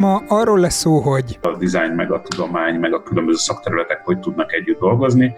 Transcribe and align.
Ma 0.00 0.22
arról 0.28 0.60
lesz 0.60 0.74
szó, 0.74 0.98
hogy 0.98 1.38
a 1.42 1.56
dizájn, 1.56 1.92
meg 1.92 2.12
a 2.12 2.20
tudomány, 2.20 2.74
meg 2.74 2.94
a 2.94 3.02
különböző 3.02 3.38
szakterületek 3.38 4.04
hogy 4.04 4.18
tudnak 4.18 4.52
együtt 4.52 4.80
dolgozni, 4.80 5.34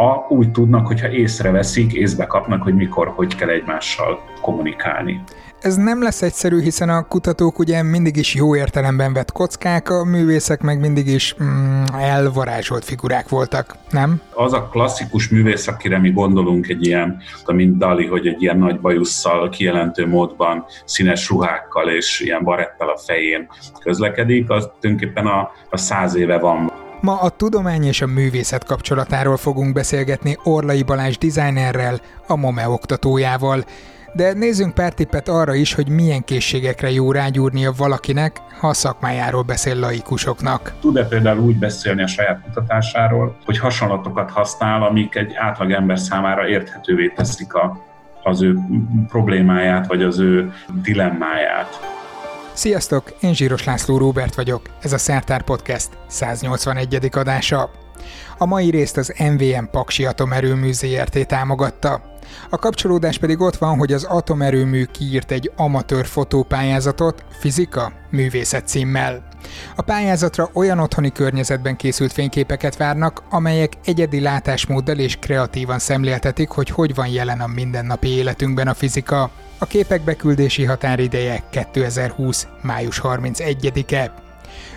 a, 0.00 0.26
úgy 0.28 0.50
tudnak, 0.50 0.86
hogyha 0.86 1.10
észreveszik, 1.10 1.92
észbe 1.92 2.26
kapnak, 2.26 2.62
hogy 2.62 2.74
mikor, 2.74 3.08
hogy 3.08 3.34
kell 3.34 3.48
egymással 3.48 4.18
kommunikálni. 4.40 5.22
Ez 5.60 5.76
nem 5.76 6.02
lesz 6.02 6.22
egyszerű, 6.22 6.60
hiszen 6.60 6.88
a 6.88 7.02
kutatók 7.02 7.58
ugye 7.58 7.82
mindig 7.82 8.16
is 8.16 8.34
jó 8.34 8.56
értelemben 8.56 9.12
vett 9.12 9.32
kockák, 9.32 9.90
a 9.90 10.04
művészek 10.04 10.60
meg 10.60 10.80
mindig 10.80 11.06
is 11.06 11.34
mm, 11.42 11.84
elvarázsolt 11.98 12.84
figurák 12.84 13.28
voltak, 13.28 13.76
nem? 13.90 14.20
Az 14.34 14.52
a 14.52 14.68
klasszikus 14.68 15.28
művész, 15.28 15.66
akire 15.66 15.98
mi 15.98 16.10
gondolunk 16.10 16.68
egy 16.68 16.86
ilyen, 16.86 17.22
mint 17.46 17.78
Dali, 17.78 18.06
hogy 18.06 18.26
egy 18.26 18.42
ilyen 18.42 18.58
nagy 18.58 18.80
bajusszal, 18.80 19.48
kijelentő 19.48 20.06
módban, 20.06 20.64
színes 20.84 21.28
ruhákkal 21.28 21.88
és 21.88 22.20
ilyen 22.20 22.44
barettel 22.44 22.88
a 22.88 22.98
fején 22.98 23.48
közlekedik, 23.80 24.50
az 24.50 24.70
tulajdonképpen 24.80 25.26
a, 25.26 25.50
a 25.70 25.76
száz 25.76 26.16
éve 26.16 26.38
van. 26.38 26.72
Ma 27.00 27.20
a 27.20 27.28
tudomány 27.28 27.84
és 27.84 28.02
a 28.02 28.06
művészet 28.06 28.64
kapcsolatáról 28.64 29.36
fogunk 29.36 29.72
beszélgetni 29.72 30.38
Orlai 30.42 30.82
Balázs 30.82 31.16
designerrel, 31.18 32.00
a 32.26 32.36
MOME 32.36 32.68
oktatójával. 32.68 33.64
De 34.12 34.32
nézzünk 34.32 34.74
pár 34.74 34.92
tippet 34.92 35.28
arra 35.28 35.54
is, 35.54 35.74
hogy 35.74 35.88
milyen 35.88 36.24
készségekre 36.24 36.90
jó 36.90 37.12
rágyúrnia 37.12 37.72
valakinek, 37.76 38.40
ha 38.60 38.68
a 38.68 38.74
szakmájáról 38.74 39.42
beszél 39.42 39.78
laikusoknak. 39.78 40.72
Tud-e 40.80 41.04
például 41.04 41.40
úgy 41.40 41.58
beszélni 41.58 42.02
a 42.02 42.06
saját 42.06 42.40
kutatásáról, 42.42 43.36
hogy 43.44 43.58
hasonlatokat 43.58 44.30
használ, 44.30 44.82
amik 44.82 45.14
egy 45.14 45.34
átlag 45.34 45.70
ember 45.70 45.98
számára 45.98 46.48
érthetővé 46.48 47.08
teszik 47.08 47.54
a, 47.54 47.84
az 48.22 48.42
ő 48.42 48.58
problémáját, 49.08 49.86
vagy 49.86 50.02
az 50.02 50.18
ő 50.18 50.52
dilemmáját. 50.82 51.96
Sziasztok, 52.58 53.14
én 53.20 53.34
Zsíros 53.34 53.64
László 53.64 53.98
Róbert 53.98 54.34
vagyok, 54.34 54.62
ez 54.82 54.92
a 54.92 54.98
Szertár 54.98 55.42
Podcast 55.42 55.88
181. 56.06 57.08
adása. 57.12 57.70
A 58.38 58.46
mai 58.46 58.70
részt 58.70 58.96
az 58.96 59.14
MVM 59.32 59.64
Paksi 59.70 60.06
Atomerőmű 60.06 60.72
ZRT 60.72 61.26
támogatta. 61.26 62.02
A 62.50 62.56
kapcsolódás 62.56 63.18
pedig 63.18 63.40
ott 63.40 63.56
van, 63.56 63.78
hogy 63.78 63.92
az 63.92 64.04
atomerőmű 64.04 64.84
kiírt 64.84 65.30
egy 65.30 65.52
amatőr 65.56 66.06
fotópályázatot, 66.06 67.24
fizika, 67.40 67.92
művészet 68.10 68.68
címmel. 68.68 69.28
A 69.76 69.82
pályázatra 69.82 70.50
olyan 70.52 70.78
otthoni 70.78 71.12
környezetben 71.12 71.76
készült 71.76 72.12
fényképeket 72.12 72.76
várnak, 72.76 73.22
amelyek 73.30 73.72
egyedi 73.84 74.20
látásmóddal 74.20 74.98
és 74.98 75.16
kreatívan 75.16 75.78
szemléltetik, 75.78 76.48
hogy 76.48 76.68
hogy 76.68 76.94
van 76.94 77.08
jelen 77.08 77.40
a 77.40 77.46
mindennapi 77.46 78.08
életünkben 78.08 78.68
a 78.68 78.74
fizika. 78.74 79.30
A 79.60 79.66
képek 79.66 80.02
beküldési 80.02 80.64
határideje 80.64 81.42
2020. 81.50 82.46
május 82.62 83.00
31-e. 83.04 84.12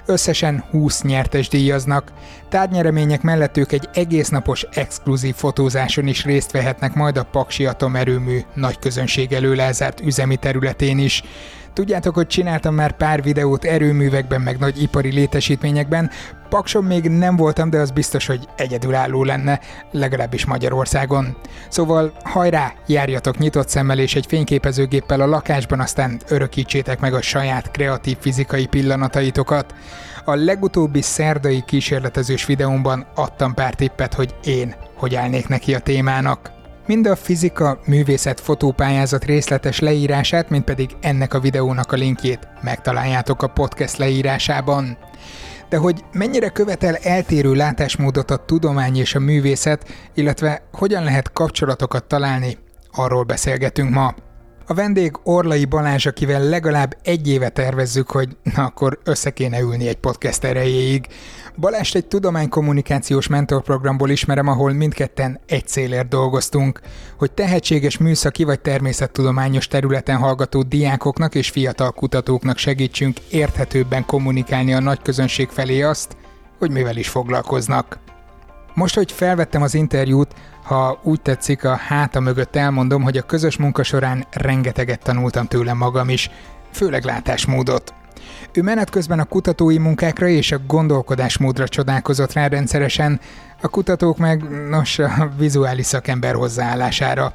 Összesen 0.06 0.64
20 0.72 1.02
nyertes 1.02 1.48
díjaznak. 1.48 2.12
Tárgynyeremények 2.50 3.22
mellett 3.22 3.58
ők 3.58 3.72
egy 3.72 3.90
egész 3.94 4.30
napos 4.30 4.66
exkluzív 4.72 5.36
fotózáson 5.36 6.08
is 6.08 6.26
részt 6.26 6.52
vehetnek 6.52 6.94
majd 6.94 7.18
a 7.18 7.24
Paksi 7.24 7.66
atomerőmű 7.66 8.40
nagy 8.54 8.80
közönség 8.80 9.34
elő 9.34 9.56
lezárt 9.56 10.02
üzemi 10.02 10.36
területén 10.36 10.98
is. 10.98 11.24
Tudjátok, 11.74 12.16
hogy 12.16 12.28
csináltam 12.28 12.76
már 12.76 12.92
pár 12.92 13.24
videót 13.24 13.64
erőművekben, 13.64 14.42
meg 14.42 14.58
nagy 14.58 14.82
ipari 14.82 15.12
létesítményekben. 15.12 16.10
Pakson 16.50 16.84
még 16.84 17.04
nem 17.04 17.36
voltam, 17.36 17.70
de 17.70 17.80
az 17.80 17.92
biztos, 17.92 18.26
hogy 18.26 18.48
egyedülálló 18.56 19.24
lenne, 19.24 19.60
legalábbis 19.92 20.46
Magyarországon. 20.46 21.38
Szóval 21.70 22.14
hajrá, 22.24 22.74
járjatok 22.88 23.38
nyitott 23.38 23.70
szemmel 23.70 24.00
és 24.00 24.16
egy 24.16 24.26
fényképezőgéppel 24.26 25.22
a 25.22 25.26
lakásban, 25.26 25.80
aztán 25.80 26.20
örökítsétek 26.28 27.00
meg 27.00 27.14
a 27.14 27.22
saját 27.22 27.72
kreatív 27.72 28.18
fizikai 28.20 28.66
pillanataitokat. 28.66 29.76
A 30.26 30.36
legutóbbi 30.36 31.02
szerdai 31.02 31.64
kísérletezős 31.66 32.46
videómban 32.46 33.06
adtam 33.16 33.54
pár 33.54 33.74
tippet, 33.74 34.14
hogy 34.14 34.36
én 34.44 34.76
hogy 34.96 35.16
állnék 35.16 35.48
neki 35.48 35.74
a 35.74 35.80
témának. 35.80 36.61
Mind 36.86 37.08
a 37.08 37.16
fizika 37.16 37.80
művészet 37.86 38.40
fotópályázat 38.40 39.26
részletes 39.26 39.80
leírását, 39.80 40.50
mint 40.50 40.64
pedig 40.64 40.90
ennek 41.02 41.34
a 41.34 41.40
videónak 41.40 41.92
a 41.92 41.96
linkjét 41.96 42.48
megtaláljátok 42.62 43.44
a 43.44 43.48
podcast 43.48 43.98
leírásában. 43.98 44.98
De 45.70 45.78
hogy 45.78 46.04
mennyire 46.14 46.50
követel 46.50 46.96
eltérő 46.96 47.54
látásmódot 47.54 48.32
a 48.32 48.46
tudomány 48.46 48.98
és 48.98 49.16
a 49.16 49.20
művészet, 49.20 49.90
illetve 50.14 50.62
hogyan 50.72 51.04
lehet 51.04 51.32
kapcsolatokat 51.32 52.04
találni, 52.04 52.58
arról 52.92 53.24
beszélgetünk 53.24 53.90
ma. 53.90 54.14
A 54.68 54.74
vendég 54.74 55.20
Orlai 55.24 55.66
Balázs, 55.66 56.06
akivel 56.06 56.44
legalább 56.44 56.98
egy 57.04 57.28
éve 57.28 57.50
tervezzük, 57.50 58.12
hogy 58.12 58.38
na 58.56 58.64
akkor 58.64 59.00
össze 59.04 59.30
kéne 59.30 59.60
ülni 59.60 59.88
egy 59.88 59.98
podcast 59.98 60.44
erejéig. 60.44 61.08
Balást 61.58 61.96
egy 61.96 62.06
tudománykommunikációs 62.06 63.28
mentorprogramból 63.28 64.10
ismerem, 64.10 64.48
ahol 64.48 64.72
mindketten 64.72 65.40
egy 65.48 65.68
célért 65.68 66.08
dolgoztunk, 66.08 66.80
hogy 67.18 67.32
tehetséges 67.32 67.98
műszaki 67.98 68.44
vagy 68.44 68.60
természettudományos 68.60 69.68
területen 69.68 70.18
hallgató 70.18 70.62
diákoknak 70.62 71.36
és 71.36 71.50
fiatal 71.50 71.92
kutatóknak 71.92 72.58
segítsünk 72.58 73.20
érthetőbben 73.20 74.06
kommunikálni 74.06 74.74
a 74.74 74.80
nagy 74.80 75.02
közönség 75.02 75.50
felé 75.50 75.82
azt, 75.82 76.18
hogy 76.60 76.72
mivel 76.72 76.98
is 76.98 77.10
foglalkoznak. 77.10 78.00
Most, 78.74 78.96
hogy 78.96 79.12
felvettem 79.12 79.62
az 79.62 79.74
interjút, 79.74 80.34
ha 80.64 81.00
úgy 81.04 81.22
tetszik, 81.22 81.64
a 81.64 81.76
háta 81.76 82.20
mögött 82.20 82.56
elmondom, 82.56 83.04
hogy 83.04 83.18
a 83.18 83.22
közös 83.22 83.58
munka 83.58 83.84
során 83.84 84.26
rengeteget 84.32 85.04
tanultam 85.04 85.46
tőle 85.46 85.74
magam 85.74 86.10
is, 86.10 86.30
főleg 86.72 87.04
látásmódot. 87.04 87.94
Ő 88.54 88.62
menet 88.62 88.90
közben 88.90 89.20
a 89.20 89.26
kutatói 89.26 89.78
munkákra 89.78 90.28
és 90.28 90.52
a 90.52 90.58
gondolkodásmódra 90.68 91.68
csodálkozott 91.68 92.34
rá 92.34 92.48
rendszeresen, 92.48 93.20
a 93.62 93.68
kutatók 93.68 94.18
meg, 94.18 94.68
nos, 94.70 95.00
a 95.00 95.32
vizuális 95.38 95.86
szakember 95.86 96.36
hozzáállására. 96.36 97.34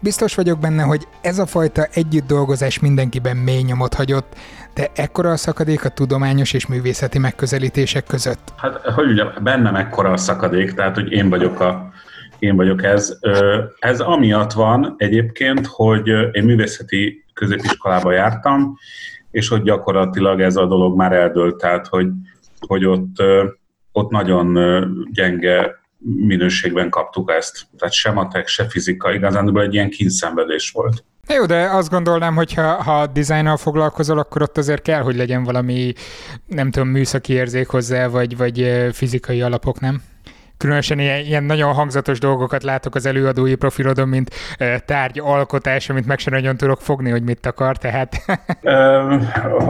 Biztos 0.00 0.34
vagyok 0.34 0.58
benne, 0.58 0.82
hogy 0.82 1.06
ez 1.20 1.38
a 1.38 1.46
fajta 1.46 1.86
együtt 1.92 2.26
dolgozás 2.26 2.78
mindenkiben 2.78 3.36
mély 3.36 3.62
nyomot 3.62 3.94
hagyott, 3.94 4.34
de 4.74 4.90
ekkora 4.94 5.30
a 5.30 5.36
szakadék 5.36 5.84
a 5.84 5.88
tudományos 5.88 6.52
és 6.52 6.66
művészeti 6.66 7.18
megközelítések 7.18 8.04
között? 8.04 8.52
Hát, 8.56 8.76
hogy 8.76 9.10
ugye, 9.10 9.24
bennem 9.42 9.74
ekkora 9.74 10.10
a 10.10 10.16
szakadék, 10.16 10.74
tehát, 10.74 10.94
hogy 10.94 11.12
én 11.12 11.28
vagyok 11.28 11.60
a 11.60 11.92
én 12.38 12.56
vagyok 12.56 12.82
ez. 12.84 13.18
Ez 13.78 14.00
amiatt 14.00 14.52
van 14.52 14.94
egyébként, 14.96 15.66
hogy 15.66 16.08
én 16.32 16.44
művészeti 16.44 17.24
középiskolába 17.32 18.12
jártam, 18.12 18.78
és 19.34 19.48
hogy 19.48 19.62
gyakorlatilag 19.62 20.40
ez 20.40 20.56
a 20.56 20.66
dolog 20.66 20.96
már 20.96 21.12
eldőlt, 21.12 21.56
tehát 21.56 21.86
hogy, 21.86 22.08
hogy 22.66 22.84
ott, 22.84 23.22
ott 23.92 24.10
nagyon 24.10 24.58
gyenge 25.12 25.80
minőségben 25.98 26.90
kaptuk 26.90 27.30
ezt. 27.30 27.66
Tehát 27.78 27.94
se 27.94 28.10
matek, 28.10 28.46
se 28.46 28.68
fizika, 28.68 29.12
igazán 29.12 29.58
egy 29.58 29.74
ilyen 29.74 29.90
kínszenvedés 29.90 30.70
volt. 30.70 31.04
Jó, 31.28 31.46
de 31.46 31.68
azt 31.70 31.90
gondolnám, 31.90 32.34
hogy 32.34 32.54
ha, 32.54 32.82
ha 32.82 33.06
dizájnnal 33.06 33.56
foglalkozol, 33.56 34.18
akkor 34.18 34.42
ott 34.42 34.58
azért 34.58 34.82
kell, 34.82 35.02
hogy 35.02 35.16
legyen 35.16 35.44
valami, 35.44 35.92
nem 36.46 36.70
tudom, 36.70 36.88
műszaki 36.88 37.32
érzék 37.32 37.68
hozzá, 37.68 38.06
vagy, 38.06 38.36
vagy 38.36 38.88
fizikai 38.92 39.42
alapok, 39.42 39.80
nem? 39.80 40.02
Különösen 40.56 40.98
ilyen, 40.98 41.20
ilyen 41.20 41.44
nagyon 41.44 41.72
hangzatos 41.72 42.18
dolgokat 42.18 42.62
látok 42.62 42.94
az 42.94 43.06
előadói 43.06 43.54
profilodon, 43.54 44.08
mint 44.08 44.30
tárgy 44.84 45.18
alkotás, 45.18 45.90
amit 45.90 46.06
meg 46.06 46.18
sem 46.18 46.32
nagyon 46.32 46.56
tudok 46.56 46.80
fogni, 46.80 47.10
hogy 47.10 47.22
mit 47.22 47.46
akar, 47.46 47.76
tehát... 47.76 48.16
uh, 48.62 49.24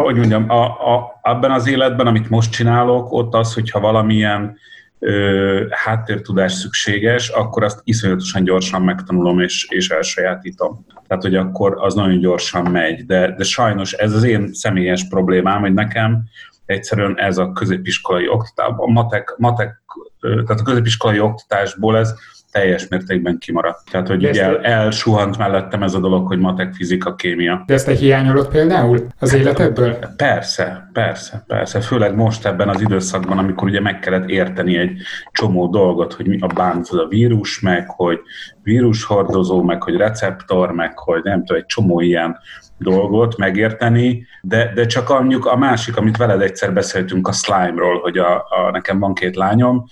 hogy 0.05 0.17
mondjam, 0.17 0.50
a, 0.50 0.65
a, 0.65 1.19
abban 1.22 1.50
az 1.50 1.69
életben, 1.69 2.06
amit 2.06 2.31
most 2.31 2.53
csinálok, 2.53 3.12
ott 3.12 3.34
az, 3.34 3.55
hogyha 3.55 3.81
valamilyen 3.81 4.56
ö, 4.99 5.67
háttértudás 5.71 6.53
szükséges, 6.53 7.28
akkor 7.28 7.65
azt 7.65 7.81
iszonyatosan 7.84 8.45
gyorsan 8.45 8.83
megtanulom 8.83 9.41
és, 9.41 9.66
és 9.69 9.89
elsajátítom. 9.89 10.87
Tehát, 11.06 11.22
hogy 11.22 11.34
akkor 11.34 11.77
az 11.78 11.95
nagyon 11.95 12.19
gyorsan 12.19 12.71
megy. 12.71 13.07
De, 13.07 13.34
de 13.37 13.45
sajnos 13.45 13.92
ez 13.92 14.13
az 14.13 14.22
én 14.22 14.53
személyes 14.53 15.09
problémám, 15.09 15.60
hogy 15.60 15.75
nekem 15.75 16.25
egyszerűen 16.66 17.19
ez 17.19 17.39
a 17.39 17.53
középiskolai 17.53 18.28
oktatás, 18.28 18.72
a 18.77 18.91
matek, 18.91 19.34
matek 19.37 19.83
tehát 20.24 20.60
a 20.60 20.62
középiskolai 20.62 21.21
oktatásból 21.21 21.98
ez 21.98 22.15
teljes 22.54 22.89
mértékben 22.89 23.39
kimaradt. 23.39 23.91
Tehát, 23.91 24.09
hogy 24.09 24.22
így 24.22 24.36
el, 24.36 24.60
elsuhant 24.60 25.39
mellettem 25.39 25.83
ez 25.83 25.95
a 25.95 25.98
dolog, 25.98 26.27
hogy 26.27 26.39
matek, 26.39 26.74
fizika, 26.74 27.15
kémia. 27.15 27.62
De 27.66 27.74
ezt 27.74 27.86
te 27.86 27.92
hiányolod 27.92 28.48
például 28.48 29.06
az 29.18 29.34
életedből? 29.34 29.98
Persze, 30.16 30.91
persze, 30.92 31.45
persze. 31.47 31.80
Főleg 31.80 32.15
most 32.15 32.47
ebben 32.47 32.68
az 32.68 32.80
időszakban, 32.80 33.39
amikor 33.39 33.68
ugye 33.68 33.80
meg 33.80 33.98
kellett 33.98 34.28
érteni 34.28 34.77
egy 34.77 34.97
csomó 35.33 35.66
dolgot, 35.66 36.12
hogy 36.12 36.27
mi 36.27 36.39
a 36.41 36.47
bántod 36.47 36.98
a 36.98 37.09
vírus, 37.09 37.60
meg 37.60 37.91
hogy 37.91 38.21
vírushordozó, 38.62 39.62
meg 39.62 39.83
hogy 39.83 39.97
receptor, 39.97 40.72
meg 40.72 40.98
hogy 40.98 41.22
nem 41.22 41.39
tudom, 41.39 41.56
egy 41.56 41.66
csomó 41.66 42.01
ilyen 42.01 42.39
dolgot 42.78 43.36
megérteni, 43.36 44.27
de, 44.42 44.72
de 44.74 44.86
csak 44.86 45.09
mondjuk 45.09 45.47
a 45.47 45.56
másik, 45.56 45.97
amit 45.97 46.16
veled 46.16 46.41
egyszer 46.41 46.72
beszéltünk 46.72 47.28
a 47.28 47.33
slime-ról, 47.33 47.98
hogy 47.98 48.18
a, 48.18 48.36
a, 48.36 48.71
nekem 48.72 48.98
van 48.98 49.15
két 49.15 49.36
lányom, 49.36 49.84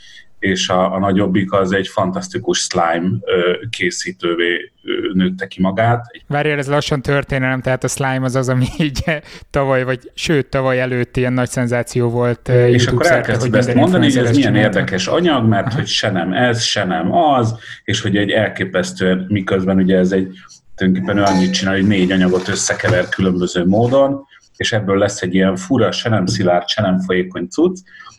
és 0.42 0.68
a, 0.68 0.94
a 0.94 0.98
nagyobbik 0.98 1.52
az 1.52 1.72
egy 1.72 1.88
fantasztikus 1.88 2.58
slime 2.58 3.10
készítővé 3.70 4.72
nőtte 5.12 5.46
ki 5.46 5.60
magát. 5.60 6.04
Várjál, 6.26 6.58
ez 6.58 6.68
lassan 6.68 7.02
történelem, 7.02 7.60
tehát 7.60 7.84
a 7.84 7.88
slime 7.88 8.24
az 8.24 8.34
az, 8.34 8.48
ami 8.48 8.66
így 8.78 9.04
tavaly, 9.50 9.84
vagy 9.84 10.10
sőt, 10.14 10.46
tavaly 10.46 10.80
előtt 10.80 11.16
ilyen 11.16 11.32
nagy 11.32 11.48
szenzáció 11.48 12.10
volt 12.10 12.48
És 12.48 12.86
akkor 12.86 13.06
elkezdted 13.06 13.54
ezt 13.54 13.74
mondani, 13.74 14.04
hogy 14.04 14.16
ez 14.16 14.36
milyen 14.36 14.52
csináltak. 14.52 14.74
érdekes 14.74 15.06
anyag, 15.06 15.48
mert 15.48 15.66
Aha. 15.66 15.76
hogy 15.76 15.86
se 15.86 16.10
nem 16.10 16.32
ez, 16.32 16.62
se 16.62 16.84
nem 16.84 17.12
az, 17.12 17.54
és 17.84 18.00
hogy 18.00 18.16
egy 18.16 18.30
elképesztően, 18.30 19.26
miközben 19.28 19.76
ugye 19.76 19.96
ez 19.98 20.12
egy 20.12 20.28
tulajdonképpen 20.74 21.24
annyit 21.24 21.52
csinál, 21.52 21.74
hogy 21.74 21.86
négy 21.86 22.12
anyagot 22.12 22.48
összekever 22.48 23.08
különböző 23.08 23.64
módon, 23.64 24.26
és 24.56 24.72
ebből 24.72 24.98
lesz 24.98 25.22
egy 25.22 25.34
ilyen 25.34 25.56
fura, 25.56 25.92
se 25.92 26.08
nem 26.08 26.26
szilárd, 26.26 26.68
se 26.68 26.82
nem 26.82 27.00
folyékony 27.00 27.46
cucc, 27.48 27.78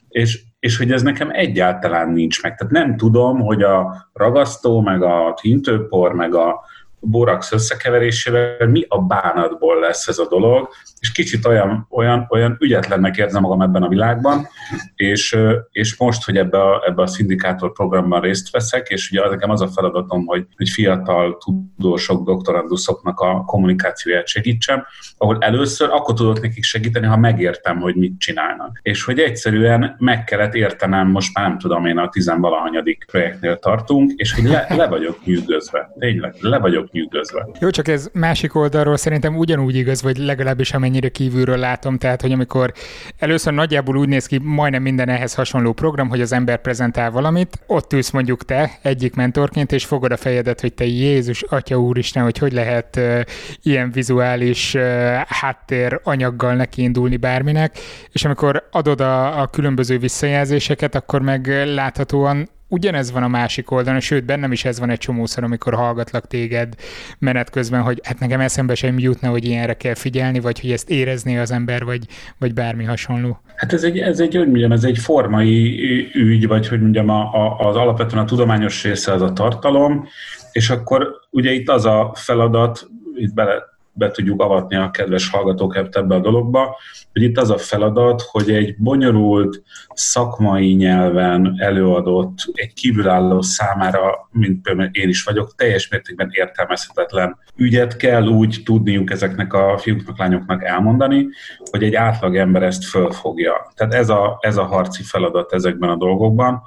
és, 0.09 0.41
és 0.63 0.77
hogy 0.77 0.91
ez 0.91 1.01
nekem 1.01 1.29
egyáltalán 1.31 2.09
nincs 2.09 2.41
meg. 2.41 2.55
Tehát 2.55 2.73
nem 2.73 2.97
tudom, 2.97 3.39
hogy 3.39 3.63
a 3.63 4.07
ragasztó, 4.13 4.81
meg 4.81 5.03
a 5.03 5.37
tintőpor, 5.41 6.13
meg 6.13 6.35
a 6.35 6.65
borax 7.05 7.51
összekeverésével 7.51 8.67
mi 8.67 8.85
a 8.87 9.01
bánatból 9.01 9.79
lesz 9.79 10.07
ez 10.07 10.17
a 10.17 10.27
dolog, 10.27 10.69
és 10.99 11.11
kicsit 11.11 11.45
olyan, 11.45 11.87
olyan, 11.89 12.27
olyan 12.29 12.57
ügyetlennek 12.59 13.17
érzem 13.17 13.41
magam 13.41 13.61
ebben 13.61 13.83
a 13.83 13.87
világban, 13.87 14.47
és, 14.95 15.37
és 15.71 15.97
most, 15.97 16.25
hogy 16.25 16.37
ebbe 16.37 16.61
a, 16.61 16.83
ebbe 16.87 17.01
a 17.01 17.07
szindikátor 17.07 17.71
programban 17.71 18.21
részt 18.21 18.51
veszek, 18.51 18.87
és 18.87 19.11
ugye 19.11 19.29
nekem 19.29 19.49
az 19.49 19.61
a 19.61 19.67
feladatom, 19.67 20.25
hogy, 20.25 20.45
hogy 20.55 20.69
fiatal 20.69 21.37
tudósok, 21.37 22.25
doktoranduszoknak 22.25 23.19
a 23.19 23.43
kommunikációját 23.45 24.27
segítsem, 24.27 24.85
ahol 25.17 25.37
először 25.39 25.89
akkor 25.89 26.15
tudok 26.15 26.41
nekik 26.41 26.63
segíteni, 26.63 27.05
ha 27.05 27.17
megértem, 27.17 27.79
hogy 27.79 27.95
mit 27.95 28.19
csinálnak. 28.19 28.79
És 28.81 29.03
hogy 29.03 29.19
egyszerűen 29.19 29.95
meg 29.99 30.23
kellett 30.23 30.53
értenem, 30.53 31.07
most 31.07 31.37
már 31.37 31.47
nem 31.47 31.57
tudom 31.57 31.85
én 31.85 31.97
a 31.97 32.09
tizenvalahanyadik 32.09 33.05
projektnél 33.11 33.57
tartunk, 33.57 34.11
és 34.15 34.33
hogy 34.33 34.43
le, 34.43 34.65
le 34.69 34.87
vagyok 34.87 35.25
nyűgözve. 35.25 35.91
Tényleg, 35.99 36.35
le 36.39 36.59
vagyok 36.59 36.91
nyűgözve. 36.93 37.47
Jó, 37.59 37.69
csak 37.69 37.87
ez 37.87 38.09
másik 38.13 38.55
oldalról 38.55 38.97
szerintem 38.97 39.37
ugyanúgy 39.37 39.75
igaz, 39.75 40.01
vagy 40.01 40.17
legalábbis 40.17 40.73
amennyi 40.73 40.91
amennyire 40.93 41.09
kívülről 41.09 41.57
látom, 41.57 41.97
tehát 41.97 42.21
hogy 42.21 42.31
amikor 42.31 42.73
először 43.17 43.53
nagyjából 43.53 43.97
úgy 43.97 44.07
néz 44.07 44.25
ki 44.25 44.39
majdnem 44.43 44.81
minden 44.81 45.09
ehhez 45.09 45.33
hasonló 45.33 45.73
program, 45.73 46.09
hogy 46.09 46.21
az 46.21 46.31
ember 46.31 46.61
prezentál 46.61 47.11
valamit, 47.11 47.59
ott 47.67 47.93
ülsz 47.93 48.11
mondjuk 48.11 48.45
te 48.45 48.71
egyik 48.81 49.15
mentorként, 49.15 49.71
és 49.71 49.85
fogod 49.85 50.11
a 50.11 50.17
fejedet, 50.17 50.61
hogy 50.61 50.73
te 50.73 50.85
Jézus, 50.85 51.41
Atya 51.41 51.79
Úristen, 51.79 52.23
hogy 52.23 52.37
hogy 52.37 52.53
lehet 52.53 52.95
uh, 52.95 53.21
ilyen 53.63 53.91
vizuális 53.91 54.73
uh, 54.73 54.81
háttér 55.27 55.99
anyaggal 56.03 56.55
nekiindulni 56.55 57.17
bárminek, 57.17 57.77
és 58.11 58.25
amikor 58.25 58.67
adod 58.71 59.01
a, 59.01 59.41
a 59.41 59.47
különböző 59.47 59.97
visszajelzéseket, 59.97 60.95
akkor 60.95 61.21
meg 61.21 61.47
láthatóan 61.65 62.49
ugyanez 62.67 63.11
van 63.11 63.23
a 63.23 63.27
másik 63.27 63.71
oldalon, 63.71 63.99
sőt, 63.99 64.25
bennem 64.25 64.51
is 64.51 64.65
ez 64.65 64.79
van 64.79 64.89
egy 64.89 64.97
csomószor, 64.97 65.43
amikor 65.43 65.73
hallgatlak 65.73 66.27
téged 66.27 66.75
menet 67.19 67.49
közben, 67.49 67.81
hogy 67.81 68.01
hát 68.03 68.19
nekem 68.19 68.39
eszembe 68.39 68.75
sem 68.75 68.99
jutna, 68.99 69.29
hogy 69.29 69.45
ilyenre 69.45 69.73
kell 69.73 69.95
figyelni, 69.95 70.39
vagy 70.39 70.59
hogy 70.59 70.71
ezt 70.71 70.89
érezné 70.89 71.37
az 71.37 71.51
ember, 71.51 71.83
vagy, 71.83 72.05
vagy 72.37 72.53
bármi 72.53 72.83
hasonló. 72.83 73.39
Hát 73.55 73.73
ez 73.73 73.83
egy, 73.83 73.99
ez 73.99 74.19
egy, 74.19 74.35
hogy 74.35 74.47
mondjam, 74.47 74.71
ez 74.71 74.83
egy 74.83 74.97
formai 74.97 75.79
ügy, 76.13 76.47
vagy 76.47 76.67
hogy 76.67 76.81
mondjam, 76.81 77.09
a, 77.09 77.33
a, 77.33 77.67
az 77.67 77.75
alapvetően 77.75 78.23
a 78.23 78.27
tudományos 78.27 78.83
része 78.83 79.11
az 79.11 79.21
a 79.21 79.33
tartalom, 79.33 80.07
és 80.51 80.69
akkor 80.69 81.07
ugye 81.29 81.51
itt 81.51 81.69
az 81.69 81.85
a 81.85 82.11
feladat, 82.15 82.87
itt 83.15 83.33
bele 83.33 83.72
be 83.93 84.11
tudjuk 84.11 84.41
avatni 84.41 84.75
a 84.75 84.91
kedves 84.91 85.29
hallgatók 85.29 85.75
ebbe 85.75 86.15
a 86.15 86.19
dologba, 86.19 86.77
hogy 87.11 87.21
itt 87.21 87.37
az 87.37 87.49
a 87.49 87.57
feladat, 87.57 88.21
hogy 88.21 88.51
egy 88.51 88.75
bonyolult 88.77 89.63
szakmai 89.93 90.73
nyelven 90.73 91.55
előadott, 91.57 92.37
egy 92.53 92.73
kívülálló 92.73 93.41
számára, 93.41 94.27
mint 94.31 94.61
például 94.61 94.89
én 94.91 95.09
is 95.09 95.23
vagyok, 95.23 95.55
teljes 95.55 95.89
mértékben 95.89 96.29
értelmezhetetlen 96.31 97.37
ügyet 97.55 97.95
kell 97.97 98.27
úgy 98.27 98.61
tudniuk 98.65 99.11
ezeknek 99.11 99.53
a 99.53 99.77
fiúknak, 99.77 100.17
lányoknak 100.17 100.63
elmondani, 100.63 101.27
hogy 101.71 101.83
egy 101.83 101.95
átlag 101.95 102.35
ember 102.35 102.63
ezt 102.63 102.85
fölfogja. 102.85 103.71
Tehát 103.75 103.93
ez 103.93 104.09
a, 104.09 104.37
ez 104.41 104.57
a 104.57 104.63
harci 104.63 105.03
feladat 105.03 105.53
ezekben 105.53 105.89
a 105.89 105.95
dolgokban, 105.95 106.61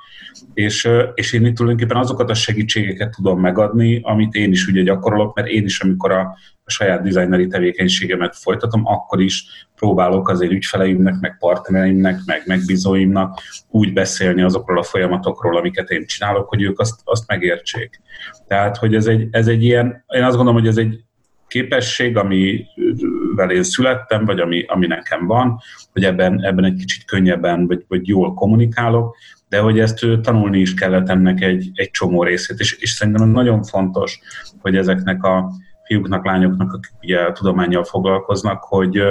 és, 0.55 0.89
és 1.15 1.33
én 1.33 1.47
itt 1.47 1.55
tulajdonképpen 1.55 2.03
azokat 2.03 2.31
a 2.31 2.35
segítségeket 2.35 3.15
tudom 3.17 3.41
megadni, 3.41 4.01
amit 4.03 4.35
én 4.35 4.51
is 4.51 4.67
ugye 4.67 4.83
gyakorolok, 4.83 5.35
mert 5.35 5.49
én 5.49 5.65
is, 5.65 5.81
amikor 5.81 6.11
a 6.11 6.37
a 6.67 6.71
saját 6.71 7.03
designeri 7.03 7.47
tevékenységemet 7.47 8.37
folytatom, 8.37 8.87
akkor 8.87 9.21
is 9.21 9.67
próbálok 9.77 10.29
azért 10.29 10.53
ügyfeleimnek, 10.53 11.15
meg 11.21 11.37
partnereimnek, 11.39 12.19
meg 12.27 12.43
megbízóimnak 12.47 13.41
úgy 13.71 13.93
beszélni 13.93 14.43
azokról 14.43 14.79
a 14.79 14.83
folyamatokról, 14.83 15.57
amiket 15.57 15.91
én 15.91 16.07
csinálok, 16.07 16.49
hogy 16.49 16.63
ők 16.63 16.81
azt, 16.81 17.01
azt 17.05 17.27
megértsék. 17.27 18.01
Tehát, 18.47 18.77
hogy 18.77 18.95
ez 18.95 19.07
egy, 19.07 19.29
ez 19.31 19.49
egy 19.49 19.65
ilyen, 19.65 20.05
én 20.09 20.23
azt 20.23 20.37
gondolom, 20.37 20.61
hogy 20.61 20.69
ez 20.69 20.77
egy 20.77 21.05
képesség, 21.49 22.17
amivel 22.17 23.51
én 23.51 23.63
születtem, 23.63 24.25
vagy 24.25 24.41
ami, 24.41 24.65
ami 24.67 24.87
nekem 24.87 25.27
van, 25.27 25.59
hogy 25.93 26.05
ebben, 26.05 26.45
ebben 26.45 26.65
egy 26.65 26.75
kicsit 26.75 27.05
könnyebben, 27.05 27.67
vagy, 27.67 27.85
vagy 27.89 28.09
jól 28.09 28.35
kommunikálok, 28.35 29.17
de 29.49 29.59
hogy 29.59 29.79
ezt 29.79 30.07
tanulni 30.23 30.61
is 30.61 30.75
kellett 30.75 31.09
ennek 31.09 31.41
egy, 31.41 31.71
egy 31.75 31.91
csomó 31.91 32.23
részét, 32.23 32.59
és, 32.59 32.77
és 32.79 32.91
szerintem 32.91 33.29
nagyon 33.29 33.63
fontos, 33.63 34.19
hogy 34.61 34.77
ezeknek 34.77 35.23
a, 35.23 35.51
fiúknak, 35.87 36.25
lányoknak, 36.25 36.73
akik 36.73 36.93
ugye 37.03 37.21
a 37.21 37.33
tudományjal 37.33 37.85
foglalkoznak, 37.85 38.65
hogy, 38.65 39.03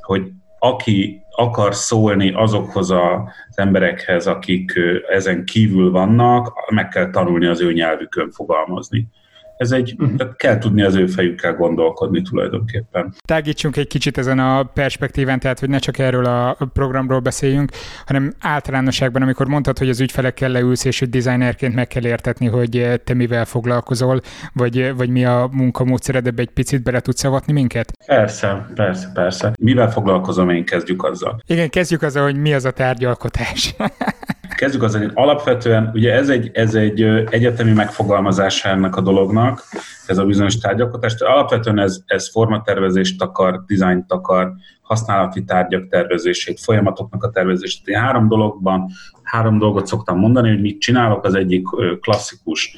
hogy 0.00 0.30
aki 0.58 1.22
akar 1.30 1.74
szólni 1.74 2.32
azokhoz 2.32 2.90
az 2.90 3.54
emberekhez, 3.54 4.26
akik 4.26 4.72
ezen 5.08 5.44
kívül 5.44 5.90
vannak, 5.90 6.52
meg 6.70 6.88
kell 6.88 7.10
tanulni 7.10 7.46
az 7.46 7.60
ő 7.60 7.72
nyelvükön 7.72 8.30
fogalmazni 8.30 9.08
ez 9.58 9.70
egy, 9.70 9.94
uh-huh. 9.98 10.16
tehát 10.16 10.36
kell 10.36 10.58
tudni 10.58 10.82
az 10.82 10.94
ő 10.94 11.06
fejükkel 11.06 11.54
gondolkodni 11.54 12.22
tulajdonképpen. 12.22 13.14
Tágítsunk 13.24 13.76
egy 13.76 13.86
kicsit 13.86 14.18
ezen 14.18 14.38
a 14.38 14.62
perspektíven, 14.62 15.40
tehát 15.40 15.58
hogy 15.58 15.68
ne 15.68 15.78
csak 15.78 15.98
erről 15.98 16.24
a 16.24 16.56
programról 16.72 17.20
beszéljünk, 17.20 17.70
hanem 18.06 18.32
általánosságban, 18.40 19.22
amikor 19.22 19.46
mondtad, 19.46 19.78
hogy 19.78 19.88
az 19.88 20.00
ügyfelekkel 20.00 20.50
leülsz, 20.50 20.84
és 20.84 20.98
hogy 20.98 21.08
designerként 21.08 21.74
meg 21.74 21.86
kell 21.86 22.04
értetni, 22.04 22.46
hogy 22.46 23.00
te 23.04 23.14
mivel 23.14 23.44
foglalkozol, 23.44 24.20
vagy, 24.52 24.94
vagy 24.96 25.08
mi 25.08 25.24
a 25.24 25.48
munkamódszered, 25.52 26.26
ebbe 26.26 26.42
egy 26.42 26.50
picit 26.50 26.82
bele 26.82 27.00
tudsz 27.00 27.20
szavatni 27.20 27.52
minket? 27.52 27.92
Persze, 28.06 28.66
persze, 28.74 29.10
persze. 29.14 29.52
Mivel 29.60 29.90
foglalkozom 29.90 30.50
én, 30.50 30.64
kezdjük 30.64 31.04
azzal. 31.04 31.42
Igen, 31.46 31.70
kezdjük 31.70 32.02
azzal, 32.02 32.22
hogy 32.22 32.36
mi 32.36 32.54
az 32.54 32.64
a 32.64 32.70
tárgyalkotás. 32.70 33.74
Kezdjük 34.58 34.82
az, 34.82 34.96
hogy 34.96 35.10
alapvetően, 35.14 35.90
ugye 35.94 36.12
ez 36.12 36.28
egy, 36.28 36.50
ez 36.52 36.74
egy 36.74 37.02
egyetemi 37.30 37.72
megfogalmazása 37.72 38.68
ennek 38.68 38.96
a 38.96 39.00
dolognak, 39.00 39.62
ez 40.06 40.18
a 40.18 40.24
bizonyos 40.24 40.58
tárgyalkotás. 40.58 41.14
Alapvetően 41.14 41.78
ez, 41.78 42.00
ez 42.06 42.30
formatervezést 42.30 43.22
akar, 43.22 43.64
dizájnt 43.66 44.12
akar, 44.12 44.52
használati 44.82 45.44
tárgyak 45.44 45.88
tervezését, 45.88 46.60
folyamatoknak 46.60 47.24
a 47.24 47.30
tervezését. 47.30 47.86
Én 47.86 47.98
három 47.98 48.28
dologban, 48.28 48.90
három 49.22 49.58
dolgot 49.58 49.86
szoktam 49.86 50.18
mondani, 50.18 50.48
hogy 50.48 50.60
mit 50.60 50.80
csinálok. 50.80 51.24
Az 51.24 51.34
egyik 51.34 51.66
klasszikus 52.00 52.76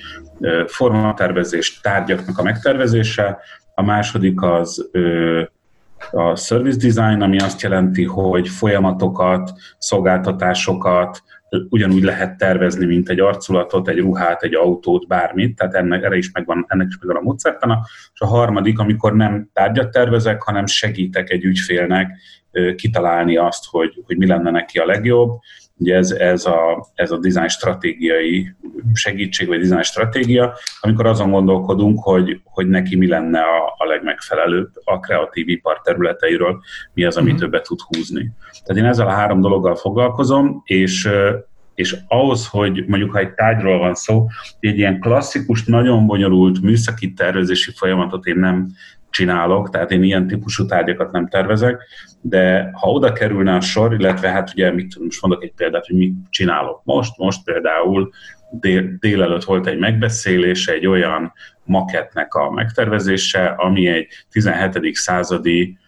formatervezés 0.67 1.81
tárgyaknak 1.81 2.39
a 2.39 2.43
megtervezése, 2.43 3.39
a 3.75 3.83
második 3.83 4.43
az 4.43 4.91
a 6.11 6.37
service 6.37 6.89
design, 6.89 7.21
ami 7.21 7.39
azt 7.39 7.61
jelenti, 7.61 8.05
hogy 8.05 8.49
folyamatokat, 8.49 9.53
szolgáltatásokat, 9.79 11.23
ugyanúgy 11.69 12.03
lehet 12.03 12.37
tervezni, 12.37 12.87
mint 12.87 13.09
egy 13.09 13.21
arculatot, 13.21 13.89
egy 13.89 13.99
ruhát, 13.99 14.43
egy 14.43 14.55
autót, 14.55 15.07
bármit, 15.07 15.57
tehát 15.57 15.75
ennek, 15.75 16.03
erre 16.03 16.17
is 16.17 16.33
megvan, 16.33 16.65
ennek 16.69 16.87
is 16.89 16.99
megvan 16.99 17.17
a 17.17 17.25
módszertana. 17.25 17.81
És 18.15 18.21
a 18.21 18.27
harmadik, 18.27 18.79
amikor 18.79 19.17
nem 19.17 19.49
tárgyat 19.53 19.91
tervezek, 19.91 20.43
hanem 20.43 20.67
segítek 20.67 21.31
egy 21.31 21.45
ügyfélnek 21.45 22.17
kitalálni 22.77 23.37
azt, 23.37 23.65
hogy, 23.71 24.03
hogy 24.07 24.17
mi 24.17 24.27
lenne 24.27 24.51
neki 24.51 24.79
a 24.79 24.87
legjobb. 24.87 25.39
Ugye 25.81 25.97
ez, 25.97 26.11
ez, 26.11 26.47
a, 26.47 26.87
ez 26.95 27.11
a 27.11 27.19
design 27.19 27.49
stratégiai 27.49 28.55
segítség, 28.93 29.49
vagy 29.49 29.61
design 29.61 29.83
stratégia, 29.83 30.53
amikor 30.81 31.07
azon 31.07 31.31
gondolkodunk, 31.31 32.03
hogy, 32.03 32.41
hogy 32.45 32.69
neki 32.69 32.97
mi 32.97 33.09
lenne 33.09 33.41
a, 33.41 33.75
a 33.77 33.85
legmegfelelőbb 33.87 34.71
a 34.85 35.01
kreatív 35.01 35.49
ipar 35.49 35.81
területeiről, 35.81 36.61
mi 36.93 37.05
az, 37.05 37.17
ami 37.17 37.29
mm-hmm. 37.29 37.39
többet 37.39 37.63
tud 37.63 37.81
húzni. 37.81 38.33
Tehát 38.65 38.83
én 38.83 38.89
ezzel 38.89 39.07
a 39.07 39.11
három 39.11 39.41
dologgal 39.41 39.75
foglalkozom, 39.75 40.63
és 40.65 41.09
és 41.75 41.97
ahhoz, 42.09 42.47
hogy 42.47 42.85
mondjuk 42.87 43.11
ha 43.11 43.19
egy 43.19 43.35
tárgyról 43.35 43.79
van 43.79 43.95
szó, 43.95 44.27
egy 44.61 44.79
ilyen 44.79 45.01
klasszikus, 45.01 45.65
nagyon 45.65 46.07
bonyolult 46.07 46.63
műszaki 46.63 47.13
tervezési 47.13 47.73
folyamatot 47.77 48.27
én 48.27 48.39
nem 48.39 48.69
csinálok, 49.11 49.71
tehát 49.71 49.91
én 49.91 50.03
ilyen 50.03 50.27
típusú 50.27 50.67
tárgyakat 50.67 51.13
nem 51.13 51.29
tervezek, 51.29 51.83
de 52.21 52.71
ha 52.73 52.91
oda 52.91 53.13
kerülne 53.13 53.55
a 53.55 53.61
sor, 53.61 53.95
illetve 53.95 54.29
hát 54.29 54.51
ugye 54.53 54.73
mit 54.73 54.99
most 54.99 55.23
mondok 55.23 55.43
egy 55.43 55.53
példát, 55.57 55.87
hogy 55.87 55.97
mit 55.97 56.15
csinálok 56.31 56.81
most, 56.85 57.17
most 57.17 57.45
például 57.45 58.11
dél, 58.51 58.97
délelőtt 58.99 59.45
volt 59.45 59.67
egy 59.67 59.79
megbeszélés 59.79 60.69
egy 60.69 60.87
olyan 60.87 61.33
maketnek 61.65 62.35
a 62.35 62.51
megtervezése, 62.51 63.45
ami 63.47 63.89
egy 63.89 64.09
17. 64.31 64.95
századi 64.95 65.79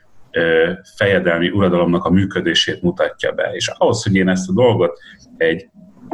fejedelmi 0.96 1.50
uradalomnak 1.50 2.04
a 2.04 2.10
működését 2.10 2.82
mutatja 2.82 3.32
be. 3.32 3.50
És 3.52 3.68
ahhoz, 3.68 4.02
hogy 4.02 4.14
én 4.14 4.28
ezt 4.28 4.48
a 4.48 4.52
dolgot 4.52 4.98
egy 5.36 5.68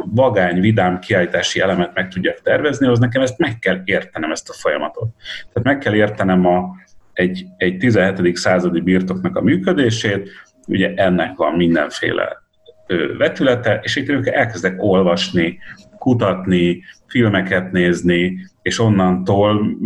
vagány, 0.05 0.59
vidám 0.59 0.99
kiállítási 0.99 1.59
elemet 1.59 1.93
meg 1.93 2.07
tudjak 2.07 2.41
tervezni, 2.41 2.87
az 2.87 2.99
nekem 2.99 3.21
ezt 3.21 3.37
meg 3.37 3.59
kell 3.59 3.81
értenem, 3.83 4.31
ezt 4.31 4.49
a 4.49 4.53
folyamatot. 4.53 5.09
Tehát 5.39 5.63
meg 5.63 5.77
kell 5.77 5.93
értenem 5.93 6.45
a, 6.45 6.75
egy, 7.19 7.45
egy 7.57 7.77
17. 7.77 8.35
századi 8.35 8.81
birtoknak 8.81 9.35
a 9.35 9.41
működését, 9.41 10.29
ugye 10.67 10.93
ennek 10.95 11.35
van 11.35 11.55
mindenféle 11.55 12.43
vetülete, 13.17 13.79
és 13.83 13.95
itt 13.95 14.27
elkezdek 14.27 14.83
olvasni, 14.83 15.57
kutatni, 15.97 16.83
filmeket 17.09 17.71
nézni, 17.71 18.49
és 18.61 18.79
onnantól 18.79 19.77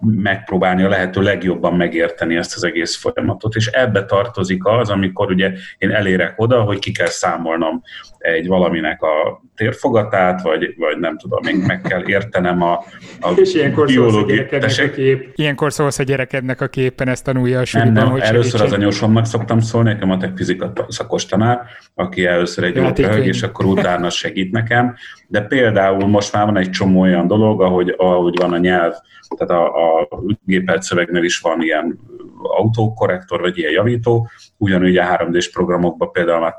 megpróbálni 0.00 0.82
a 0.82 0.88
lehető 0.88 1.22
legjobban 1.22 1.74
megérteni 1.74 2.36
ezt 2.36 2.54
az 2.56 2.64
egész 2.64 2.96
folyamatot. 2.96 3.54
És 3.54 3.66
ebbe 3.66 4.04
tartozik 4.04 4.64
az, 4.64 4.90
amikor 4.90 5.30
ugye 5.30 5.52
én 5.78 5.90
elérek 5.90 6.34
oda, 6.36 6.62
hogy 6.62 6.78
ki 6.78 6.92
kell 6.92 7.06
számolnom 7.06 7.82
egy 8.18 8.46
valaminek 8.46 9.02
a 9.02 9.42
térfogatát, 9.56 10.42
vagy, 10.42 10.74
vagy 10.76 10.98
nem 10.98 11.18
tudom, 11.18 11.38
még 11.44 11.66
meg 11.66 11.80
kell 11.80 12.02
értenem 12.06 12.62
a, 12.62 12.72
a 13.20 13.32
És 13.40 13.54
ilyenkor 13.54 13.86
biológiai... 13.86 14.46
A 14.50 14.90
kép. 14.94 15.32
Ilyenkor 15.34 15.72
szólsz 15.72 15.98
a 15.98 16.02
gyerekednek, 16.02 16.60
aki 16.60 16.80
éppen 16.80 17.08
ezt 17.08 17.24
tanulja 17.24 17.60
a 17.60 17.64
suliban, 17.64 17.92
nem, 17.92 18.02
nem, 18.02 18.12
hogy 18.12 18.20
Először 18.20 18.60
az 18.60 18.72
anyósomnak 18.72 19.26
szoktam 19.26 19.60
szólni, 19.60 19.92
nekem 19.92 20.10
a 20.10 20.16
tech 20.16 20.32
fizika 20.36 20.72
szakos 20.88 21.26
tanár, 21.26 21.60
aki 21.94 22.26
először 22.26 22.64
egy 22.64 22.76
jó 22.76 23.04
és 23.16 23.42
akkor 23.42 23.64
utána 23.64 24.10
segít 24.10 24.52
nekem. 24.52 24.94
De 25.26 25.40
például 25.40 26.06
most 26.06 26.32
már 26.32 26.44
van 26.44 26.56
egy 26.60 26.70
csomó 26.70 27.00
olyan 27.00 27.26
dolog, 27.26 27.62
ahogy, 27.62 27.94
ahogy 27.96 28.38
van 28.38 28.52
a 28.52 28.58
nyelv, 28.58 28.94
tehát 29.36 29.62
a, 29.62 30.00
a 30.00 30.08
gépelt 30.44 30.82
szövegnél 30.82 31.22
is 31.22 31.40
van 31.40 31.62
ilyen 31.62 31.98
autókorrektor, 32.42 33.40
vagy 33.40 33.58
ilyen 33.58 33.72
javító, 33.72 34.28
ugyanúgy 34.56 34.96
a 34.96 35.16
3D-s 35.16 35.50
programokban 35.50 36.12
például 36.12 36.40
már 36.40 36.54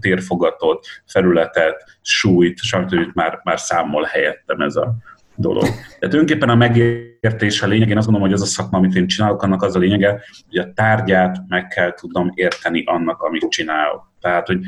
térfogatot, 0.00 0.86
felületet, 1.06 1.84
súlyt, 2.00 2.58
stb. 2.58 2.94
már, 3.14 3.40
már 3.44 3.58
számol 3.58 4.02
helyettem 4.02 4.60
ez 4.60 4.76
a 4.76 4.94
dolog. 5.34 5.62
Tehát 5.62 5.98
tulajdonképpen 5.98 6.48
a 6.48 6.54
megértés 6.54 7.62
a 7.62 7.66
lényeg, 7.66 7.88
én 7.88 7.96
azt 7.96 8.06
gondolom, 8.06 8.30
hogy 8.30 8.40
az 8.40 8.48
a 8.48 8.50
szakma, 8.50 8.78
amit 8.78 8.94
én 8.94 9.06
csinálok, 9.06 9.42
annak 9.42 9.62
az 9.62 9.76
a 9.76 9.78
lényege, 9.78 10.22
hogy 10.48 10.58
a 10.58 10.72
tárgyát 10.72 11.36
meg 11.48 11.66
kell 11.66 11.94
tudnom 11.94 12.30
érteni 12.34 12.82
annak, 12.84 13.22
amit 13.22 13.48
csinálok. 13.48 14.12
Tehát, 14.20 14.46
hogy 14.46 14.58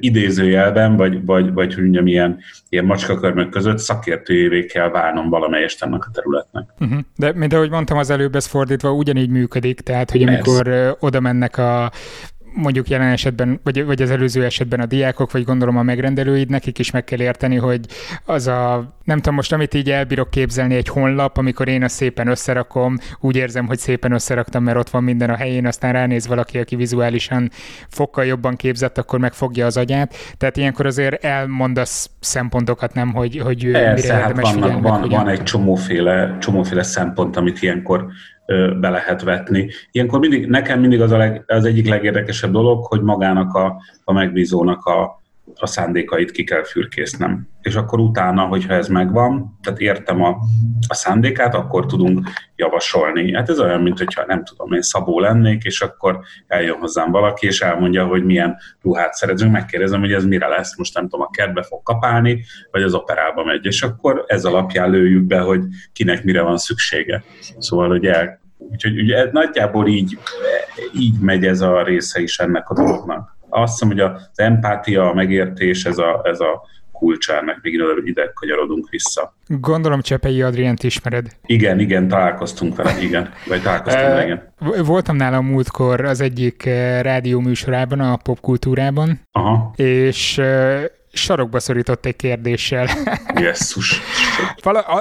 idézőjelben, 0.00 0.96
vagy, 0.96 1.24
vagy, 1.24 1.52
vagy 1.52 1.74
hogy 1.74 1.82
mondjam, 1.82 2.06
ilyen, 2.06 2.38
ilyen 2.68 2.84
macskakörmök 2.84 3.50
között 3.50 3.78
szakértőjévé 3.78 4.64
kell 4.64 4.88
válnom 4.88 5.28
valamelyest 5.28 5.82
ennek 5.82 6.06
a 6.06 6.10
területnek. 6.12 6.68
Uh-huh. 6.78 6.98
De 7.16 7.32
mint 7.32 7.52
ahogy 7.52 7.70
mondtam 7.70 7.98
az 7.98 8.10
előbb, 8.10 8.34
ez 8.34 8.46
fordítva 8.46 8.92
ugyanígy 8.92 9.30
működik, 9.30 9.80
tehát 9.80 10.10
hogy 10.10 10.22
amikor 10.22 10.62
Persze. 10.62 10.96
oda 11.00 11.20
mennek 11.20 11.58
a 11.58 11.90
mondjuk 12.56 12.88
jelen 12.88 13.08
esetben, 13.08 13.60
vagy, 13.62 13.84
vagy 13.84 14.02
az 14.02 14.10
előző 14.10 14.44
esetben 14.44 14.80
a 14.80 14.86
diákok, 14.86 15.32
vagy 15.32 15.44
gondolom 15.44 15.76
a 15.76 15.82
megrendelőid, 15.82 16.50
nekik 16.50 16.78
is 16.78 16.90
meg 16.90 17.04
kell 17.04 17.20
érteni, 17.20 17.56
hogy 17.56 17.80
az 18.24 18.46
a, 18.46 18.94
nem 19.04 19.16
tudom 19.16 19.34
most, 19.34 19.52
amit 19.52 19.74
így 19.74 19.90
elbírok 19.90 20.30
képzelni 20.30 20.74
egy 20.74 20.88
honlap, 20.88 21.36
amikor 21.36 21.68
én 21.68 21.82
azt 21.82 21.94
szépen 21.94 22.28
összerakom, 22.28 22.98
úgy 23.20 23.36
érzem, 23.36 23.66
hogy 23.66 23.78
szépen 23.78 24.12
összeraktam, 24.12 24.62
mert 24.62 24.78
ott 24.78 24.90
van 24.90 25.04
minden 25.04 25.30
a 25.30 25.36
helyén, 25.36 25.66
aztán 25.66 25.92
ránéz 25.92 26.26
valaki, 26.26 26.58
aki 26.58 26.76
vizuálisan 26.76 27.50
fokkal 27.88 28.24
jobban 28.24 28.56
képzett, 28.56 28.98
akkor 28.98 29.18
megfogja 29.18 29.66
az 29.66 29.76
agyát. 29.76 30.14
Tehát 30.38 30.56
ilyenkor 30.56 30.86
azért 30.86 31.24
elmondasz 31.24 32.10
szempontokat, 32.20 32.94
nem, 32.94 33.12
hogy, 33.12 33.38
hogy 33.38 33.70
Persze, 33.70 34.12
mire 34.12 34.24
hát 34.24 34.40
vannak, 34.40 34.82
van, 34.82 35.08
van 35.08 35.28
egy 35.28 35.42
csomóféle, 35.42 36.36
csomóféle 36.40 36.82
szempont, 36.82 37.36
amit 37.36 37.62
ilyenkor 37.62 38.06
be 38.80 38.88
lehet 38.88 39.22
vetni. 39.22 39.70
Ilyenkor 39.90 40.18
mindig, 40.18 40.46
nekem 40.46 40.80
mindig 40.80 41.00
az, 41.00 41.12
a 41.12 41.16
leg, 41.16 41.44
az 41.46 41.64
egyik 41.64 41.88
legérdekesebb 41.88 42.52
dolog, 42.52 42.84
hogy 42.86 43.02
magának 43.02 43.54
a, 43.54 43.76
a 44.04 44.12
megbízónak 44.12 44.84
a, 44.84 45.22
a 45.54 45.66
szándékait 45.66 46.30
ki 46.30 46.44
kell 46.44 46.64
fürkésznem. 46.64 47.48
És 47.62 47.74
akkor 47.74 47.98
utána, 47.98 48.42
hogyha 48.42 48.74
ez 48.74 48.88
megvan, 48.88 49.58
tehát 49.62 49.80
értem 49.80 50.22
a, 50.22 50.36
a 50.88 50.94
szándékát, 50.94 51.54
akkor 51.54 51.86
tudunk 51.86 52.28
javasolni. 52.56 53.34
Hát 53.34 53.48
ez 53.48 53.60
olyan, 53.60 53.82
mint 53.82 53.98
hogyha 53.98 54.24
nem 54.26 54.44
tudom, 54.44 54.72
én 54.72 54.82
szabó 54.82 55.20
lennék, 55.20 55.64
és 55.64 55.80
akkor 55.80 56.20
eljön 56.46 56.78
hozzám 56.78 57.10
valaki, 57.10 57.46
és 57.46 57.60
elmondja, 57.60 58.06
hogy 58.06 58.24
milyen 58.24 58.56
ruhát 58.82 59.12
szeretünk, 59.12 59.52
megkérdezem, 59.52 60.00
hogy 60.00 60.12
ez 60.12 60.24
mire 60.24 60.46
lesz, 60.46 60.76
most 60.78 60.94
nem 60.94 61.08
tudom, 61.08 61.26
a 61.26 61.30
kertbe 61.30 61.62
fog 61.62 61.82
kapálni, 61.82 62.44
vagy 62.70 62.82
az 62.82 62.94
operába 62.94 63.44
megy, 63.44 63.64
és 63.64 63.82
akkor 63.82 64.24
ez 64.26 64.44
alapján 64.44 64.90
lőjük 64.90 65.24
be, 65.24 65.38
hogy 65.38 65.60
kinek 65.92 66.24
mire 66.24 66.42
van 66.42 66.58
szüksége. 66.58 67.22
Szóval, 67.58 67.88
hogy 67.88 68.06
el, 68.06 68.40
úgyhogy 68.58 68.98
ugye 69.00 69.28
nagyjából 69.32 69.86
így, 69.86 70.18
így 70.94 71.18
megy 71.20 71.44
ez 71.44 71.60
a 71.60 71.82
része 71.82 72.20
is 72.20 72.38
ennek 72.38 72.68
a 72.68 72.74
dolognak 72.74 73.35
azt 73.56 73.72
hiszem, 73.72 73.88
hogy 73.88 74.00
az 74.00 74.30
empátia, 74.34 75.10
a 75.10 75.14
megértés, 75.14 75.84
ez 75.84 75.98
a, 75.98 76.20
ez 76.24 76.40
a 76.40 76.64
kulcsa 76.92 77.38
ennek, 77.38 77.58
még 77.62 77.80
ide 78.04 78.30
kanyarodunk 78.34 78.88
vissza. 78.88 79.34
Gondolom 79.46 80.00
Csepei 80.00 80.42
Adriánt 80.42 80.82
ismered. 80.82 81.26
Igen, 81.46 81.78
igen, 81.78 82.08
találkoztunk 82.08 82.76
vele, 82.76 83.02
igen. 83.02 83.32
Vagy 83.46 83.62
találkoztunk 83.62 84.04
vele, 84.06 84.24
igen. 84.24 84.52
Voltam 84.84 85.16
nála 85.16 85.40
múltkor 85.40 86.04
az 86.04 86.20
egyik 86.20 86.64
rádió 87.00 87.40
műsorában, 87.40 88.00
a 88.00 88.16
popkultúrában, 88.16 89.20
Aha. 89.32 89.72
és 89.76 90.40
sarokba 91.12 91.60
szorított 91.60 92.06
egy 92.06 92.16
kérdéssel. 92.16 92.86
Jesszus. 93.42 94.00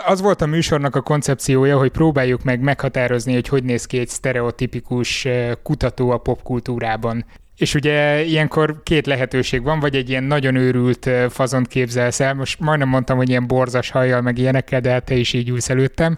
Az 0.05 0.21
volt 0.21 0.41
a 0.41 0.45
műsornak 0.45 0.95
a 0.95 1.01
koncepciója, 1.01 1.77
hogy 1.77 1.91
próbáljuk 1.91 2.43
meg 2.43 2.59
meghatározni, 2.59 3.33
hogy 3.33 3.47
hogy 3.47 3.63
néz 3.63 3.85
ki 3.85 3.99
egy 3.99 4.07
sztereotipikus 4.07 5.27
kutató 5.63 6.09
a 6.09 6.17
popkultúrában. 6.17 7.25
És 7.57 7.73
ugye 7.73 8.23
ilyenkor 8.23 8.83
két 8.83 9.05
lehetőség 9.05 9.63
van, 9.63 9.79
vagy 9.79 9.95
egy 9.95 10.09
ilyen 10.09 10.23
nagyon 10.23 10.55
őrült 10.55 11.09
fazont 11.29 11.67
képzelsz 11.67 12.19
el, 12.19 12.33
most 12.33 12.59
majdnem 12.59 12.89
mondtam, 12.89 13.17
hogy 13.17 13.29
ilyen 13.29 13.47
borzas 13.47 13.89
hajjal, 13.89 14.21
meg 14.21 14.37
ilyenekkel, 14.37 14.79
de 14.79 14.99
te 14.99 15.15
is 15.15 15.33
így 15.33 15.49
ülsz 15.49 15.69
előttem. 15.69 16.17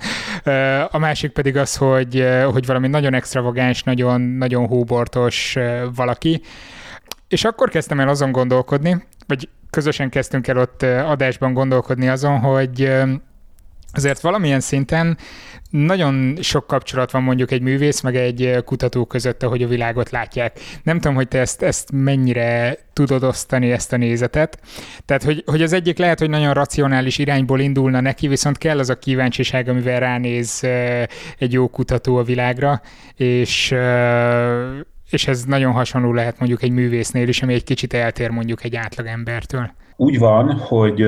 A 0.90 0.98
másik 0.98 1.32
pedig 1.32 1.58
az, 1.58 1.76
hogy, 1.76 2.28
hogy 2.52 2.66
valami 2.66 2.88
nagyon 2.88 3.14
extravagáns, 3.14 3.84
nagyon, 3.84 4.22
nagyon 4.22 4.68
hóbortos 4.68 5.56
valaki. 5.96 6.42
És 7.28 7.44
akkor 7.44 7.70
kezdtem 7.70 8.00
el 8.00 8.08
azon 8.08 8.32
gondolkodni, 8.32 9.06
vagy 9.28 9.50
közösen 9.70 10.10
kezdtünk 10.10 10.48
el 10.48 10.58
ott 10.58 10.84
adásban 10.84 11.54
gondolkodni 11.54 12.08
azon, 12.08 12.40
hogy 12.40 12.92
azért 13.94 14.20
valamilyen 14.20 14.60
szinten 14.60 15.18
nagyon 15.70 16.38
sok 16.42 16.68
kapcsolat 16.68 17.12
van 17.12 17.24
mondjuk 17.24 17.52
egy 17.52 17.62
művész, 17.62 18.02
meg 18.02 18.16
egy 18.16 18.64
kutató 18.66 19.06
között, 19.06 19.44
ahogy 19.44 19.64
a 19.64 19.68
világot 19.68 20.10
látják. 20.10 20.60
Nem 20.84 21.00
tudom, 21.00 21.16
hogy 21.16 21.28
te 21.28 21.40
ezt, 21.40 21.62
ezt 21.62 21.90
mennyire 21.92 22.78
tudod 22.94 23.24
osztani, 23.24 23.72
ezt 23.72 23.94
a 23.94 23.98
nézetet. 23.98 24.60
Tehát, 25.06 25.24
hogy, 25.24 25.44
hogy 25.46 25.62
az 25.62 25.74
egyik 25.74 25.98
lehet, 25.98 26.20
hogy 26.20 26.30
nagyon 26.30 26.54
racionális 26.54 27.18
irányból 27.18 27.60
indulna 27.60 28.00
neki, 28.02 28.28
viszont 28.28 28.58
kell 28.58 28.80
az 28.80 28.90
a 28.90 29.00
kíváncsiság, 29.00 29.70
amivel 29.70 30.00
ránéz 30.00 30.64
egy 31.38 31.54
jó 31.54 31.68
kutató 31.68 32.18
a 32.18 32.24
világra, 32.24 32.82
és 33.16 33.76
és 35.10 35.28
ez 35.28 35.44
nagyon 35.44 35.72
hasonló 35.72 36.14
lehet 36.14 36.40
mondjuk 36.40 36.62
egy 36.62 36.72
művésznél 36.72 37.28
is, 37.28 37.42
ami 37.42 37.54
egy 37.54 37.64
kicsit 37.64 37.94
eltér 37.94 38.30
mondjuk 38.30 38.64
egy 38.64 38.76
átlagembertől. 38.76 39.72
Úgy 39.96 40.20
van, 40.20 40.52
hogy, 40.52 41.06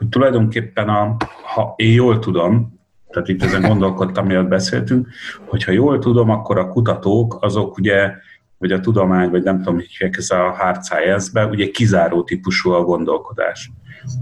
hogy 0.00 0.08
tulajdonképpen 0.08 0.88
a, 0.88 1.16
ha 1.54 1.74
én 1.76 1.92
jól 1.92 2.18
tudom, 2.18 2.80
tehát 3.10 3.28
itt 3.28 3.42
ezen 3.42 3.62
gondolkodtam, 3.62 4.26
miatt 4.26 4.48
beszéltünk, 4.48 5.08
hogyha 5.46 5.72
jól 5.72 5.98
tudom, 5.98 6.30
akkor 6.30 6.58
a 6.58 6.68
kutatók 6.68 7.38
azok 7.40 7.78
ugye, 7.78 8.12
vagy 8.58 8.72
a 8.72 8.80
tudomány, 8.80 9.30
vagy 9.30 9.42
nem 9.42 9.56
tudom, 9.56 9.74
hogy 9.74 10.10
ez 10.10 10.30
a 10.30 10.50
hard 10.50 10.84
science-be, 10.84 11.46
ugye 11.46 11.70
kizáró 11.70 12.22
típusú 12.22 12.70
a 12.70 12.84
gondolkodás. 12.84 13.70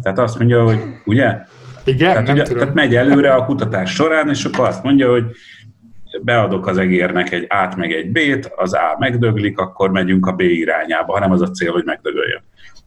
Tehát 0.02 0.18
azt 0.18 0.38
mondja, 0.38 0.64
hogy 0.64 0.80
ugye? 1.04 1.38
Igen, 1.85 2.12
tehát, 2.12 2.28
ugye, 2.28 2.42
tehát 2.42 2.75
megy 2.75 2.94
előre 2.94 3.35
a 3.35 3.44
kutatás 3.44 3.94
során, 3.94 4.28
és 4.28 4.44
akkor 4.44 4.66
azt 4.66 4.82
mondja, 4.82 5.11
hogy 5.11 5.25
beadok 6.23 6.66
az 6.66 6.78
egérnek 6.78 7.32
egy 7.32 7.44
át 7.49 7.76
meg 7.76 7.92
egy 7.92 8.11
B-t, 8.11 8.52
az 8.56 8.73
A 8.73 8.97
megdöglik, 8.99 9.58
akkor 9.58 9.90
megyünk 9.90 10.26
a 10.26 10.32
B 10.32 10.40
irányába, 10.40 11.12
hanem 11.12 11.30
az 11.30 11.42
a 11.42 11.50
cél, 11.50 11.73
hogy 11.73 11.85
megdögöljön. 11.85 12.42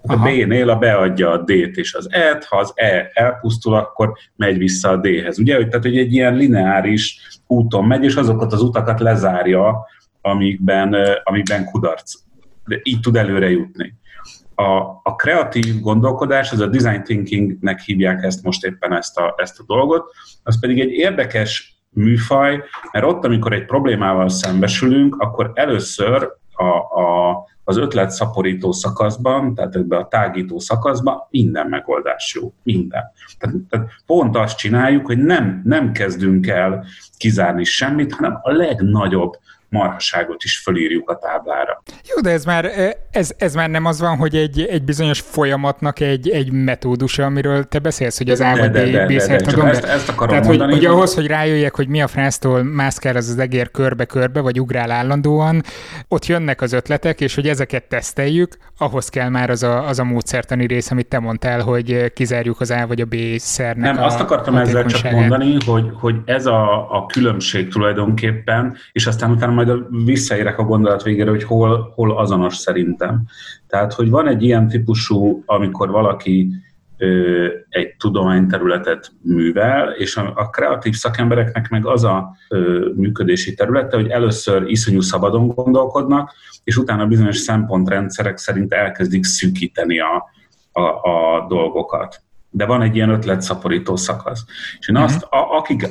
A 0.08 0.15
B-nél 0.15 0.70
a 0.70 0.75
beadja 0.75 1.31
a 1.31 1.38
D-t 1.38 1.77
és 1.77 1.93
az 1.93 2.08
E-t, 2.12 2.43
ha 2.43 2.58
az 2.58 2.72
E 2.75 3.12
elpusztul, 3.13 3.75
akkor 3.75 4.13
megy 4.36 4.58
vissza 4.58 4.89
a 4.89 4.98
D-hez. 4.98 5.39
Ugye, 5.39 5.55
hogy, 5.55 5.67
tehát, 5.67 5.86
hogy 5.86 5.98
egy 5.98 6.13
ilyen 6.13 6.36
lineáris 6.36 7.39
úton 7.48 7.86
megy, 7.86 8.03
és 8.03 8.15
azokat 8.15 8.53
az 8.53 8.62
utakat 8.62 9.00
lezárja, 9.00 9.86
amikben, 10.22 10.96
amikben 11.24 11.65
kudarc. 11.65 12.13
De 12.65 12.79
így 12.84 13.00
tud 13.00 13.15
előre 13.15 13.50
jutni. 13.50 13.93
A, 14.55 14.79
a 15.03 15.15
kreatív 15.15 15.79
gondolkodás, 15.79 16.51
ez 16.51 16.60
a 16.60 16.67
design 16.67 17.03
thinkingnek 17.03 17.79
hívják 17.79 18.24
ezt 18.24 18.43
most 18.43 18.65
éppen 18.65 18.93
ezt 18.93 19.17
a, 19.17 19.36
ezt 19.38 19.60
a 19.60 19.63
dolgot, 19.67 20.12
az 20.43 20.60
pedig 20.60 20.79
egy 20.79 20.91
érdekes 20.91 21.81
műfaj, 21.89 22.63
mert 22.91 23.05
ott, 23.05 23.25
amikor 23.25 23.53
egy 23.53 23.65
problémával 23.65 24.29
szembesülünk, 24.29 25.15
akkor 25.20 25.51
először 25.53 26.29
a, 26.53 26.65
a, 27.01 27.29
az 27.63 27.77
ötlet 27.77 28.09
szaporító 28.09 28.71
szakaszban, 28.71 29.55
tehát 29.55 29.75
ebben 29.75 29.99
a 29.99 30.07
tágító 30.07 30.59
szakaszban 30.59 31.17
minden 31.29 31.67
megoldás 31.67 32.37
jó, 32.41 32.53
minden. 32.63 33.03
Tehát, 33.37 33.55
tehát 33.69 33.89
pont 34.05 34.35
azt 34.35 34.57
csináljuk, 34.57 35.05
hogy 35.05 35.17
nem, 35.17 35.61
nem 35.63 35.91
kezdünk 35.91 36.47
el 36.47 36.85
kizárni 37.17 37.63
semmit, 37.63 38.13
hanem 38.13 38.39
a 38.41 38.51
legnagyobb 38.51 39.37
marhaságot 39.71 40.43
is 40.43 40.57
fölírjuk 40.57 41.09
a 41.09 41.17
táblára. 41.17 41.83
Jó, 42.15 42.21
de 42.21 42.29
ez 42.29 42.45
már, 42.45 42.71
ez, 43.11 43.33
ez 43.37 43.53
már 43.55 43.69
nem 43.69 43.85
az 43.85 43.99
van, 43.99 44.17
hogy 44.17 44.35
egy, 44.35 44.61
egy 44.61 44.83
bizonyos 44.83 45.19
folyamatnak 45.19 45.99
egy, 45.99 46.29
egy 46.29 46.51
metódusa, 46.51 47.23
amiről 47.25 47.63
te 47.63 47.79
beszélsz, 47.79 48.17
hogy 48.17 48.29
az 48.29 48.39
A 48.39 48.55
vagy 48.57 48.71
B, 48.71 49.07
B 49.07 49.19
szertadon. 49.19 49.67
Ezt, 49.67 49.83
ezt 49.83 50.09
akarom 50.09 50.29
Tehát, 50.29 50.45
mondani, 50.45 50.71
hogy, 50.71 50.85
hogy 50.85 50.95
ahhoz, 50.95 51.13
hogy 51.13 51.27
rájöjjek, 51.27 51.75
hogy 51.75 51.87
mi 51.87 52.01
a 52.01 52.07
fráztól 52.07 52.63
mászkál 52.63 53.15
az 53.15 53.29
az 53.29 53.37
egér 53.37 53.71
körbe-körbe, 53.71 54.39
vagy 54.39 54.59
ugrál 54.61 54.91
állandóan, 54.91 55.63
ott 56.07 56.25
jönnek 56.25 56.61
az 56.61 56.73
ötletek, 56.73 57.21
és 57.21 57.35
hogy 57.35 57.47
ezeket 57.47 57.83
teszteljük, 57.83 58.57
ahhoz 58.77 59.09
kell 59.09 59.29
már 59.29 59.49
az 59.49 59.63
a, 59.63 59.87
az 59.87 59.99
a 59.99 60.03
módszertani 60.03 60.65
rész, 60.65 60.91
amit 60.91 61.07
te 61.07 61.19
mondtál, 61.19 61.61
hogy 61.61 62.13
kizárjuk 62.13 62.59
az 62.59 62.71
A 62.71 62.87
vagy 62.87 63.01
a 63.01 63.05
B 63.05 63.15
szernek 63.37 63.93
Nem, 63.93 64.03
a, 64.03 64.05
azt 64.05 64.19
akartam 64.19 64.55
ezzel 64.55 64.85
csak 64.85 65.11
mondani, 65.11 65.57
hogy, 65.65 65.89
hogy 65.93 66.15
ez 66.25 66.45
a, 66.45 66.91
a 66.95 67.05
különbség 67.05 67.67
tulajdonképpen, 67.67 68.77
és 68.91 69.05
aztán 69.05 69.31
utána 69.31 69.60
majd 69.65 70.05
visszaérek 70.05 70.59
a 70.59 70.63
gondolat 70.63 71.03
végére, 71.03 71.29
hogy 71.29 71.43
hol, 71.43 71.91
hol 71.95 72.17
azonos 72.17 72.55
szerintem. 72.55 73.23
Tehát, 73.67 73.93
hogy 73.93 74.09
van 74.09 74.27
egy 74.27 74.43
ilyen 74.43 74.67
típusú, 74.67 75.43
amikor 75.45 75.89
valaki 75.89 76.49
ö, 76.97 77.47
egy 77.69 77.95
tudományterületet 77.97 79.11
művel, 79.21 79.91
és 79.91 80.17
a, 80.17 80.33
a 80.35 80.49
kreatív 80.49 80.93
szakembereknek 80.93 81.69
meg 81.69 81.85
az 81.85 82.03
a 82.03 82.35
ö, 82.49 82.89
működési 82.95 83.53
területe, 83.53 83.95
hogy 83.95 84.07
először 84.07 84.69
iszonyú 84.69 85.01
szabadon 85.01 85.47
gondolkodnak, 85.47 86.33
és 86.63 86.77
utána 86.77 87.05
bizonyos 87.05 87.37
szempontrendszerek 87.37 88.37
szerint 88.37 88.73
elkezdik 88.73 89.23
szűkíteni 89.23 89.99
a, 89.99 90.29
a, 90.71 90.81
a 90.81 91.45
dolgokat. 91.47 92.21
De 92.49 92.65
van 92.65 92.81
egy 92.81 92.95
ilyen 92.95 93.09
ötletszaporító 93.09 93.95
szakasz. 93.95 94.45
És 94.79 94.87
én 94.87 94.95
azt, 94.95 95.27
mhm. 95.29 95.41
a, 95.41 95.57
akik, 95.57 95.87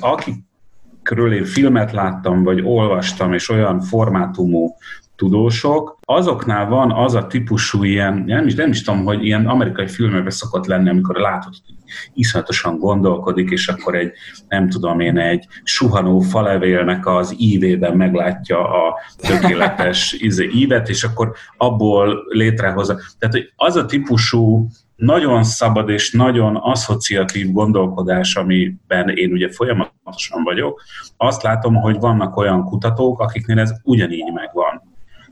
akikről 1.01 1.33
én 1.33 1.45
filmet 1.45 1.93
láttam, 1.93 2.43
vagy 2.43 2.61
olvastam, 2.65 3.33
és 3.33 3.49
olyan 3.49 3.81
formátumú 3.81 4.75
tudósok, 5.17 5.99
azoknál 6.05 6.69
van 6.69 6.93
az 6.93 7.15
a 7.15 7.27
típusú 7.27 7.85
ilyen, 7.85 8.23
nem 8.27 8.47
is, 8.47 8.55
nem 8.55 8.71
is 8.71 8.83
tudom, 8.83 9.05
hogy 9.05 9.25
ilyen 9.25 9.47
amerikai 9.47 9.87
filmekben 9.87 10.31
szokott 10.31 10.67
lenni, 10.67 10.89
amikor 10.89 11.17
látod, 11.17 11.53
hogy 11.67 11.75
iszonyatosan 12.15 12.79
gondolkodik, 12.79 13.51
és 13.51 13.69
akkor 13.69 13.95
egy, 13.95 14.13
nem 14.49 14.69
tudom 14.69 15.01
én, 15.01 15.19
egy 15.19 15.47
suhanó 15.63 16.21
falevélnek 16.21 17.07
az 17.07 17.35
ívében 17.39 17.97
meglátja 17.97 18.59
a 18.59 18.99
tökéletes 19.17 20.13
izé, 20.29 20.51
ívet, 20.55 20.89
és 20.89 21.05
akkor 21.05 21.33
abból 21.57 22.25
létrehozza. 22.29 22.95
Tehát, 23.19 23.35
hogy 23.35 23.53
az 23.57 23.77
a 23.77 23.87
típusú 23.87 24.69
nagyon 25.01 25.45
szabad 25.45 25.89
és 25.89 26.13
nagyon 26.13 26.57
asszociatív 26.57 27.53
gondolkodás, 27.53 28.37
amiben 28.37 29.09
én 29.09 29.33
ugye 29.33 29.49
folyamatosan 29.51 30.43
vagyok, 30.45 30.83
azt 31.17 31.43
látom, 31.43 31.75
hogy 31.75 31.99
vannak 31.99 32.37
olyan 32.37 32.65
kutatók, 32.65 33.21
akiknél 33.21 33.59
ez 33.59 33.73
ugyanígy 33.83 34.33
megvan. 34.33 34.83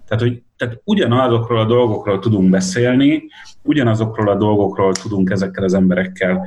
Tehát, 0.07 0.23
hogy 0.23 0.43
tehát 0.57 0.81
ugyanazokról 0.85 1.59
a 1.59 1.65
dolgokról 1.65 2.19
tudunk 2.19 2.51
beszélni, 2.51 3.23
ugyanazokról 3.63 4.29
a 4.29 4.35
dolgokról 4.35 4.93
tudunk 4.93 5.31
ezekkel 5.31 5.65
az 5.65 5.75
emberekkel, 5.75 6.47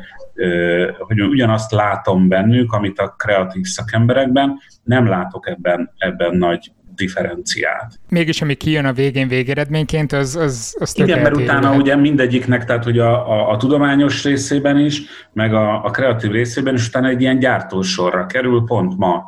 hogy 0.99 1.21
ugyanazt 1.21 1.71
látom 1.71 2.27
bennük, 2.27 2.73
amit 2.73 2.99
a 2.99 3.15
kreatív 3.17 3.65
szakemberekben, 3.65 4.57
nem 4.83 5.07
látok 5.07 5.47
ebben, 5.47 5.91
ebben 5.97 6.35
nagy 6.35 6.71
differenciát. 7.01 7.99
Mégis, 8.09 8.41
ami 8.41 8.55
kijön 8.55 8.85
a 8.85 8.93
végén 8.93 9.27
végeredményként, 9.27 10.11
az, 10.11 10.35
az, 10.35 10.75
az 10.79 10.97
Igen, 10.97 11.21
mert 11.21 11.35
utána 11.35 11.61
lehet. 11.61 11.77
ugye 11.77 11.95
mindegyiknek, 11.95 12.65
tehát 12.65 12.83
hogy 12.83 12.99
a, 12.99 13.29
a, 13.29 13.51
a 13.51 13.57
tudományos 13.57 14.23
részében 14.23 14.79
is, 14.79 15.01
meg 15.33 15.53
a, 15.53 15.83
a 15.85 15.89
kreatív 15.89 16.31
részében 16.31 16.73
is 16.73 16.87
utána 16.87 17.07
egy 17.07 17.21
ilyen 17.21 17.39
gyártósorra 17.39 18.25
kerül, 18.25 18.63
pont 18.65 18.97
ma 18.97 19.23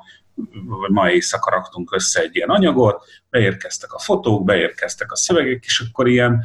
ma 0.88 1.12
éjszaka 1.12 1.50
raktunk 1.50 1.94
össze 1.96 2.22
egy 2.22 2.36
ilyen 2.36 2.50
anyagot, 2.50 3.06
beérkeztek 3.30 3.94
a 3.94 4.00
fotók, 4.00 4.44
beérkeztek 4.44 5.12
a 5.12 5.16
szövegek, 5.16 5.64
és 5.66 5.84
akkor 5.90 6.08
ilyen 6.08 6.44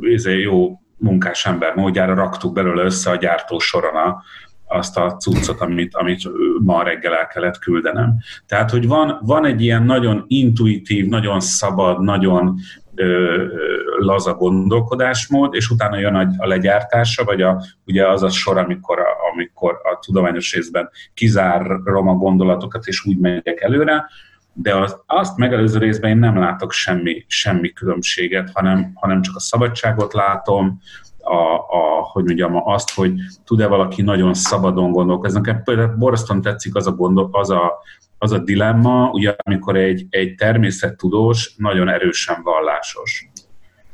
izé, 0.00 0.40
jó 0.40 0.80
munkás 0.96 1.46
ember 1.46 1.74
módjára 1.74 2.14
raktuk 2.14 2.52
belőle 2.52 2.82
össze 2.82 3.10
a 3.10 3.16
gyártó 3.16 3.58
soron 3.58 3.96
a, 3.96 4.22
azt 4.74 4.96
a 4.96 5.16
cuccot, 5.16 5.60
amit, 5.60 5.94
amit 5.94 6.22
ma 6.62 6.82
reggel 6.82 7.14
el 7.14 7.26
kellett 7.26 7.58
küldenem. 7.58 8.16
Tehát, 8.46 8.70
hogy 8.70 8.86
van, 8.86 9.18
van 9.22 9.44
egy 9.44 9.62
ilyen 9.62 9.82
nagyon 9.82 10.24
intuitív, 10.26 11.08
nagyon 11.08 11.40
szabad, 11.40 12.02
nagyon 12.02 12.56
ö, 12.94 13.44
laza 13.98 14.34
gondolkodásmód, 14.34 15.54
és 15.54 15.70
utána 15.70 15.98
jön 15.98 16.14
a, 16.14 16.28
a 16.36 16.46
legyártása, 16.46 17.24
vagy 17.24 17.42
a, 17.42 17.62
ugye 17.86 18.08
az 18.08 18.22
a 18.22 18.28
sor, 18.28 18.58
amikor 18.58 18.98
a, 18.98 19.32
amikor 19.32 19.72
a 19.72 19.98
tudományos 19.98 20.54
részben 20.54 20.90
kizárom 21.14 22.08
a 22.08 22.14
gondolatokat, 22.14 22.86
és 22.86 23.04
úgy 23.04 23.18
megyek 23.18 23.60
előre, 23.60 24.06
de 24.52 24.76
az, 24.76 24.96
azt 25.06 25.36
megelőző 25.36 25.78
részben 25.78 26.10
én 26.10 26.18
nem 26.18 26.38
látok 26.38 26.72
semmi, 26.72 27.24
semmi 27.26 27.72
különbséget, 27.72 28.50
hanem, 28.52 28.90
hanem 28.94 29.22
csak 29.22 29.36
a 29.36 29.40
szabadságot 29.40 30.12
látom, 30.12 30.80
a, 31.24 31.54
a, 31.54 32.02
hogy 32.12 32.24
mondjam, 32.24 32.68
azt, 32.68 32.94
hogy 32.94 33.12
tud-e 33.44 33.66
valaki 33.66 34.02
nagyon 34.02 34.34
szabadon 34.34 34.90
gondolkozni. 34.90 35.40
Nekem 35.40 35.62
például 35.62 35.96
borzasztóan 35.96 36.40
tetszik 36.40 36.74
az 36.74 36.86
a, 36.86 36.92
gondol, 36.92 37.28
az 37.32 37.50
a, 37.50 37.72
az 38.18 38.32
a 38.32 38.38
dilemma, 38.38 39.10
ugye, 39.10 39.34
amikor 39.44 39.76
egy, 39.76 40.06
egy 40.10 40.34
természettudós 40.34 41.54
nagyon 41.56 41.88
erősen 41.88 42.42
vallásos. 42.42 43.28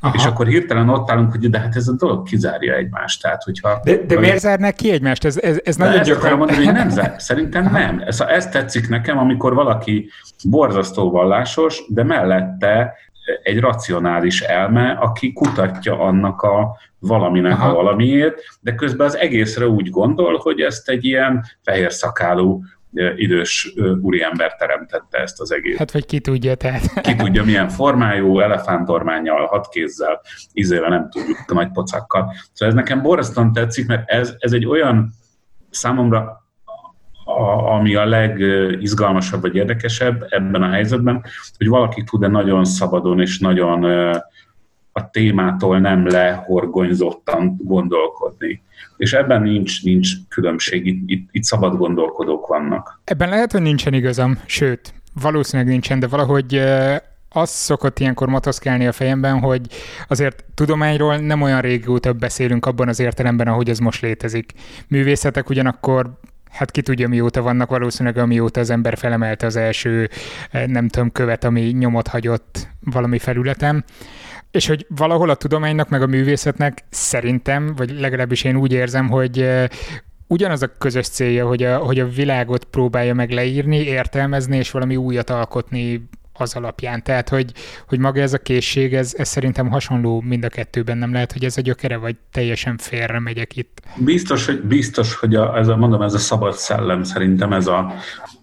Aha. 0.01 0.15
És 0.15 0.25
akkor 0.25 0.47
hirtelen 0.47 0.89
ott 0.89 1.11
állunk, 1.11 1.31
hogy 1.31 1.51
de 1.51 1.59
hát 1.59 1.77
ez 1.77 1.89
a 1.89 1.93
dolog 1.93 2.27
kizárja 2.27 2.75
egymást. 2.75 3.23
Tehát, 3.23 3.43
hogyha, 3.43 3.81
de 3.85 3.97
de 4.07 4.19
miért 4.19 4.39
zárnak 4.39 4.75
ki 4.75 4.91
egymást? 4.91 5.25
Ez, 5.25 5.39
ez, 5.39 5.61
ez 5.65 5.77
nagyon 5.77 6.03
gyakran... 6.03 6.39
mondani, 6.39 6.65
hogy 6.65 6.75
nem 6.75 6.89
zár. 6.89 7.15
Szerintem 7.29 7.67
Aha. 7.67 7.79
nem. 7.79 8.03
Ez, 8.07 8.21
ez 8.21 8.49
tetszik 8.49 8.89
nekem, 8.89 9.19
amikor 9.19 9.55
valaki 9.55 10.11
borzasztó 10.45 11.11
vallásos, 11.11 11.83
de 11.89 12.05
mellette 12.05 12.95
egy 13.43 13.61
racionális 13.61 14.41
elme, 14.41 14.91
aki 14.91 15.33
kutatja 15.33 16.01
annak 16.01 16.43
a 16.43 16.77
valaminek 16.99 17.53
Aha. 17.53 17.69
a 17.69 17.75
valamiért, 17.75 18.41
de 18.61 18.75
közben 18.75 19.07
az 19.07 19.17
egészre 19.17 19.69
úgy 19.69 19.91
gondol, 19.91 20.39
hogy 20.39 20.61
ezt 20.61 20.89
egy 20.89 21.05
ilyen 21.05 21.45
fehér 21.63 21.93
szakálú 21.93 22.63
idős 23.17 23.75
úriember 24.01 24.57
teremtette 24.57 25.19
ezt 25.19 25.41
az 25.41 25.53
egész. 25.53 25.77
Hát 25.77 25.93
vagy 25.93 26.07
ki 26.07 26.21
tudja, 26.21 26.55
tehát. 26.55 27.01
Ki 27.01 27.15
tudja, 27.15 27.45
milyen 27.45 27.69
formájú, 27.69 28.41
elefántormányjal, 28.41 29.47
hat 29.47 29.69
kézzel, 29.69 30.21
izével, 30.53 30.89
nem 30.89 31.11
tudjuk, 31.11 31.53
nagy 31.53 31.71
pocakkal. 31.71 32.33
Szóval 32.53 32.69
ez 32.69 32.75
nekem 32.75 33.03
borzasztóan 33.03 33.53
tetszik, 33.53 33.87
mert 33.87 34.11
ez, 34.11 34.35
ez 34.39 34.53
egy 34.53 34.67
olyan 34.67 35.13
számomra, 35.71 36.40
a, 37.39 37.73
ami 37.75 37.95
a 37.95 38.05
legizgalmasabb 38.05 39.41
vagy 39.41 39.55
érdekesebb 39.55 40.27
ebben 40.29 40.63
a 40.63 40.71
helyzetben, 40.71 41.25
hogy 41.59 41.69
valaki 41.69 42.05
tud-e 42.05 42.29
nagyon 42.29 42.65
szabadon 42.65 43.21
és 43.21 43.39
nagyon 43.39 43.85
a 44.93 45.11
témától 45.11 45.79
nem 45.79 46.07
lehorgonyzottan 46.07 47.57
gondolkodni. 47.63 48.63
És 48.97 49.13
ebben 49.13 49.43
nincs, 49.43 49.85
nincs 49.85 50.09
különbség, 50.29 50.87
itt, 50.87 51.03
itt, 51.07 51.29
itt 51.33 51.43
szabad 51.43 51.77
gondolkodók 51.77 52.47
vannak. 52.47 53.01
Ebben 53.05 53.29
lehet, 53.29 53.53
hogy 53.53 53.63
nincsen 53.63 53.95
igazam, 53.95 54.39
sőt, 54.47 54.95
valószínűleg 55.23 55.73
nincsen, 55.73 55.99
de 55.99 56.07
valahogy 56.07 56.63
az 57.29 57.51
szokott 57.51 57.99
ilyenkor 57.99 58.29
motoszkálni 58.29 58.87
a 58.87 58.93
fejemben, 58.93 59.39
hogy 59.39 59.61
azért 60.09 60.45
tudományról 60.55 61.17
nem 61.17 61.43
olyan 61.43 61.61
régóta 61.61 62.13
beszélünk 62.13 62.67
abban 62.67 62.89
az 62.89 63.01
értelemben, 63.01 63.47
ahogy 63.47 63.69
ez 63.69 63.79
most 63.79 64.03
létezik. 64.03 64.53
Művészetek 64.89 65.49
ugyanakkor 65.49 66.19
hát 66.51 66.71
ki 66.71 66.83
tudja 66.83 67.09
mióta 67.09 67.43
vannak, 67.43 67.71
valószínűleg 67.71 68.19
amióta 68.19 68.61
az 68.61 68.71
ember 68.71 68.97
felemelte 68.97 69.47
az 69.47 69.57
első, 69.57 70.09
nem 70.67 70.89
tudom, 70.89 71.13
követ, 71.13 71.45
ami 71.45 71.61
nyomot 71.61 72.09
hagyott 72.09 72.69
valami 72.81 73.19
felületen. 73.19 73.85
És 74.51 74.67
hogy 74.67 74.87
valahol 74.89 75.31
a 75.31 75.35
tudománynak 75.35 75.89
meg 75.89 76.03
a 76.03 76.07
művészetnek 76.07 76.85
szerintem, 76.91 77.75
vagy 77.77 78.01
legalábbis 78.01 78.45
én 78.45 78.57
úgy 78.57 78.73
érzem, 78.73 79.09
hogy 79.09 79.49
ugyanaz 80.27 80.63
a 80.63 80.73
közös 80.79 81.09
célja, 81.09 81.47
hogy 81.47 81.63
a, 81.63 81.79
hogy 81.79 82.01
a 82.01 82.09
világot 82.09 82.65
próbálja 82.65 83.15
meg 83.15 83.31
leírni, 83.31 83.77
értelmezni, 83.77 84.57
és 84.57 84.71
valami 84.71 84.97
újat 84.97 85.31
alkotni 85.31 86.09
az 86.41 86.57
alapján. 86.57 87.03
Tehát, 87.03 87.29
hogy, 87.29 87.53
hogy 87.89 87.99
maga 87.99 88.21
ez 88.21 88.33
a 88.33 88.39
készség, 88.39 88.95
ez, 88.95 89.15
ez 89.17 89.29
szerintem 89.29 89.71
hasonló 89.71 90.21
mind 90.21 90.45
a 90.45 90.49
kettőben, 90.49 90.99
nem 90.99 91.13
lehet, 91.13 91.33
hogy 91.33 91.45
ez 91.45 91.57
a 91.57 91.61
gyökere, 91.61 91.97
vagy 91.97 92.17
teljesen 92.33 92.77
félre 92.77 93.19
megyek 93.19 93.57
itt. 93.57 93.81
Biztos, 93.97 94.47
hogy, 94.47 94.61
biztos, 94.61 95.15
hogy 95.15 95.35
a, 95.35 95.59
ez 95.59 95.69
a, 95.69 95.77
mondom, 95.77 96.03
ez 96.03 96.15
a 96.15 96.19
szabad 96.19 96.55
szellem 96.55 97.03
szerintem 97.03 97.53
ez 97.53 97.67
a, 97.67 97.95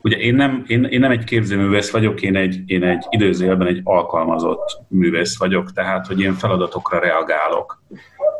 ugye 0.02 0.18
én 0.18 0.36
nem, 0.36 0.64
én, 0.68 0.84
én 0.84 1.00
nem 1.00 1.12
egy 1.12 1.24
képzőművész 1.24 1.92
vagyok, 1.92 2.22
én 2.22 2.36
egy, 2.36 2.62
én 2.66 2.84
egy 2.84 3.06
időzőjelben 3.10 3.68
egy 3.68 3.82
alkalmazott 3.84 4.80
művész 4.88 5.38
vagyok, 5.38 5.72
tehát, 5.72 6.08
hogy 6.08 6.22
én 6.22 6.34
feladatokra 6.34 7.00
reagálok. 7.00 7.82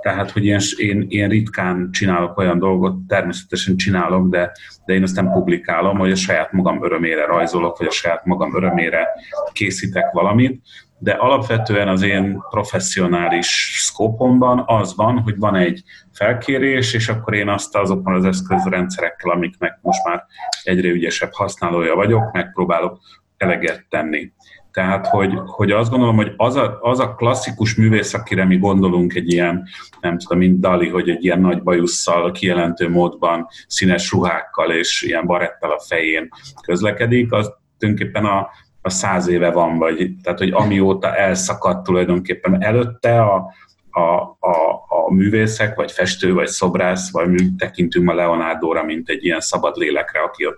Tehát, 0.02 0.32
hogy 0.32 0.46
én, 0.46 0.60
én, 0.78 1.06
én 1.10 1.30
ritkán 1.30 1.90
csinálok 1.92 2.38
olyan 2.38 2.60
dolgot, 2.60 2.96
természetesen 3.08 3.78
csinálok, 3.78 4.30
de, 4.30 4.52
de 4.86 4.94
én 4.94 5.04
nem 5.14 5.32
publikálom, 5.32 5.98
hogy 5.98 6.12
a 6.12 6.16
saját 6.16 6.52
magam 6.52 6.84
örömére 6.84 7.26
rajzolok, 7.26 7.78
vagy 7.78 7.88
a 7.88 7.92
saját 7.92 8.26
magam 8.26 8.56
örömére 8.56 9.08
készítek 9.52 10.12
valamit, 10.12 10.62
de 11.00 11.12
alapvetően 11.12 11.88
az 11.88 12.02
én 12.02 12.44
professzionális 12.50 13.80
szkópomban 13.86 14.64
az 14.66 14.96
van, 14.96 15.20
hogy 15.20 15.38
van 15.38 15.56
egy 15.56 15.84
felkérés, 16.12 16.94
és 16.94 17.10
akkor 17.10 17.34
én 17.34 17.50
azt 17.50 17.76
azokon 17.76 18.14
az 18.14 18.26
eszközrendszerekkel, 18.26 19.32
amiknek 19.32 19.80
most 19.82 20.04
már 20.04 20.26
egyre 20.64 20.88
ügyesebb 20.88 21.32
használója 21.34 21.96
vagyok, 21.96 22.32
megpróbálok 22.32 23.00
eleget 23.38 23.86
tenni. 23.90 24.32
Tehát, 24.78 25.08
hogy, 25.08 25.34
hogy 25.46 25.72
azt 25.72 25.90
gondolom, 25.90 26.16
hogy 26.16 26.34
az 26.36 26.56
a, 26.56 26.78
az 26.82 27.00
a 27.00 27.16
klasszikus 27.16 27.76
művész, 27.76 28.14
akire 28.14 28.46
mi 28.46 28.58
gondolunk 28.58 29.14
egy 29.14 29.32
ilyen, 29.32 29.68
nem 30.02 30.18
tudom, 30.18 30.38
mint 30.38 30.60
Dali, 30.60 30.90
hogy 30.90 31.10
egy 31.10 31.24
ilyen 31.24 31.40
nagy 31.40 31.64
bajusszal, 31.64 32.32
kijelentő 32.32 32.90
módban, 32.90 33.48
színes 33.68 34.12
ruhákkal 34.12 34.72
és 34.72 35.02
ilyen 35.02 35.26
barettel 35.26 35.72
a 35.72 35.80
fején 35.88 36.30
közlekedik, 36.62 37.32
az 37.32 37.54
tulajdonképpen 37.78 38.26
a, 38.26 38.50
a 38.82 38.90
száz 38.90 39.28
éve 39.28 39.52
van, 39.52 39.78
vagy 39.78 40.12
tehát, 40.24 40.40
hogy 40.40 40.52
amióta 40.52 41.16
elszakadt 41.16 41.84
tulajdonképpen. 41.84 42.64
Előtte 42.64 43.22
a, 43.22 43.54
a, 43.98 44.38
a, 44.40 44.86
a 44.88 45.14
művészek, 45.14 45.76
vagy 45.76 45.92
festő, 45.92 46.34
vagy 46.34 46.48
szobrász, 46.48 47.12
vagy 47.12 47.30
mi 47.30 47.56
tekintünk 47.58 48.10
a 48.10 48.14
Leonardo-ra, 48.14 48.84
mint 48.84 49.10
egy 49.10 49.26
ilyen 49.26 49.40
szabad 49.40 49.76
lélekre, 49.76 50.20
aki 50.20 50.46
ott 50.46 50.58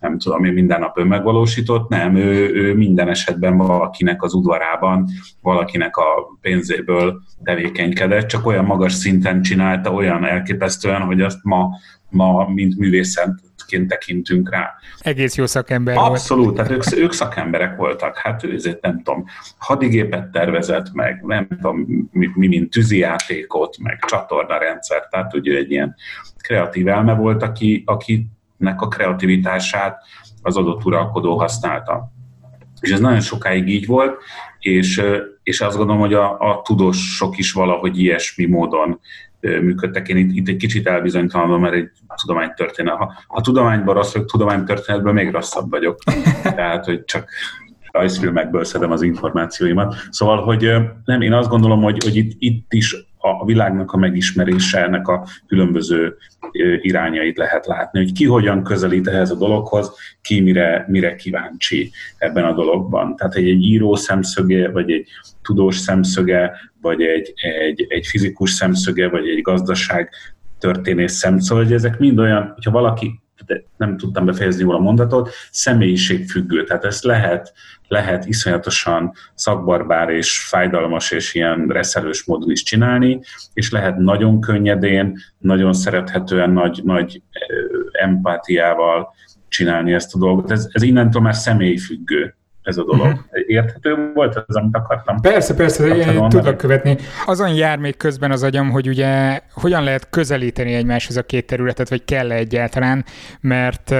nem 0.00 0.18
tudom 0.18 0.44
én 0.44 0.52
minden 0.52 0.80
nap 0.80 0.98
önmegvalósított, 0.98 1.88
nem, 1.88 2.16
ő, 2.16 2.54
ő 2.54 2.74
minden 2.74 3.08
esetben 3.08 3.56
valakinek 3.56 4.22
az 4.22 4.34
udvarában, 4.34 5.08
valakinek 5.42 5.96
a 5.96 6.38
pénzéből 6.40 7.22
tevékenykedett, 7.42 8.26
csak 8.26 8.46
olyan 8.46 8.64
magas 8.64 8.92
szinten 8.92 9.42
csinálta, 9.42 9.92
olyan 9.92 10.24
elképesztően, 10.24 11.00
hogy 11.00 11.20
azt 11.20 11.38
ma, 11.42 11.68
ma 12.08 12.48
mint 12.48 12.78
művészet 12.78 13.30
szakemberként 13.66 13.88
tekintünk 13.88 14.50
rá. 14.50 14.74
Egész 14.98 15.36
jó 15.36 15.46
szakember 15.46 15.96
Abszolút, 15.96 16.44
volt. 16.44 16.56
tehát 16.56 16.70
ők, 16.70 16.98
ők 16.98 17.12
szakemberek 17.12 17.76
voltak. 17.76 18.16
Hát 18.16 18.44
ő 18.44 18.54
ezért 18.54 18.82
nem 18.82 19.02
tudom, 19.02 19.24
hadigépet 19.58 20.30
tervezett 20.30 20.92
meg, 20.92 21.22
nem 21.22 21.46
tudom, 21.48 22.08
mi, 22.10 22.28
mi 22.34 22.46
mint 22.46 22.70
tűzijátékot, 22.70 23.78
meg 23.78 24.04
csatornarendszer, 24.06 25.08
tehát 25.10 25.34
ugye 25.34 25.56
egy 25.56 25.70
ilyen 25.70 25.94
kreatív 26.38 26.88
elme 26.88 27.14
volt, 27.14 27.42
aki, 27.42 27.82
akinek 27.86 28.80
a 28.80 28.88
kreativitását 28.88 30.02
az 30.42 30.56
adott 30.56 30.84
uralkodó 30.84 31.38
használta. 31.38 32.12
És 32.80 32.90
ez 32.90 33.00
nagyon 33.00 33.20
sokáig 33.20 33.68
így 33.68 33.86
volt, 33.86 34.22
és, 34.58 35.02
és 35.46 35.60
azt 35.60 35.76
gondolom, 35.76 36.00
hogy 36.00 36.14
a, 36.14 36.38
a 36.38 36.62
tudósok 36.64 37.38
is 37.38 37.52
valahogy 37.52 37.98
ilyesmi 37.98 38.46
módon 38.46 39.00
működtek. 39.40 40.08
Én 40.08 40.16
itt, 40.16 40.36
itt 40.36 40.48
egy 40.48 40.56
kicsit 40.56 40.86
elbizonytalanodom, 40.86 41.60
mert 41.60 41.74
egy 41.74 41.90
tudománytörténet. 42.16 42.94
Ha, 42.94 43.12
ha 43.26 43.40
tudományban 43.40 43.94
rossz 43.94 44.12
vagyok, 44.12 44.30
tudománytörténetben 44.30 45.14
még 45.14 45.30
rosszabb 45.30 45.70
vagyok. 45.70 45.98
Tehát, 46.42 46.84
hogy 46.84 47.04
csak 47.04 47.28
rajzfilmekből 47.90 48.64
szedem 48.64 48.90
az 48.90 49.02
információimat. 49.02 49.94
Szóval, 50.10 50.42
hogy 50.42 50.70
nem, 51.04 51.20
én 51.20 51.32
azt 51.32 51.48
gondolom, 51.48 51.82
hogy, 51.82 52.02
hogy 52.02 52.16
itt, 52.16 52.32
itt 52.38 52.72
is 52.72 52.96
a 53.26 53.44
világnak 53.44 53.92
a 53.92 53.96
megismerése, 53.96 54.84
ennek 54.84 55.08
a 55.08 55.26
különböző 55.46 56.16
irányait 56.80 57.36
lehet 57.36 57.66
látni, 57.66 57.98
hogy 57.98 58.12
ki 58.12 58.24
hogyan 58.24 58.62
közelít 58.62 59.08
ehhez 59.08 59.30
a 59.30 59.36
dologhoz, 59.36 59.92
ki 60.20 60.40
mire, 60.40 60.84
mire 60.88 61.14
kíváncsi 61.14 61.90
ebben 62.18 62.44
a 62.44 62.54
dologban. 62.54 63.16
Tehát 63.16 63.34
egy, 63.34 63.48
egy 63.48 63.62
író 63.62 63.94
szemszöge, 63.94 64.70
vagy 64.70 64.90
egy 64.90 65.08
tudós 65.42 65.76
szemszöge, 65.76 66.52
vagy 66.80 67.02
egy, 67.02 67.32
egy, 67.36 67.86
egy 67.88 68.06
fizikus 68.06 68.50
szemszöge, 68.50 69.08
vagy 69.08 69.28
egy 69.28 69.42
gazdaság 69.42 70.10
történész 70.58 71.12
szemszöge, 71.12 71.62
hogy 71.62 71.72
ezek 71.72 71.98
mind 71.98 72.18
olyan, 72.18 72.50
hogyha 72.54 72.70
valaki 72.70 73.20
nem 73.76 73.96
tudtam 73.96 74.24
befejezni 74.24 74.62
jól 74.62 74.74
a 74.74 74.78
mondatot, 74.78 75.30
személyiségfüggő. 75.50 76.64
Tehát 76.64 76.84
ezt 76.84 77.04
lehet, 77.04 77.52
lehet 77.88 78.26
iszonyatosan 78.26 79.12
szakbarbár 79.34 80.08
és 80.08 80.44
fájdalmas 80.44 81.10
és 81.10 81.34
ilyen 81.34 81.66
reszelős 81.68 82.24
módon 82.24 82.50
is 82.50 82.62
csinálni, 82.62 83.20
és 83.52 83.70
lehet 83.70 83.96
nagyon 83.96 84.40
könnyedén, 84.40 85.18
nagyon 85.38 85.72
szerethetően, 85.72 86.50
nagy, 86.50 86.80
nagy 86.84 87.22
empátiával 87.92 89.14
csinálni 89.48 89.92
ezt 89.92 90.14
a 90.14 90.18
dolgot. 90.18 90.50
Ez, 90.50 90.68
ez 90.72 90.82
innentől 90.82 91.22
már 91.22 91.34
személyfüggő 91.34 92.34
ez 92.66 92.76
a 92.76 92.84
dolog. 92.84 93.24
Érthető 93.46 94.10
volt 94.14 94.44
ez, 94.48 94.54
amit 94.54 94.76
akartam? 94.76 95.20
Persze, 95.20 95.54
persze, 95.54 95.86
én 95.86 96.28
tudok 96.28 96.56
követni. 96.56 96.96
Azon 97.26 97.54
jár 97.54 97.78
még 97.78 97.96
közben 97.96 98.30
az 98.30 98.42
agyam, 98.42 98.70
hogy 98.70 98.88
ugye 98.88 99.40
hogyan 99.52 99.84
lehet 99.84 100.10
közelíteni 100.10 100.74
egymáshoz 100.74 101.16
a 101.16 101.22
két 101.22 101.46
területet, 101.46 101.88
vagy 101.88 102.04
kell 102.04 102.30
-e 102.30 102.34
egyáltalán, 102.34 103.04
mert 103.40 103.94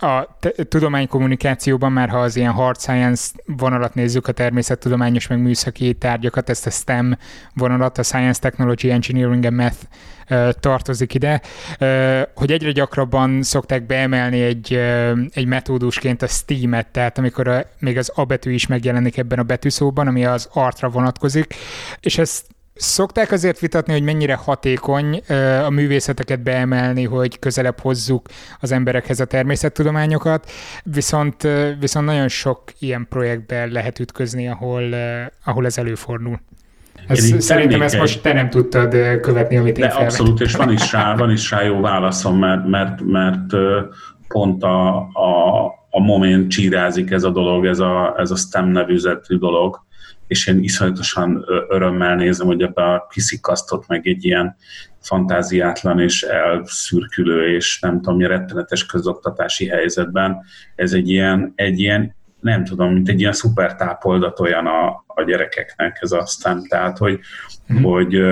a 0.00 0.36
tudománykommunikációban 0.68 1.92
már, 1.92 2.08
ha 2.08 2.20
az 2.20 2.36
ilyen 2.36 2.52
hard 2.52 2.80
science 2.80 3.30
vonalat 3.46 3.94
nézzük, 3.94 4.26
a 4.28 4.32
természettudományos 4.32 5.26
meg 5.26 5.38
műszaki 5.38 5.94
tárgyakat, 5.94 6.50
ezt 6.50 6.66
a 6.66 6.70
STEM 6.70 7.18
vonalat, 7.54 7.98
a 7.98 8.02
Science, 8.02 8.40
Technology, 8.40 8.90
Engineering 8.90 9.44
and 9.44 9.56
Math 9.56 9.76
tartozik 10.60 11.14
ide, 11.14 11.40
hogy 12.34 12.52
egyre 12.52 12.72
gyakrabban 12.72 13.42
szokták 13.42 13.86
beemelni 13.86 14.40
egy, 14.40 14.72
egy 15.32 15.46
metódusként 15.46 16.22
a 16.22 16.26
Steam-et, 16.26 16.86
tehát 16.86 17.18
amikor 17.18 17.48
a, 17.48 17.64
még 17.78 17.98
az 17.98 18.12
A 18.14 18.24
betű 18.24 18.52
is 18.52 18.66
megjelenik 18.66 19.16
ebben 19.16 19.38
a 19.38 19.42
betűszóban, 19.42 20.06
ami 20.06 20.24
az 20.24 20.48
artra 20.52 20.88
vonatkozik, 20.88 21.54
és 22.00 22.18
ezt 22.18 22.46
Szokták 22.80 23.32
azért 23.32 23.58
vitatni, 23.58 23.92
hogy 23.92 24.02
mennyire 24.02 24.34
hatékony 24.34 25.22
a 25.64 25.70
művészeteket 25.70 26.42
beemelni, 26.42 27.04
hogy 27.04 27.38
közelebb 27.38 27.80
hozzuk 27.80 28.28
az 28.60 28.72
emberekhez 28.72 29.20
a 29.20 29.24
természettudományokat, 29.24 30.50
viszont, 30.84 31.48
viszont 31.80 32.06
nagyon 32.06 32.28
sok 32.28 32.62
ilyen 32.78 33.06
projektben 33.08 33.68
lehet 33.68 33.98
ütközni, 33.98 34.48
ahol, 34.48 34.82
ahol 35.44 35.66
ez 35.66 35.78
előfordul. 35.78 36.40
Ez, 37.06 37.34
szerintem 37.38 37.82
ezt 37.82 37.98
most 37.98 38.22
te 38.22 38.32
nem 38.32 38.50
tudtad 38.50 39.20
követni, 39.20 39.56
amit 39.56 39.78
én 39.78 39.88
De 39.88 39.94
abszolút, 39.94 40.40
és 40.40 40.54
van 40.54 40.72
is, 40.72 40.92
rá, 40.92 41.14
van 41.14 41.30
is 41.30 41.50
rá 41.50 41.62
jó 41.62 41.80
válaszom, 41.80 42.38
mert, 42.38 42.66
mert, 42.66 43.00
mert 43.00 43.54
pont 44.28 44.62
a, 44.62 44.96
a, 44.98 45.64
a 45.90 46.00
moment 46.00 46.50
csírázik 46.50 47.10
ez 47.10 47.24
a 47.24 47.30
dolog, 47.30 47.66
ez 47.66 47.78
a, 47.78 48.14
ez 48.18 48.30
a 48.30 48.36
STEM 48.36 48.68
nevűzetű 48.68 49.36
dolog, 49.36 49.88
és 50.30 50.46
én 50.46 50.62
iszonyatosan 50.62 51.44
örömmel 51.68 52.14
nézem, 52.14 52.46
hogy 52.46 52.62
ebbe 52.62 52.82
a 52.82 53.06
kiszikasztott 53.10 53.86
meg 53.86 54.06
egy 54.06 54.24
ilyen 54.24 54.56
fantáziátlan 55.00 56.00
és 56.00 56.22
elszürkülő 56.22 57.54
és 57.54 57.80
nem 57.80 58.00
tudom, 58.00 58.20
rettenetes 58.20 58.86
közoktatási 58.86 59.66
helyzetben 59.68 60.40
ez 60.74 60.92
egy 60.92 61.08
ilyen, 61.08 61.52
egy 61.54 61.80
ilyen 61.80 62.14
nem 62.40 62.64
tudom, 62.64 62.92
mint 62.92 63.08
egy 63.08 63.20
ilyen 63.20 63.32
szuper 63.32 63.76
tápoldat 63.76 64.40
olyan 64.40 64.66
a, 64.66 65.04
a 65.06 65.22
gyerekeknek 65.22 65.98
ez 66.00 66.12
aztán, 66.12 66.62
tehát 66.68 66.98
hogy, 66.98 67.20
mm. 67.72 67.82
hogy, 67.82 68.22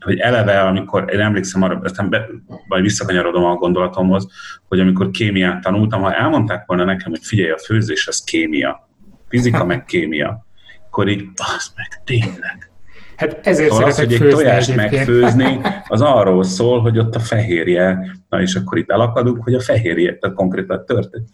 hogy 0.00 0.18
eleve, 0.18 0.60
amikor, 0.60 1.12
én 1.12 1.20
emlékszem 1.20 1.62
arra, 1.62 1.80
aztán 1.82 2.08
be, 2.08 2.26
vagy 2.68 2.82
visszakanyarodom 2.82 3.44
a 3.44 3.54
gondolatomhoz, 3.54 4.28
hogy 4.68 4.80
amikor 4.80 5.10
kémiát 5.10 5.62
tanultam, 5.62 6.02
ha 6.02 6.14
elmondták 6.14 6.66
volna 6.66 6.84
nekem, 6.84 7.10
hogy 7.10 7.24
figyelj, 7.24 7.50
a 7.50 7.58
főzés 7.58 8.08
az 8.08 8.24
kémia, 8.24 8.88
fizika 9.28 9.64
meg 9.64 9.84
kémia, 9.84 10.46
akkor 10.98 11.10
így, 11.10 11.28
az 11.34 11.72
meg 11.76 12.02
tényleg. 12.04 12.70
Hát 13.16 13.46
ezért 13.46 13.70
szóval 13.70 13.84
az, 13.84 13.98
hogy 13.98 14.12
egy 14.12 14.28
tojást 14.28 14.76
megfőzni, 14.76 15.60
az 15.88 16.00
arról 16.00 16.44
szól, 16.44 16.80
hogy 16.80 16.98
ott 16.98 17.14
a 17.14 17.20
fehérje, 17.20 18.16
na 18.28 18.40
és 18.40 18.54
akkor 18.54 18.78
itt 18.78 18.90
elakadunk, 18.90 19.42
hogy 19.42 19.54
a 19.54 19.60
fehérje, 19.60 20.16
tehát 20.16 20.36
konkrétan 20.36 20.84
történt. 20.86 21.28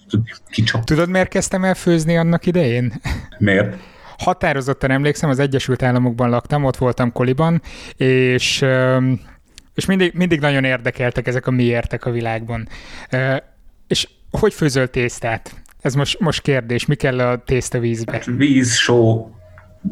Kicsap. 0.50 0.84
Tudod, 0.84 1.08
miért 1.08 1.28
kezdtem 1.28 1.64
el 1.64 1.74
főzni 1.74 2.16
annak 2.16 2.46
idején? 2.46 2.92
Miért? 3.38 3.76
Határozottan 4.18 4.90
emlékszem, 4.90 5.30
az 5.30 5.38
Egyesült 5.38 5.82
Államokban 5.82 6.30
laktam, 6.30 6.64
ott 6.64 6.76
voltam 6.76 7.12
koliban, 7.12 7.62
és, 7.96 8.64
és 9.74 9.86
mindig, 9.86 10.12
mindig 10.14 10.40
nagyon 10.40 10.64
érdekeltek 10.64 11.26
ezek 11.26 11.46
a 11.46 11.50
miértek 11.50 12.04
a 12.06 12.10
világban. 12.10 12.68
És 13.86 14.08
hogy 14.30 14.54
főzöl 14.54 14.88
tésztát? 14.88 15.64
Ez 15.84 15.94
most, 15.94 16.20
most 16.20 16.42
kérdés, 16.42 16.86
mi 16.86 16.94
kell 16.94 17.20
a 17.20 17.42
tészta 17.42 17.78
vízbe? 17.78 18.12
Hát 18.12 18.24
víz, 18.24 18.74
só, 18.74 19.30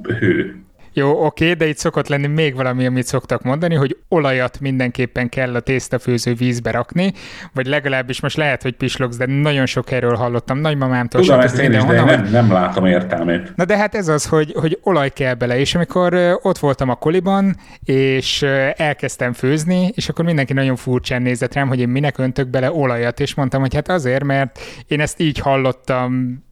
hő. 0.02 0.62
Jó, 0.94 1.24
oké, 1.24 1.52
de 1.52 1.66
itt 1.66 1.76
szokott 1.76 2.08
lenni 2.08 2.26
még 2.26 2.54
valami, 2.54 2.86
amit 2.86 3.06
szoktak 3.06 3.42
mondani, 3.42 3.74
hogy 3.74 3.96
olajat 4.08 4.60
mindenképpen 4.60 5.28
kell 5.28 5.54
a 5.54 5.60
tésztafőző 5.60 6.34
vízbe 6.34 6.70
rakni, 6.70 7.12
vagy 7.52 7.66
legalábbis 7.66 8.20
most 8.20 8.36
lehet, 8.36 8.62
hogy 8.62 8.74
pislogsz, 8.74 9.16
de 9.16 9.26
nagyon 9.26 9.66
sok 9.66 9.90
erről 9.90 10.14
hallottam 10.14 10.58
nagymamámtól. 10.58 11.20
Tudom 11.20 11.40
ezt 11.40 11.58
én 11.58 11.72
is, 11.72 11.84
de 11.84 12.02
nem, 12.04 12.30
nem 12.30 12.52
látom 12.52 12.86
értelmét. 12.86 13.52
Na 13.56 13.64
de 13.64 13.76
hát 13.76 13.94
ez 13.94 14.08
az, 14.08 14.26
hogy, 14.26 14.52
hogy 14.56 14.78
olaj 14.82 15.10
kell 15.10 15.34
bele, 15.34 15.58
és 15.58 15.74
amikor 15.74 16.38
ott 16.42 16.58
voltam 16.58 16.88
a 16.88 16.94
koliban, 16.94 17.56
és 17.84 18.42
elkezdtem 18.76 19.32
főzni, 19.32 19.90
és 19.94 20.08
akkor 20.08 20.24
mindenki 20.24 20.52
nagyon 20.52 20.76
furcsán 20.76 21.22
nézett 21.22 21.54
rám, 21.54 21.68
hogy 21.68 21.80
én 21.80 21.88
minek 21.88 22.18
öntök 22.18 22.48
bele 22.48 22.72
olajat, 22.72 23.20
és 23.20 23.34
mondtam, 23.34 23.60
hogy 23.60 23.74
hát 23.74 23.88
azért, 23.88 24.24
mert 24.24 24.60
én 24.86 25.00
ezt 25.00 25.20
így 25.20 25.38
hallottam 25.38 26.42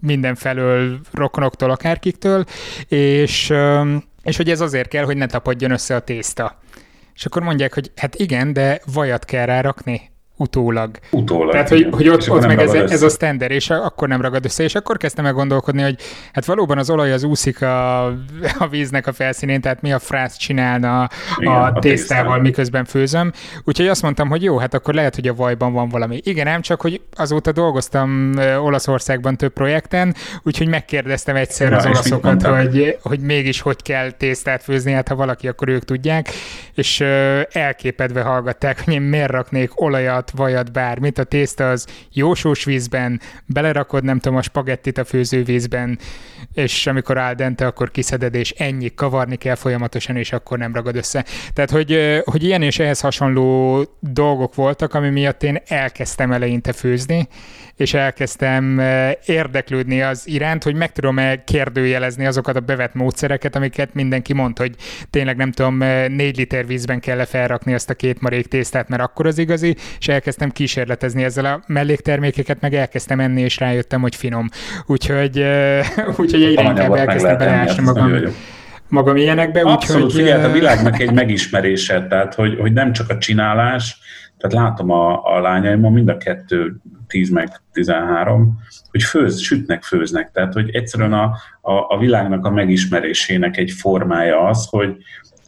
mindenfelől 0.00 1.00
rokonoktól, 1.12 1.70
akárkiktől, 1.70 2.44
és, 2.88 3.52
és 4.22 4.36
hogy 4.36 4.50
ez 4.50 4.60
azért 4.60 4.88
kell, 4.88 5.04
hogy 5.04 5.16
ne 5.16 5.26
tapadjon 5.26 5.70
össze 5.70 5.94
a 5.94 6.00
tészta. 6.00 6.58
És 7.14 7.26
akkor 7.26 7.42
mondják, 7.42 7.74
hogy 7.74 7.92
hát 7.96 8.14
igen, 8.14 8.52
de 8.52 8.80
vajat 8.92 9.24
kell 9.24 9.46
rárakni. 9.46 10.10
Utólag. 10.38 10.90
Utólag. 11.10 11.52
Tehát, 11.52 11.68
hogy, 11.68 11.88
hogy 11.90 12.08
ott, 12.08 12.30
ott 12.30 12.46
meg 12.46 12.60
ez, 12.60 12.72
ez 12.72 13.02
a 13.02 13.08
standard, 13.08 13.50
és 13.50 13.70
akkor 13.70 14.08
nem 14.08 14.20
ragad 14.20 14.44
össze, 14.44 14.62
és 14.62 14.74
akkor 14.74 14.96
kezdtem 14.96 15.26
el 15.26 15.32
gondolkodni, 15.32 15.82
hogy 15.82 15.96
hát 16.32 16.44
valóban 16.44 16.78
az 16.78 16.90
olaj 16.90 17.12
az 17.12 17.22
úszik 17.22 17.62
a, 17.62 18.04
a 18.58 18.68
víznek 18.70 19.06
a 19.06 19.12
felszínén, 19.12 19.60
tehát 19.60 19.82
mi 19.82 19.92
a 19.92 19.98
frász 19.98 20.36
csinálna 20.36 21.08
Igen, 21.38 21.52
a, 21.52 21.64
a 21.64 21.72
tésztával, 21.72 22.40
miközben 22.40 22.84
főzöm. 22.84 23.32
Úgyhogy 23.64 23.88
azt 23.88 24.02
mondtam, 24.02 24.28
hogy 24.28 24.42
jó, 24.42 24.58
hát 24.58 24.74
akkor 24.74 24.94
lehet, 24.94 25.14
hogy 25.14 25.28
a 25.28 25.34
vajban 25.34 25.72
van 25.72 25.88
valami. 25.88 26.20
Igen, 26.22 26.46
nem 26.46 26.60
csak, 26.60 26.80
hogy 26.80 27.00
azóta 27.16 27.52
dolgoztam 27.52 28.32
Olaszországban 28.60 29.36
több 29.36 29.52
projekten, 29.52 30.14
úgyhogy 30.42 30.68
megkérdeztem 30.68 31.36
egyszer 31.36 31.70
Na, 31.70 31.76
az 31.76 31.86
olaszokat, 31.86 32.42
hogy, 32.42 32.98
hogy 33.02 33.20
mégis 33.20 33.60
hogy 33.60 33.82
kell 33.82 34.10
tésztát 34.10 34.62
főzni, 34.62 34.92
hát 34.92 35.08
ha 35.08 35.14
valaki, 35.14 35.48
akkor 35.48 35.68
ők 35.68 35.84
tudják, 35.84 36.28
és 36.74 37.00
elképedve 37.52 38.22
hallgatták, 38.22 38.84
hogy 38.84 38.94
én 38.94 39.02
miért 39.02 39.30
raknék 39.30 39.80
olajat, 39.80 40.27
vajat, 40.30 40.72
bármit. 40.72 41.18
A 41.18 41.24
tészta 41.24 41.70
az 41.70 41.86
jósós 42.12 42.64
vízben, 42.64 43.20
belerakod, 43.46 44.04
nem 44.04 44.18
tudom, 44.18 44.38
a 44.38 44.42
spagettit 44.42 44.98
a 44.98 45.04
főzővízben, 45.04 45.98
és 46.54 46.86
amikor 46.86 47.18
áll 47.18 47.34
dente, 47.34 47.66
akkor 47.66 47.90
kiszeded, 47.90 48.34
és 48.34 48.50
ennyi, 48.50 48.94
kavarni 48.94 49.36
kell 49.36 49.54
folyamatosan, 49.54 50.16
és 50.16 50.32
akkor 50.32 50.58
nem 50.58 50.74
ragad 50.74 50.96
össze. 50.96 51.24
Tehát, 51.52 51.70
hogy, 51.70 52.20
hogy 52.24 52.44
ilyen 52.44 52.62
és 52.62 52.78
ehhez 52.78 53.00
hasonló 53.00 53.84
dolgok 54.00 54.54
voltak, 54.54 54.94
ami 54.94 55.08
miatt 55.08 55.42
én 55.42 55.62
elkezdtem 55.66 56.32
eleinte 56.32 56.72
főzni, 56.72 57.28
és 57.76 57.94
elkezdtem 57.94 58.82
érdeklődni 59.26 60.02
az 60.02 60.28
iránt, 60.28 60.62
hogy 60.62 60.74
meg 60.74 60.92
tudom-e 60.92 61.44
kérdőjelezni 61.44 62.26
azokat 62.26 62.56
a 62.56 62.60
bevett 62.60 62.94
módszereket, 62.94 63.56
amiket 63.56 63.94
mindenki 63.94 64.32
mond, 64.32 64.58
hogy 64.58 64.74
tényleg 65.10 65.36
nem 65.36 65.52
tudom, 65.52 65.76
négy 66.08 66.36
liter 66.36 66.66
vízben 66.66 67.00
kell 67.00 67.24
felrakni 67.24 67.74
azt 67.74 67.90
a 67.90 67.94
két 67.94 68.20
marék 68.20 68.46
tésztát, 68.46 68.88
mert 68.88 69.02
akkor 69.02 69.26
az 69.26 69.38
igazi, 69.38 69.76
és 69.98 70.08
elkezdtem 70.18 70.50
kísérletezni 70.50 71.24
ezzel 71.24 71.44
a 71.44 71.62
melléktermékeket, 71.66 72.60
meg 72.60 72.74
elkezdtem 72.74 73.20
enni, 73.20 73.40
és 73.40 73.58
rájöttem, 73.58 74.00
hogy 74.00 74.14
finom. 74.14 74.48
Úgyhogy, 74.86 75.38
úgyhogy 76.20 76.42
egyre 76.42 76.62
inkább 76.62 76.92
elkezdtem 76.92 77.38
beleásni 77.38 77.82
magam 77.82 78.12
magam 78.88 79.16
ilyenekbe. 79.16 79.60
Abszolút, 79.60 80.04
úgy, 80.04 80.12
figyelj, 80.12 80.44
a 80.44 80.52
világnak 80.52 81.00
egy 81.00 81.12
megismerése, 81.22 82.06
tehát 82.06 82.34
hogy, 82.34 82.58
hogy 82.58 82.72
nem 82.72 82.92
csak 82.92 83.10
a 83.10 83.18
csinálás, 83.18 83.98
tehát 84.38 84.66
látom 84.66 84.90
a, 84.90 85.36
a 85.36 85.40
lányaimon 85.40 85.92
mind 85.92 86.08
a 86.08 86.16
kettő 86.16 86.76
10 87.06 87.30
meg 87.30 87.60
13, 87.72 88.58
hogy 88.90 89.02
főz, 89.02 89.40
sütnek, 89.40 89.82
főznek. 89.82 90.30
Tehát, 90.32 90.52
hogy 90.52 90.70
egyszerűen 90.74 91.12
a, 91.12 91.36
a, 91.60 91.72
a 91.72 91.98
világnak 91.98 92.44
a 92.44 92.50
megismerésének 92.50 93.56
egy 93.56 93.70
formája 93.70 94.40
az, 94.40 94.66
hogy, 94.70 94.96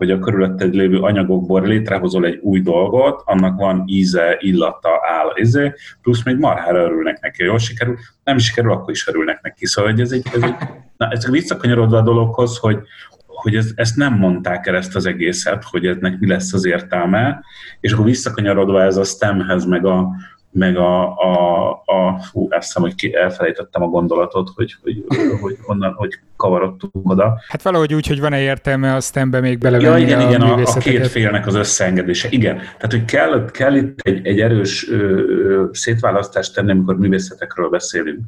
hogy 0.00 0.10
a 0.10 0.18
körülötted 0.18 0.74
lévő 0.74 0.98
anyagokból 0.98 1.62
létrehozol 1.62 2.26
egy 2.26 2.38
új 2.42 2.60
dolgot, 2.60 3.22
annak 3.24 3.58
van 3.58 3.82
íze, 3.86 4.36
illata, 4.38 4.88
áll, 5.02 5.32
izé, 5.34 5.72
plusz 6.02 6.24
még 6.24 6.36
marhára 6.36 6.82
örülnek 6.82 7.20
neki, 7.20 7.44
jól 7.44 7.58
sikerül, 7.58 7.96
nem 8.24 8.38
sikerül, 8.38 8.72
akkor 8.72 8.90
is 8.90 9.06
örülnek 9.08 9.40
neki. 9.42 9.66
Szóval 9.66 9.94
ez 9.98 10.12
egy, 10.12 10.26
ez 10.34 10.42
egy 10.42 10.54
na, 10.96 11.08
ez 11.10 11.30
visszakanyarodva 11.30 11.96
a 11.96 12.02
dologhoz, 12.02 12.58
hogy, 12.58 12.78
hogy 13.26 13.56
ez, 13.56 13.70
ezt 13.74 13.96
nem 13.96 14.14
mondták 14.14 14.66
el 14.66 14.76
ezt 14.76 14.96
az 14.96 15.06
egészet, 15.06 15.64
hogy 15.64 15.86
ennek 15.86 16.18
mi 16.18 16.26
lesz 16.26 16.52
az 16.52 16.64
értelme, 16.64 17.44
és 17.80 17.92
akkor 17.92 18.04
visszakanyarodva 18.04 18.82
ez 18.82 18.96
a 18.96 19.04
STEM-hez, 19.04 19.64
meg 19.64 19.86
a, 19.86 20.08
meg 20.52 20.76
a, 20.76 21.16
a, 21.16 21.70
a 21.84 22.18
fú, 22.30 22.48
azt 22.50 22.66
hiszem, 22.66 22.82
hogy 22.82 22.94
ki, 22.94 23.14
elfelejtettem 23.14 23.82
a 23.82 23.86
gondolatot, 23.86 24.50
hogy, 24.54 24.76
hogy, 24.82 25.04
hogy 25.40 25.56
honnan, 25.62 25.92
hogy 25.92 26.18
kavarodtunk 26.36 27.10
oda. 27.10 27.40
Hát 27.48 27.62
valahogy 27.62 27.94
úgy, 27.94 28.06
hogy 28.06 28.20
van-e 28.20 28.40
értelme 28.40 28.94
a 28.94 29.00
STEM-be 29.00 29.40
még 29.40 29.58
belevenni 29.58 30.00
ja, 30.00 30.06
igen, 30.06 30.20
a 30.20 30.28
igen, 30.28 30.40
a, 30.40 30.62
a 30.62 30.78
két 30.78 31.06
félnek 31.06 31.46
az 31.46 31.54
összeengedése. 31.54 32.28
Igen, 32.30 32.56
tehát 32.56 32.90
hogy 32.90 33.04
kell, 33.04 33.50
kell 33.50 33.74
itt 33.74 34.00
egy, 34.00 34.26
egy 34.26 34.40
erős 34.40 34.90
ö, 34.90 34.96
ö, 34.96 35.64
szétválasztást 35.72 36.54
tenni, 36.54 36.70
amikor 36.70 36.98
művészetekről 36.98 37.68
beszélünk, 37.68 38.20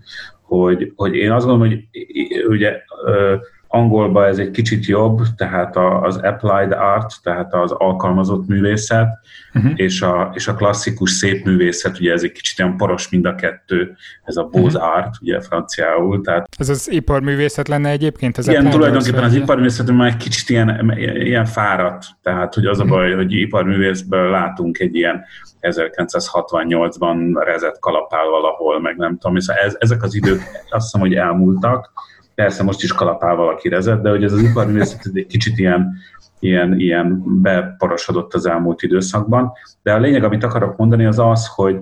hogy, 0.42 0.92
hogy 0.96 1.14
én 1.14 1.30
azt 1.30 1.46
gondolom, 1.46 1.72
hogy 1.72 1.88
ugye 2.48 2.76
ö, 3.04 3.35
Angolban 3.74 4.24
ez 4.24 4.38
egy 4.38 4.50
kicsit 4.50 4.87
jobb, 4.87 5.20
tehát 5.37 5.76
az 5.76 6.16
applied 6.16 6.72
art, 6.72 7.14
tehát 7.22 7.54
az 7.54 7.70
alkalmazott 7.70 8.46
művészet, 8.46 9.08
uh-huh. 9.54 9.72
és, 9.74 10.02
a, 10.02 10.30
és 10.35 10.48
a 10.48 10.54
klasszikus 10.54 11.11
szép 11.11 11.44
művészet, 11.44 11.98
ugye 11.98 12.12
ez 12.12 12.22
egy 12.22 12.32
kicsit 12.32 12.58
olyan 12.58 12.76
poros 12.76 13.08
mind 13.08 13.24
a 13.24 13.35
kettő, 13.35 13.96
ez 14.24 14.37
a 14.37 14.42
beaux 14.42 14.74
uh-huh. 14.74 14.96
art, 14.96 15.14
ugye 15.20 15.40
franciául. 15.40 16.20
Tehát, 16.20 16.48
ez 16.58 16.68
az 16.68 16.90
iparművészet 16.90 17.68
lenne 17.68 17.90
egyébként? 17.90 18.38
Az 18.38 18.48
igen, 18.48 18.70
tulajdonképpen 18.70 19.24
az 19.24 19.35
iparművészet 19.35 19.90
már 19.90 20.08
egy 20.08 20.16
kicsit 20.16 20.48
ilyen, 20.48 20.94
ilyen 20.98 21.44
fáradt, 21.44 22.04
tehát 22.22 22.54
hogy 22.54 22.66
az 22.66 22.78
uh-huh. 22.78 22.92
a 22.92 22.96
baj, 22.96 23.14
hogy 23.14 23.32
iparművészből 23.32 24.30
látunk 24.30 24.78
egy 24.78 24.94
ilyen 24.94 25.24
1968-ban 25.61 27.42
rezett 27.44 27.78
kalapál 27.78 28.28
valahol, 28.28 28.80
meg 28.80 28.96
nem 28.96 29.18
tudom, 29.18 29.37
és 29.37 29.46
ez, 29.46 29.76
ezek 29.78 30.02
az 30.02 30.14
idők 30.14 30.40
azt 30.70 30.85
hiszem, 30.85 31.00
hogy 31.00 31.14
elmúltak, 31.14 31.92
persze 32.34 32.62
most 32.62 32.82
is 32.82 32.92
kalapál 32.92 33.36
valaki 33.36 33.68
rezet, 33.68 34.02
de 34.02 34.10
hogy 34.10 34.24
ez 34.24 34.32
az 34.32 34.42
iparművészet 34.42 35.10
egy 35.14 35.26
kicsit 35.26 35.58
ilyen, 35.58 35.96
ilyen, 36.38 36.80
ilyen 36.80 37.22
beporosodott 37.42 38.34
az 38.34 38.46
elmúlt 38.46 38.82
időszakban. 38.82 39.52
De 39.82 39.92
a 39.92 39.98
lényeg, 39.98 40.24
amit 40.24 40.44
akarok 40.44 40.76
mondani, 40.76 41.04
az 41.04 41.18
az, 41.18 41.46
hogy, 41.54 41.80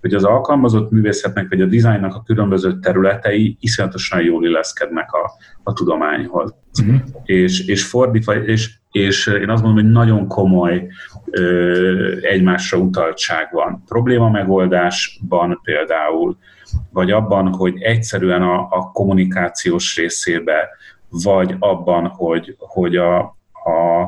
hogy 0.00 0.14
az 0.14 0.24
alkalmazott 0.24 0.90
művészetnek, 0.90 1.48
vagy 1.48 1.60
a 1.60 1.66
dizájnnak 1.66 2.14
a 2.14 2.22
különböző 2.22 2.78
területei 2.78 3.56
iszonyatosan 3.60 4.22
jól 4.22 4.44
illeszkednek 4.44 5.12
a, 5.12 5.30
a 5.62 5.72
tudományhoz. 5.72 6.54
Uh-huh. 6.80 7.00
És, 7.24 7.66
és 7.66 7.84
fordítva, 7.84 8.34
és, 8.34 8.70
és 8.90 9.26
én 9.26 9.50
azt 9.50 9.62
mondom, 9.62 9.84
hogy 9.84 9.92
nagyon 9.92 10.26
komoly 10.26 10.86
ö, 11.30 12.16
egymásra 12.20 12.78
utaltság 12.78 13.48
van. 13.52 13.82
Probléma 13.86 14.30
megoldásban 14.30 15.60
például, 15.62 16.36
vagy 16.92 17.10
abban, 17.10 17.52
hogy 17.52 17.82
egyszerűen 17.82 18.42
a, 18.42 18.66
a 18.70 18.90
kommunikációs 18.92 19.96
részébe, 19.96 20.68
vagy 21.08 21.54
abban, 21.58 22.06
hogy, 22.06 22.56
hogy 22.58 22.96
a, 22.96 23.18
a, 23.52 24.00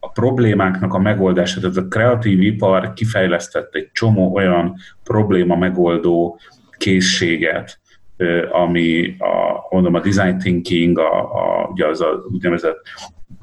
a 0.00 0.08
problémáknak 0.08 0.94
a 0.94 0.98
megoldása, 0.98 1.60
tehát 1.60 1.76
a 1.76 1.88
kreatív 1.88 2.40
ipar 2.42 2.92
kifejlesztett 2.92 3.74
egy 3.74 3.88
csomó 3.92 4.34
olyan 4.34 4.76
probléma 5.04 5.56
megoldó 5.56 6.38
készséget, 6.78 7.80
ami 8.52 9.16
a, 9.18 9.66
mondom, 9.70 9.94
a 9.94 10.00
design 10.00 10.38
thinking, 10.38 10.98
a, 10.98 11.20
a, 11.20 11.68
ugye 11.72 11.86
az 11.86 12.00
a 12.00 12.24
úgynevezett 12.32 12.80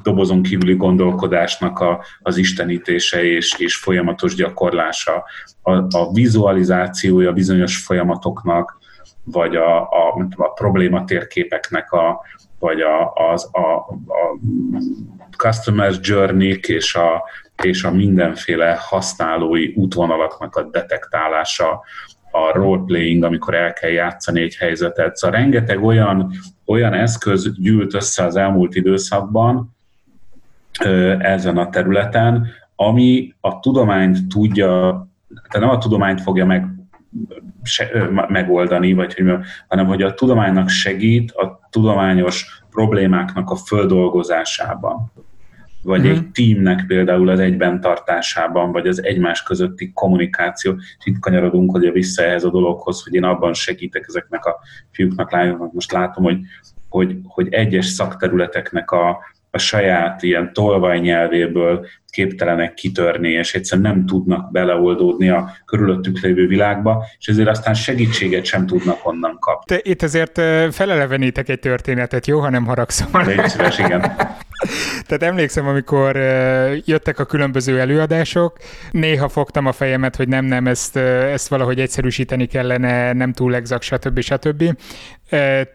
dobozon 0.04 0.42
kívüli 0.42 0.76
gondolkodásnak 0.76 1.80
a, 1.80 2.04
az 2.22 2.38
istenítése 2.38 3.24
és, 3.24 3.56
és 3.58 3.76
folyamatos 3.76 4.36
gyakorlása, 4.36 5.24
a, 5.62 5.72
a 5.72 6.12
vizualizációja 6.14 7.34
bizonyos 7.34 7.78
folyamatoknak, 7.78 8.78
vagy 9.24 9.56
a, 9.56 9.82
a, 9.82 10.28
a 10.36 10.48
probléma 10.54 11.04
térképeknek 11.06 11.92
a, 11.92 12.22
vagy 12.60 12.82
a, 12.82 13.14
az, 13.14 13.50
a, 13.52 13.60
a 13.60 14.38
customer 15.38 15.94
journey 16.02 16.60
és 16.62 16.96
a, 16.96 17.24
és 17.64 17.84
a 17.84 17.92
mindenféle 17.92 18.78
használói 18.80 19.74
útvonalaknak 19.76 20.56
a 20.56 20.64
detektálása, 20.64 21.82
a 22.32 22.52
roleplaying, 22.54 23.24
amikor 23.24 23.56
el 23.56 23.74
kell 23.74 23.90
játszani 23.90 24.42
egy 24.42 24.56
helyzetet. 24.56 25.16
Szóval 25.16 25.40
rengeteg 25.40 25.84
olyan, 25.84 26.32
olyan 26.66 26.94
eszköz 26.94 27.54
gyűlt 27.60 27.94
össze 27.94 28.24
az 28.24 28.36
elmúlt 28.36 28.76
időszakban 28.76 29.77
ezen 31.20 31.58
a 31.58 31.70
területen, 31.70 32.48
ami 32.76 33.34
a 33.40 33.60
tudományt 33.60 34.28
tudja, 34.28 34.70
tehát 35.50 35.68
nem 35.68 35.70
a 35.70 35.78
tudományt 35.78 36.22
fogja 36.22 36.46
meg 36.46 36.66
se, 37.64 38.10
megoldani, 38.28 38.94
vagy 38.94 39.14
hogy, 39.14 39.40
hanem 39.68 39.86
hogy 39.86 40.02
a 40.02 40.14
tudománynak 40.14 40.70
segít 40.70 41.32
a 41.32 41.60
tudományos 41.70 42.64
problémáknak 42.70 43.50
a 43.50 43.56
földolgozásában 43.56 45.12
vagy 45.88 46.00
uh-huh. 46.00 46.18
egy 46.18 46.32
teamnek 46.32 46.86
például 46.88 47.30
az 47.30 47.40
egyben 47.40 47.82
tartásában, 47.82 48.72
vagy 48.72 48.88
az 48.88 49.04
egymás 49.04 49.44
közötti 49.44 49.92
kommunikáció. 49.94 50.76
És 50.76 51.06
itt 51.06 51.20
kanyarodunk 51.20 51.72
hogy 51.72 51.92
vissza 51.92 52.24
ehhez 52.24 52.44
a 52.44 52.50
dologhoz, 52.50 53.04
hogy 53.04 53.14
én 53.14 53.24
abban 53.24 53.54
segítek 53.54 54.06
ezeknek 54.08 54.46
a 54.46 54.60
fiúknak, 54.92 55.32
lányoknak. 55.32 55.74
Most 55.74 55.92
látom, 55.92 56.24
hogy, 56.24 56.40
hogy, 56.90 57.18
hogy 57.24 57.54
egyes 57.54 57.86
szakterületeknek 57.86 58.92
a, 58.92 59.18
a 59.58 59.60
saját 59.60 60.24
ilyen 60.24 60.54
tolvajnyelvéből 60.54 61.86
képtelenek 62.10 62.74
kitörni, 62.74 63.30
és 63.30 63.54
egyszerűen 63.54 63.92
nem 63.92 64.06
tudnak 64.06 64.52
beleoldódni 64.52 65.30
a 65.30 65.52
körülöttük 65.66 66.20
lévő 66.20 66.48
világba, 66.48 67.06
és 67.20 67.28
ezért 67.28 67.48
aztán 67.48 67.74
segítséget 67.74 68.46
sem 68.46 68.66
tudnak 68.66 69.08
onnan 69.08 69.38
kapni. 69.40 69.76
Te 69.76 69.90
itt 69.90 70.02
azért 70.02 70.42
felelevenítek 70.72 71.50
egy 71.50 71.60
történetet, 71.60 72.28
jó, 72.28 72.40
ha 72.40 72.50
nem 72.50 72.66
haragszom. 72.66 73.08
Légy 73.26 73.48
szíves, 73.48 73.80
igen. 73.80 74.02
Tehát 75.08 75.24
emlékszem, 75.24 75.68
amikor 75.68 76.16
jöttek 76.86 77.20
a 77.20 77.26
különböző 77.26 77.80
előadások, 77.80 78.58
néha 78.92 79.30
fogtam 79.30 79.66
a 79.66 79.72
fejemet, 79.72 80.16
hogy 80.16 80.28
nem, 80.28 80.46
nem, 80.46 80.68
ezt, 80.68 80.96
ezt 80.98 81.48
valahogy 81.48 81.80
egyszerűsíteni 81.80 82.46
kellene, 82.46 83.14
nem 83.14 83.34
túl 83.34 83.56
exakt, 83.56 83.84
stb. 83.84 84.20
stb. 84.20 84.64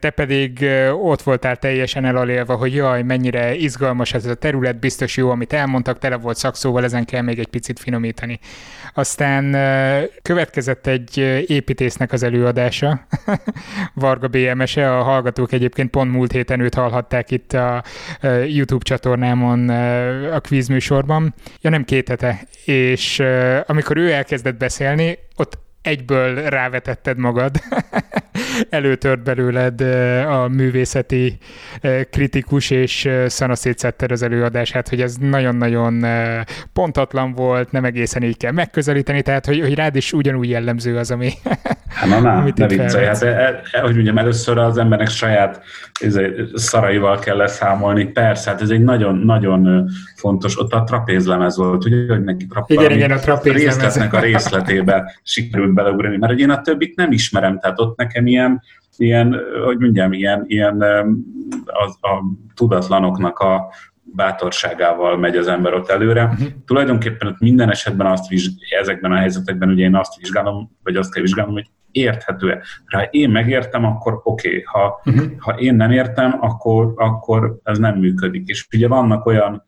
Te 0.00 0.10
pedig 0.14 0.66
ott 0.92 1.22
voltál 1.22 1.56
teljesen 1.56 2.04
elalélve, 2.04 2.54
hogy 2.54 2.74
jaj, 2.74 3.02
mennyire 3.02 3.54
izgalmas 3.54 4.14
ez 4.14 4.26
a 4.26 4.34
terület, 4.34 4.78
biztos 4.78 5.16
jó, 5.16 5.30
amit 5.30 5.52
elmondtak, 5.52 5.98
tele 5.98 6.16
volt 6.16 6.36
szakszóval, 6.36 6.84
ezen 6.84 7.04
kell 7.04 7.22
még 7.22 7.38
egy 7.38 7.46
picit 7.46 7.78
finomítani. 7.78 8.38
Aztán 8.94 9.56
következett 10.22 10.86
egy 10.86 11.18
építésznek 11.46 12.12
az 12.12 12.22
előadása, 12.22 13.06
Varga 13.94 14.28
BMS-e, 14.28 14.98
a 14.98 15.02
hallgatók 15.02 15.52
egyébként 15.52 15.90
pont 15.90 16.12
múlt 16.12 16.32
héten 16.32 16.60
őt 16.60 16.74
hallhatták 16.74 17.30
itt 17.30 17.52
a 17.52 17.82
YouTube 18.46 18.84
csatornámon 18.84 19.68
a 20.32 20.40
kvízműsorban, 20.40 21.34
ja 21.60 21.70
nem 21.70 21.84
két 21.84 22.08
hete, 22.08 22.40
és 22.64 23.22
amikor 23.66 23.96
ő 23.96 24.12
elkezdett 24.12 24.56
beszélni, 24.56 25.18
ott 25.36 25.58
egyből 25.82 26.34
rávetetted 26.34 27.18
magad, 27.18 27.56
előtört 28.68 29.22
belőled 29.22 29.80
a 30.26 30.48
művészeti 30.48 31.38
kritikus, 32.10 32.70
és 32.70 33.08
szanaszétszetted 33.26 34.10
az 34.10 34.22
előadását, 34.22 34.88
hogy 34.88 35.00
ez 35.00 35.16
nagyon-nagyon 35.16 36.04
pontatlan 36.72 37.32
volt, 37.32 37.72
nem 37.72 37.84
egészen 37.84 38.22
így 38.22 38.36
kell 38.36 38.52
megközelíteni, 38.52 39.22
tehát 39.22 39.46
hogy, 39.46 39.60
hogy 39.60 39.74
rád 39.74 39.96
is 39.96 40.12
ugyanúgy 40.12 40.48
jellemző 40.48 40.96
az, 40.96 41.10
ami 41.10 41.30
Hát 41.94 42.08
na, 42.08 42.20
na, 42.20 42.44
ne 42.56 42.66
viccelj, 42.66 43.06
hát, 43.06 43.22
e, 43.22 43.62
e, 43.72 43.80
hogy 43.80 43.94
mondjam, 43.94 44.18
először 44.18 44.58
az 44.58 44.78
embernek 44.78 45.08
saját 45.08 45.62
ez, 46.00 46.18
szaraival 46.54 47.18
kell 47.18 47.36
leszámolni, 47.36 48.04
persze, 48.04 48.50
hát 48.50 48.60
ez 48.60 48.70
egy 48.70 48.82
nagyon-nagyon 48.82 49.88
fontos, 50.16 50.58
ott 50.58 50.72
a 50.72 50.84
trapézlemez 50.84 51.56
volt, 51.56 51.84
ugye, 51.84 52.06
hogy 52.08 52.24
neki 52.24 52.46
igen, 52.66 52.90
igen, 52.90 53.10
a 53.10 53.18
trapézlemez. 53.18 53.64
részletnek 53.64 54.12
a 54.12 54.20
részletébe 54.20 55.20
sikerült 55.22 55.74
beleugrani, 55.74 56.16
mert 56.16 56.38
én 56.38 56.50
a 56.50 56.60
többit 56.60 56.96
nem 56.96 57.12
ismerem, 57.12 57.58
tehát 57.58 57.80
ott 57.80 57.96
nekem 57.96 58.26
ilyen, 58.26 58.51
ilyen 58.96 59.40
hogy 59.64 59.78
mondjam, 59.78 60.12
ilyen, 60.12 60.44
ilyen 60.46 60.82
az, 61.64 61.96
a 62.00 62.22
tudatlanoknak 62.54 63.38
a 63.38 63.72
bátorságával 64.02 65.16
megy 65.16 65.36
az 65.36 65.46
ember 65.46 65.74
ott 65.74 65.88
előre. 65.88 66.24
Uh-huh. 66.24 66.46
Tulajdonképpen 66.66 67.28
ott 67.28 67.38
minden 67.38 67.70
esetben 67.70 68.06
azt 68.06 68.28
vizsgálom, 68.28 68.58
ezekben 68.80 69.12
a 69.12 69.16
helyzetekben 69.16 69.68
ugye 69.68 69.84
én 69.84 69.96
azt 69.96 70.16
vizsgálom, 70.16 70.70
vagy 70.82 70.96
azt 70.96 71.12
kell 71.12 71.22
vizsgálnom, 71.22 71.54
hogy 71.54 71.70
érthető-e. 71.90 72.62
Ha 72.86 73.02
én 73.02 73.30
megértem, 73.30 73.84
akkor 73.84 74.20
oké, 74.24 74.48
okay. 74.48 74.62
ha, 74.64 75.00
uh-huh. 75.04 75.32
ha 75.38 75.52
én 75.52 75.74
nem 75.74 75.90
értem, 75.90 76.36
akkor, 76.40 76.92
akkor 76.96 77.58
ez 77.62 77.78
nem 77.78 77.98
működik. 77.98 78.48
És 78.48 78.66
ugye 78.72 78.88
vannak 78.88 79.26
olyan 79.26 79.64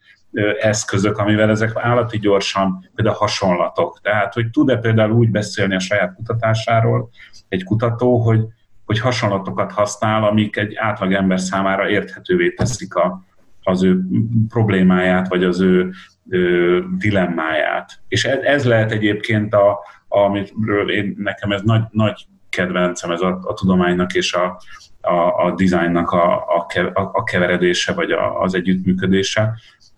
eszközök, 0.60 1.18
amivel 1.18 1.50
ezek 1.50 1.70
állati 1.74 2.18
gyorsan, 2.18 2.90
például 2.94 3.16
hasonlatok. 3.16 4.00
Tehát, 4.02 4.34
hogy 4.34 4.50
tud-e 4.50 4.76
például 4.76 5.12
úgy 5.12 5.30
beszélni 5.30 5.74
a 5.74 5.80
saját 5.80 6.14
kutatásáról 6.14 7.10
egy 7.48 7.64
kutató, 7.64 8.18
hogy, 8.18 8.40
hogy 8.84 8.98
hasonlatokat 8.98 9.72
használ, 9.72 10.24
amik 10.24 10.56
egy 10.56 10.74
átlag 10.76 11.12
ember 11.12 11.40
számára 11.40 11.88
érthetővé 11.88 12.50
teszik 12.50 12.94
a, 12.94 13.22
az 13.62 13.82
ő 13.82 14.00
problémáját, 14.48 15.28
vagy 15.28 15.44
az 15.44 15.60
ő, 15.60 15.90
ő 16.28 16.84
dilemmáját. 16.98 17.92
És 18.08 18.24
ez, 18.24 18.38
ez 18.38 18.64
lehet 18.64 18.92
egyébként, 18.92 19.54
a, 19.54 19.78
amiről 20.08 20.90
én, 20.90 21.14
nekem 21.18 21.52
ez 21.52 21.62
nagy, 21.62 21.82
nagy 21.90 22.26
kedvencem, 22.48 23.10
ez 23.10 23.20
a, 23.20 23.38
a 23.42 23.54
tudománynak 23.54 24.14
és 24.14 24.34
a, 24.34 24.60
a, 25.00 25.44
a 25.44 25.54
dizájnnak 25.54 26.10
a, 26.10 26.36
a, 26.36 26.66
a 26.94 27.22
keveredése, 27.22 27.92
vagy 27.92 28.10
a, 28.10 28.40
az 28.40 28.54
együttműködése, 28.54 29.54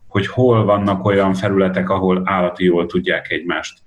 hogy 0.09 0.27
hol 0.27 0.65
vannak 0.65 1.05
olyan 1.05 1.35
felületek, 1.35 1.91
ahol 1.91 2.23
állati 2.25 2.65
jól 2.65 2.87
tudják 2.87 3.31
egymást 3.31 3.79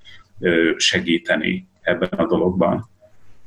segíteni 0.77 1.67
ebben 1.81 2.09
a 2.09 2.25
dologban. 2.25 2.89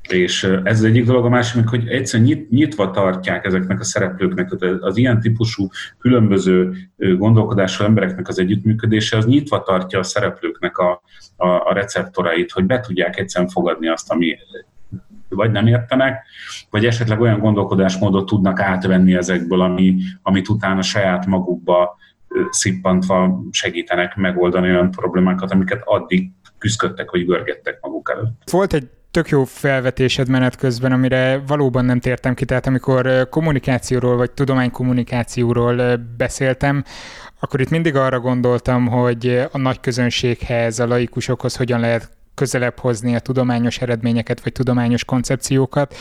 És 0.09 0.45
ez 0.45 0.79
az 0.79 0.85
egyik 0.85 1.05
dolog, 1.05 1.25
a 1.25 1.29
másik, 1.29 1.69
hogy 1.69 1.89
egyszerűen 1.89 2.29
nyit, 2.29 2.51
nyitva 2.51 2.91
tartják 2.91 3.45
ezeknek 3.45 3.81
a 3.81 3.85
szereplőknek, 3.85 4.51
az 4.81 4.97
ilyen 4.97 5.21
típusú 5.21 5.69
különböző 5.99 6.75
gondolkodású 6.97 7.85
embereknek 7.85 8.29
az 8.29 8.39
együttműködése, 8.39 9.17
az 9.17 9.27
nyitva 9.27 9.63
tartja 9.63 9.99
a 9.99 10.03
szereplőknek 10.03 10.79
a, 10.79 11.03
a, 11.37 11.47
a 11.47 11.73
receptorait, 11.73 12.51
hogy 12.51 12.65
be 12.65 12.81
tudják 12.81 13.19
egyszerűen 13.19 13.51
fogadni 13.51 13.89
azt, 13.89 14.11
ami 14.11 14.37
vagy 15.29 15.51
nem 15.51 15.67
értenek, 15.67 16.27
vagy 16.71 16.87
esetleg 16.87 17.21
olyan 17.21 17.39
gondolkodásmódot 17.39 18.27
tudnak 18.27 18.61
átvenni 18.61 19.15
ezekből, 19.15 19.61
ami, 19.61 19.97
amit 20.23 20.49
utána 20.49 20.83
saját 20.83 21.27
magukba 21.27 21.97
szippantva 22.51 23.43
segítenek 23.51 24.17
megoldani 24.17 24.71
olyan 24.71 24.91
problémákat, 24.91 25.51
amiket 25.51 25.83
addig 25.85 26.31
küzdöttek, 26.59 27.11
vagy 27.11 27.27
görgettek 27.27 27.79
maguk 27.81 28.11
előtt. 28.15 28.51
Volt 28.51 28.73
egy 28.73 28.89
tök 29.13 29.29
jó 29.29 29.45
felvetésed 29.45 30.29
menet 30.29 30.57
közben, 30.57 30.93
amire 30.93 31.43
valóban 31.47 31.85
nem 31.85 32.01
tértem 32.01 32.35
ki, 32.35 32.45
tehát 32.45 32.67
amikor 32.67 33.29
kommunikációról 33.31 34.17
vagy 34.17 34.31
tudománykommunikációról 34.31 35.97
beszéltem, 36.17 36.85
akkor 37.41 37.61
itt 37.61 37.71
mindig 37.71 37.97
arra 37.97 38.21
gondoltam, 38.21 38.87
hogy 38.87 39.47
a 39.53 39.59
nagy 39.59 39.81
közönséghez, 39.81 40.79
a 40.79 40.87
laikusokhoz 40.87 41.57
hogyan 41.57 41.81
lehet 41.81 42.11
közelebb 42.35 42.79
hozni 42.79 43.15
a 43.15 43.19
tudományos 43.19 43.79
eredményeket, 43.79 44.43
vagy 44.43 44.53
tudományos 44.53 45.05
koncepciókat, 45.05 45.95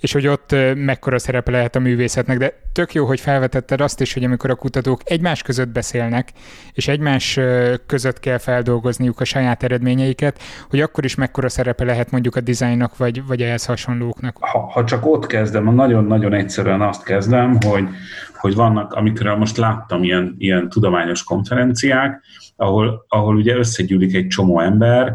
és 0.00 0.12
hogy 0.12 0.26
ott 0.26 0.54
mekkora 0.74 1.18
szerepe 1.18 1.50
lehet 1.50 1.76
a 1.76 1.78
művészetnek. 1.78 2.38
De 2.38 2.52
tök 2.72 2.94
jó, 2.94 3.06
hogy 3.06 3.20
felvetetted 3.20 3.80
azt 3.80 4.00
is, 4.00 4.14
hogy 4.14 4.24
amikor 4.24 4.50
a 4.50 4.54
kutatók 4.54 5.00
egymás 5.04 5.42
között 5.42 5.68
beszélnek, 5.68 6.32
és 6.72 6.88
egymás 6.88 7.38
között 7.86 8.20
kell 8.20 8.38
feldolgozniuk 8.38 9.20
a 9.20 9.24
saját 9.24 9.62
eredményeiket, 9.62 10.42
hogy 10.70 10.80
akkor 10.80 11.04
is 11.04 11.14
mekkora 11.14 11.48
szerepe 11.48 11.84
lehet 11.84 12.10
mondjuk 12.10 12.36
a 12.36 12.40
dizájnnak, 12.40 12.96
vagy, 12.96 13.26
vagy 13.26 13.42
ehhez 13.42 13.64
hasonlóknak. 13.64 14.36
Ha, 14.40 14.58
ha 14.58 14.84
csak 14.84 15.06
ott 15.06 15.26
kezdem, 15.26 15.74
nagyon-nagyon 15.74 16.32
egyszerűen 16.32 16.82
azt 16.82 17.02
kezdem, 17.04 17.58
hogy, 17.66 17.88
hogy 18.38 18.54
vannak, 18.54 18.92
amikről 18.92 19.36
most 19.36 19.56
láttam 19.56 20.02
ilyen, 20.02 20.34
ilyen 20.38 20.68
tudományos 20.68 21.24
konferenciák, 21.24 22.22
ahol, 22.56 23.04
ahol 23.08 23.36
ugye 23.36 23.56
összegyűlik 23.56 24.14
egy 24.14 24.26
csomó 24.26 24.60
ember, 24.60 25.14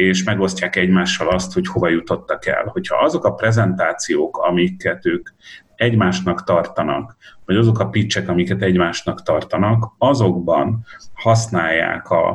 és 0.00 0.24
megosztják 0.24 0.76
egymással 0.76 1.28
azt, 1.28 1.52
hogy 1.52 1.66
hova 1.66 1.88
jutottak 1.88 2.46
el. 2.46 2.64
Hogyha 2.64 2.96
azok 2.96 3.24
a 3.24 3.34
prezentációk, 3.34 4.36
amiket 4.36 5.06
ők 5.06 5.28
egymásnak 5.76 6.44
tartanak, 6.44 7.16
vagy 7.44 7.56
azok 7.56 7.78
a 7.78 7.88
pitchek, 7.88 8.28
amiket 8.28 8.62
egymásnak 8.62 9.22
tartanak, 9.22 9.92
azokban 9.98 10.84
használják 11.14 12.10
a, 12.10 12.28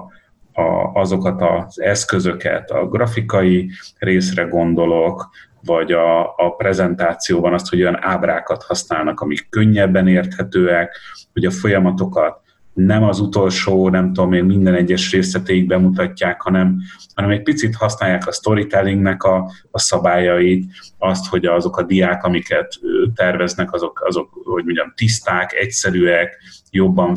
a, 0.53 0.61
azokat 0.93 1.41
az 1.41 1.81
eszközöket, 1.81 2.69
a 2.69 2.87
grafikai 2.87 3.71
részre 3.97 4.43
gondolok, 4.43 5.29
vagy 5.61 5.91
a, 5.91 6.21
a 6.21 6.55
prezentációban 6.57 7.53
azt, 7.53 7.69
hogy 7.69 7.81
olyan 7.81 8.03
ábrákat 8.03 8.63
használnak, 8.63 9.19
amik 9.19 9.49
könnyebben 9.49 10.07
érthetőek, 10.07 10.97
hogy 11.33 11.45
a 11.45 11.51
folyamatokat 11.51 12.41
nem 12.75 13.03
az 13.03 13.19
utolsó, 13.19 13.89
nem 13.89 14.13
tudom 14.13 14.33
én, 14.33 14.43
minden 14.43 14.73
egyes 14.73 15.11
részletéig 15.11 15.67
bemutatják, 15.67 16.41
hanem, 16.41 16.77
hanem 17.13 17.31
egy 17.31 17.41
picit 17.41 17.75
használják 17.75 18.27
a 18.27 18.31
storytellingnek 18.31 19.23
a, 19.23 19.51
a 19.71 19.79
szabályait, 19.79 20.65
azt, 20.97 21.27
hogy 21.27 21.45
azok 21.45 21.77
a 21.77 21.83
diák, 21.83 22.23
amiket 22.23 22.79
terveznek, 23.15 23.73
azok, 23.73 24.01
azok 24.05 24.29
hogy 24.43 24.63
mondjam, 24.63 24.93
tiszták, 24.95 25.53
egyszerűek, 25.53 26.37
jobban 26.69 27.15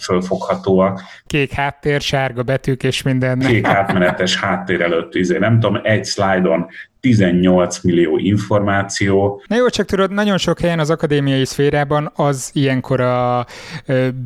fölfoghatóak. 0.00 1.00
Kék 1.26 1.52
háttér, 1.52 2.00
sárga 2.00 2.42
betűk 2.42 2.82
és 2.82 3.02
minden. 3.02 3.38
Kék 3.38 3.66
átmenetes 3.66 4.36
háttér 4.36 4.80
előtt, 4.80 5.14
izé, 5.14 5.38
nem 5.38 5.60
tudom, 5.60 5.80
egy 5.82 6.04
szlájdon 6.04 6.66
18 7.06 7.80
millió 7.82 8.18
információ. 8.18 9.42
Na 9.46 9.56
jó, 9.56 9.68
csak 9.68 9.86
tudod, 9.86 10.12
nagyon 10.12 10.38
sok 10.38 10.60
helyen 10.60 10.78
az 10.78 10.90
akadémiai 10.90 11.44
szférában 11.44 12.12
az 12.14 12.50
ilyenkor 12.52 13.00
a 13.00 13.46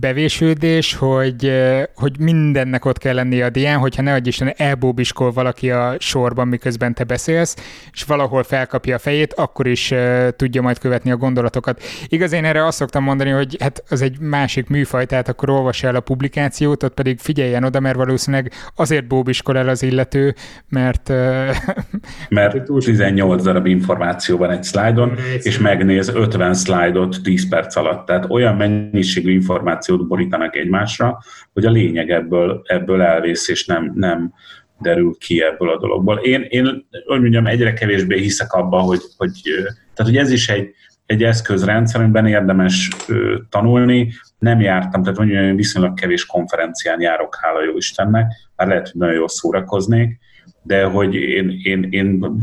bevésődés, 0.00 0.94
hogy, 0.94 1.52
hogy 1.94 2.18
mindennek 2.18 2.84
ott 2.84 2.98
kell 2.98 3.14
lennie 3.14 3.44
a 3.44 3.50
dián, 3.50 3.78
hogyha 3.78 4.02
ne 4.02 4.12
adj 4.12 4.28
Isten 4.28 4.52
elbóbiskol 4.56 5.32
valaki 5.32 5.70
a 5.70 5.94
sorban, 5.98 6.48
miközben 6.48 6.94
te 6.94 7.04
beszélsz, 7.04 7.56
és 7.92 8.02
valahol 8.02 8.42
felkapja 8.42 8.94
a 8.94 8.98
fejét, 8.98 9.32
akkor 9.32 9.66
is 9.66 9.94
tudja 10.36 10.62
majd 10.62 10.78
követni 10.78 11.10
a 11.10 11.16
gondolatokat. 11.16 11.82
Igaz, 12.08 12.32
én 12.32 12.44
erre 12.44 12.66
azt 12.66 12.78
szoktam 12.78 13.02
mondani, 13.02 13.30
hogy 13.30 13.56
hát 13.60 13.82
az 13.88 14.02
egy 14.02 14.18
másik 14.20 14.68
műfaj, 14.68 15.06
tehát 15.06 15.28
akkor 15.28 15.50
olvassa 15.50 15.86
el 15.86 15.96
a 15.96 16.00
publikációt, 16.00 16.82
ott 16.82 16.94
pedig 16.94 17.18
figyeljen 17.18 17.64
oda, 17.64 17.80
mert 17.80 17.96
valószínűleg 17.96 18.52
azért 18.74 19.06
bóbiskol 19.06 19.56
el 19.56 19.68
az 19.68 19.82
illető, 19.82 20.34
mert... 20.68 21.12
mert 22.28 22.69
18 22.78 23.42
darab 23.42 23.66
információ 23.66 24.36
van 24.36 24.50
egy 24.50 24.62
szlájdon, 24.62 25.14
és 25.42 25.58
megnéz 25.58 26.08
50 26.08 26.54
szlájdot 26.54 27.16
10 27.22 27.48
perc 27.48 27.76
alatt. 27.76 28.06
Tehát 28.06 28.26
olyan 28.28 28.56
mennyiségű 28.56 29.32
információt 29.32 30.06
borítanak 30.06 30.56
egymásra, 30.56 31.18
hogy 31.52 31.64
a 31.64 31.70
lényeg 31.70 32.10
ebből, 32.10 32.62
ebből 32.64 33.02
elvész, 33.02 33.48
és 33.48 33.66
nem, 33.66 33.92
nem 33.94 34.32
derül 34.80 35.14
ki 35.18 35.42
ebből 35.42 35.70
a 35.70 35.78
dologból. 35.78 36.16
Én, 36.16 36.46
én 36.48 36.86
hogy 37.06 37.20
mondjam, 37.20 37.46
egyre 37.46 37.72
kevésbé 37.72 38.18
hiszek 38.18 38.52
abba, 38.52 38.78
hogy, 38.78 39.00
hogy, 39.16 39.40
tehát, 39.94 40.12
hogy 40.12 40.16
ez 40.16 40.30
is 40.30 40.48
egy, 40.48 40.74
egy 41.06 41.22
eszközrendszer, 41.22 42.00
amiben 42.00 42.26
érdemes 42.26 42.90
ö, 43.08 43.36
tanulni. 43.48 44.12
Nem 44.38 44.60
jártam, 44.60 45.02
tehát 45.02 45.18
mondjuk 45.18 45.40
én 45.40 45.56
viszonylag 45.56 45.94
kevés 45.94 46.26
konferencián 46.26 47.00
járok, 47.00 47.36
hála 47.40 47.64
jó 47.64 47.76
Istennek, 47.76 48.32
már 48.56 48.68
lehet, 48.68 48.88
hogy 48.88 49.00
nagyon 49.00 49.14
jól 49.14 49.28
szórakoznék, 49.28 50.18
de 50.62 50.84
hogy 50.84 51.14
én, 51.14 51.60
én, 51.62 51.86
én 51.90 52.36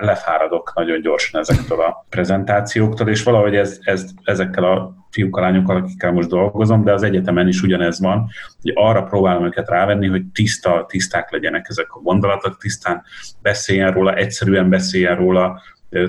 lefáradok 0.00 0.72
nagyon 0.74 1.00
gyorsan 1.00 1.40
ezektől 1.40 1.80
a 1.80 2.06
prezentációktól, 2.08 3.08
és 3.08 3.22
valahogy 3.22 3.54
ez, 3.54 3.78
ez, 3.82 4.10
ezekkel 4.22 4.64
a 4.64 4.94
fiúkkal, 5.10 5.42
lányokkal, 5.42 5.76
akikkel 5.76 6.12
most 6.12 6.28
dolgozom, 6.28 6.84
de 6.84 6.92
az 6.92 7.02
egyetemen 7.02 7.48
is 7.48 7.62
ugyanez 7.62 8.00
van, 8.00 8.28
hogy 8.62 8.72
arra 8.74 9.02
próbálom 9.02 9.44
őket 9.44 9.68
rávenni, 9.68 10.06
hogy 10.06 10.22
tiszta, 10.32 10.86
tiszták 10.88 11.30
legyenek 11.30 11.66
ezek 11.68 11.86
a 11.88 12.00
gondolatok, 12.00 12.58
tisztán 12.58 13.02
beszéljen 13.42 13.92
róla, 13.92 14.14
egyszerűen 14.14 14.68
beszéljen 14.68 15.16
róla, 15.16 15.60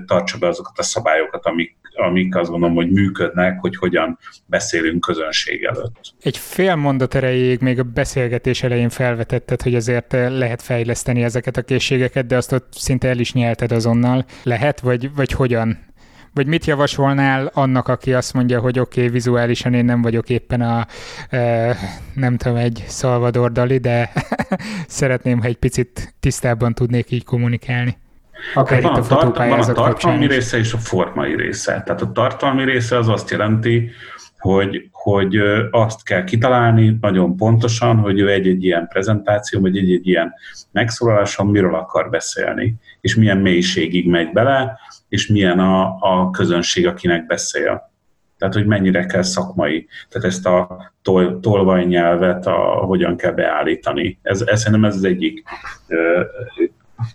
tartsa 0.05 0.37
be 0.37 0.47
azokat 0.47 0.79
a 0.79 0.83
szabályokat, 0.83 1.45
amik, 1.45 1.77
amik 1.95 2.35
azt 2.35 2.49
gondolom, 2.49 2.75
hogy 2.75 2.91
működnek, 2.91 3.59
hogy 3.59 3.75
hogyan 3.75 4.17
beszélünk 4.45 5.01
közönség 5.01 5.63
előtt. 5.63 6.13
Egy 6.21 6.37
fél 6.37 6.75
mondat 6.75 7.15
erejéig 7.15 7.59
még 7.59 7.79
a 7.79 7.83
beszélgetés 7.83 8.63
elején 8.63 8.89
felvetetted, 8.89 9.61
hogy 9.61 9.75
azért 9.75 10.11
lehet 10.11 10.61
fejleszteni 10.61 11.23
ezeket 11.23 11.57
a 11.57 11.61
készségeket, 11.61 12.25
de 12.25 12.37
azt 12.37 12.51
ott 12.51 12.73
szinte 12.73 13.07
el 13.07 13.19
is 13.19 13.33
nyelted 13.33 13.71
azonnal. 13.71 14.25
Lehet, 14.43 14.79
vagy, 14.79 15.13
vagy 15.15 15.31
hogyan? 15.31 15.93
Vagy 16.33 16.47
mit 16.47 16.65
javasolnál 16.65 17.51
annak, 17.53 17.87
aki 17.87 18.13
azt 18.13 18.33
mondja, 18.33 18.59
hogy 18.59 18.79
oké, 18.79 18.99
okay, 18.99 19.11
vizuálisan 19.11 19.73
én 19.73 19.85
nem 19.85 20.01
vagyok 20.01 20.29
éppen 20.29 20.61
a, 20.61 20.87
e, 21.29 21.75
nem 22.13 22.37
tudom, 22.37 22.57
egy 22.57 22.85
Salvador 22.87 23.51
Dali, 23.51 23.77
de 23.77 24.11
szeretném, 24.87 25.39
ha 25.39 25.47
egy 25.47 25.57
picit 25.57 26.15
tisztábban 26.19 26.73
tudnék 26.73 27.11
így 27.11 27.23
kommunikálni. 27.23 27.97
Akár 28.53 28.81
van, 28.81 28.91
itt 28.91 28.97
a, 28.97 29.07
tart, 29.07 29.37
van 29.37 29.59
a 29.59 29.73
tartalmi 29.73 30.27
része 30.27 30.57
és 30.57 30.73
a 30.73 30.77
formai 30.77 31.35
része. 31.35 31.81
Tehát 31.85 32.01
a 32.01 32.11
tartalmi 32.11 32.63
része 32.63 32.97
az 32.97 33.07
azt 33.07 33.29
jelenti, 33.29 33.91
hogy, 34.37 34.89
hogy 34.91 35.37
azt 35.71 36.03
kell 36.03 36.23
kitalálni 36.23 36.97
nagyon 37.01 37.35
pontosan, 37.35 37.97
hogy 37.97 38.19
ő 38.19 38.29
egy-egy 38.29 38.63
ilyen 38.63 38.87
prezentáció, 38.87 39.61
vagy 39.61 39.77
egy-egy 39.77 40.07
ilyen 40.07 40.33
megszólaláson 40.71 41.47
miről 41.47 41.75
akar 41.75 42.09
beszélni, 42.09 42.75
és 43.01 43.15
milyen 43.15 43.37
mélységig 43.37 44.09
megy 44.09 44.31
bele, 44.31 44.79
és 45.09 45.27
milyen 45.27 45.59
a, 45.59 45.97
a 45.99 46.29
közönség, 46.29 46.87
akinek 46.87 47.25
beszél. 47.25 47.91
Tehát, 48.37 48.53
hogy 48.53 48.65
mennyire 48.65 49.05
kell 49.05 49.21
szakmai. 49.21 49.87
Tehát 50.09 50.27
ezt 50.27 50.45
a 50.45 50.77
tol, 51.01 51.39
tolvajnyelvet, 51.39 52.45
a, 52.45 52.55
hogyan 52.85 53.17
kell 53.17 53.31
beállítani. 53.31 54.19
Ez, 54.21 54.41
ez 54.41 54.59
szerintem 54.59 54.85
ez 54.85 54.95
az 54.95 55.03
egyik 55.03 55.43
ö, 55.87 56.21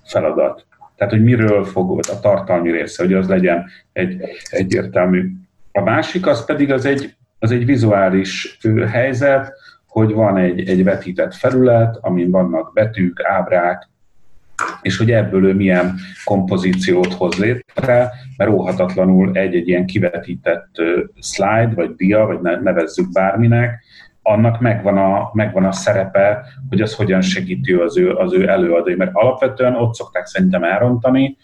feladat. 0.05 0.67
Tehát, 1.01 1.15
hogy 1.15 1.25
miről 1.25 1.65
fog 1.65 2.01
a 2.09 2.21
tartalmi 2.21 2.71
része, 2.71 3.03
hogy 3.03 3.13
az 3.13 3.29
legyen 3.29 3.67
egy 3.93 4.23
egyértelmű. 4.51 5.31
A 5.73 5.81
másik 5.81 6.27
az 6.27 6.45
pedig 6.45 6.73
az 6.73 6.85
egy, 6.85 7.15
az 7.39 7.51
egy 7.51 7.65
vizuális 7.65 8.59
helyzet, 8.91 9.53
hogy 9.87 10.13
van 10.13 10.37
egy, 10.37 10.69
egy 10.69 10.85
vetített 10.85 11.35
felület, 11.35 11.99
amin 12.01 12.31
vannak 12.31 12.73
betűk, 12.73 13.25
ábrák, 13.25 13.89
és 14.83 14.97
hogy 14.97 15.11
ebből 15.11 15.47
ő 15.47 15.55
milyen 15.55 15.95
kompozíciót 16.25 17.13
hoz 17.13 17.37
létre, 17.37 18.11
mert 18.37 18.51
óhatatlanul 18.51 19.31
egy-egy 19.33 19.69
ilyen 19.69 19.87
kivetített 19.87 20.71
slide, 21.21 21.73
vagy 21.75 21.95
dia, 21.95 22.27
vagy 22.27 22.41
nevezzük 22.41 23.13
bárminek, 23.13 23.85
annak 24.23 24.61
megvan 24.61 24.99
a, 24.99 25.31
megvan 25.33 25.65
a 25.65 25.73
szerepe, 25.73 26.45
hogy 26.69 26.81
az 26.81 26.95
hogyan 26.95 27.21
segíti 27.21 27.73
az 27.73 27.99
ő, 27.99 28.13
az 28.13 28.33
ő 28.33 28.49
előadói. 28.49 28.95
Mert 28.95 29.11
alapvetően 29.15 29.75
ott 29.75 29.95
szokták 29.95 30.27
szerintem 30.27 30.65
elrontani, 30.65 31.37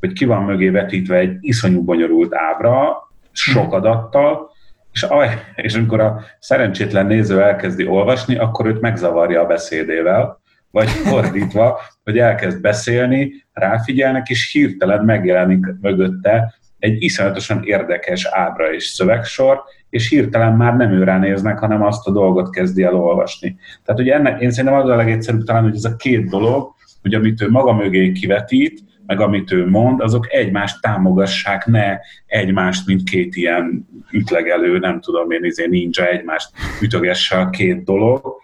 hogy 0.00 0.12
ki 0.12 0.24
van 0.24 0.42
mögé 0.42 0.68
vetítve 0.68 1.16
egy 1.16 1.36
iszonyú 1.40 1.84
bonyolult 1.84 2.34
ábra, 2.34 3.08
sok 3.32 3.72
adattal, 3.72 4.50
és, 4.92 5.02
aj, 5.02 5.28
és 5.54 5.74
amikor 5.74 6.00
a 6.00 6.20
szerencsétlen 6.38 7.06
néző 7.06 7.42
elkezdi 7.42 7.86
olvasni, 7.86 8.36
akkor 8.36 8.66
őt 8.66 8.80
megzavarja 8.80 9.40
a 9.40 9.46
beszédével, 9.46 10.40
vagy 10.70 10.88
fordítva, 11.08 11.80
hogy 12.04 12.18
elkezd 12.18 12.60
beszélni, 12.60 13.46
ráfigyelnek, 13.52 14.28
és 14.28 14.52
hirtelen 14.52 15.04
megjelenik 15.04 15.66
mögötte 15.80 16.54
egy 16.82 17.02
iszonyatosan 17.02 17.62
érdekes 17.64 18.24
ábra 18.30 18.74
és 18.74 18.84
szövegsor, 18.84 19.62
és 19.90 20.08
hirtelen 20.08 20.56
már 20.56 20.76
nem 20.76 20.92
őrá 20.92 21.18
néznek, 21.18 21.58
hanem 21.58 21.82
azt 21.82 22.06
a 22.06 22.10
dolgot 22.10 22.50
kezdi 22.50 22.82
el 22.82 22.94
olvasni. 22.94 23.56
Tehát 23.84 24.00
ugye 24.00 24.14
ennek, 24.14 24.40
én 24.40 24.50
szerintem 24.50 24.80
az 24.80 24.88
a 24.88 24.96
legegyszerűbb 24.96 25.44
talán, 25.44 25.62
hogy 25.62 25.74
ez 25.74 25.84
a 25.84 25.96
két 25.96 26.28
dolog, 26.28 26.74
hogy 27.02 27.14
amit 27.14 27.42
ő 27.42 27.50
maga 27.50 27.72
mögé 27.72 28.12
kivetít, 28.12 28.80
meg 29.06 29.20
amit 29.20 29.52
ő 29.52 29.68
mond, 29.68 30.00
azok 30.00 30.32
egymást 30.32 30.80
támogassák, 30.80 31.66
ne 31.66 31.98
egymást, 32.26 32.86
mint 32.86 33.02
két 33.02 33.36
ilyen 33.36 33.88
ütlegelő, 34.10 34.78
nem 34.78 35.00
tudom 35.00 35.30
én, 35.30 35.44
izé 35.44 35.66
ninja 35.66 36.08
egymást 36.08 36.50
ütögesse 36.80 37.38
a 37.38 37.50
két 37.50 37.84
dolog, 37.84 38.40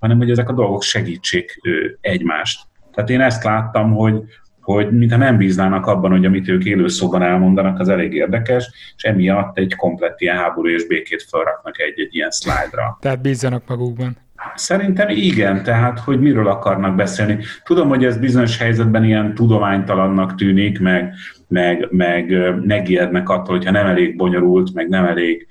hanem 0.00 0.16
hogy 0.16 0.30
ezek 0.30 0.48
a 0.48 0.52
dolgok 0.52 0.82
segítsék 0.82 1.60
egymást. 2.00 2.60
Tehát 2.94 3.10
én 3.10 3.20
ezt 3.20 3.44
láttam, 3.44 3.94
hogy, 3.94 4.22
hogy 4.64 4.90
mintha 4.90 5.16
nem 5.16 5.36
bíznának 5.36 5.86
abban, 5.86 6.10
hogy 6.10 6.24
amit 6.24 6.48
ők 6.48 6.64
élőszóban 6.64 7.22
elmondanak, 7.22 7.80
az 7.80 7.88
elég 7.88 8.12
érdekes, 8.12 8.70
és 8.96 9.02
emiatt 9.02 9.58
egy 9.58 9.74
komplett 9.74 10.20
ilyen 10.20 10.36
háború 10.36 10.68
és 10.68 10.86
békét 10.86 11.26
felraknak 11.30 11.80
egy-egy 11.80 12.14
ilyen 12.14 12.30
szlájdra. 12.30 12.98
Tehát 13.00 13.20
bízzanak 13.20 13.62
magukban. 13.68 14.16
Szerintem 14.54 15.08
igen, 15.08 15.62
tehát 15.62 15.98
hogy 15.98 16.20
miről 16.20 16.48
akarnak 16.48 16.94
beszélni. 16.94 17.38
Tudom, 17.64 17.88
hogy 17.88 18.04
ez 18.04 18.18
bizonyos 18.18 18.58
helyzetben 18.58 19.04
ilyen 19.04 19.34
tudománytalannak 19.34 20.34
tűnik, 20.34 20.80
meg, 20.80 21.14
meg, 21.48 21.88
meg 21.90 22.32
megijednek 22.64 23.28
attól, 23.28 23.56
hogyha 23.56 23.70
nem 23.70 23.86
elég 23.86 24.16
bonyolult, 24.16 24.74
meg 24.74 24.88
nem 24.88 25.04
elég 25.04 25.46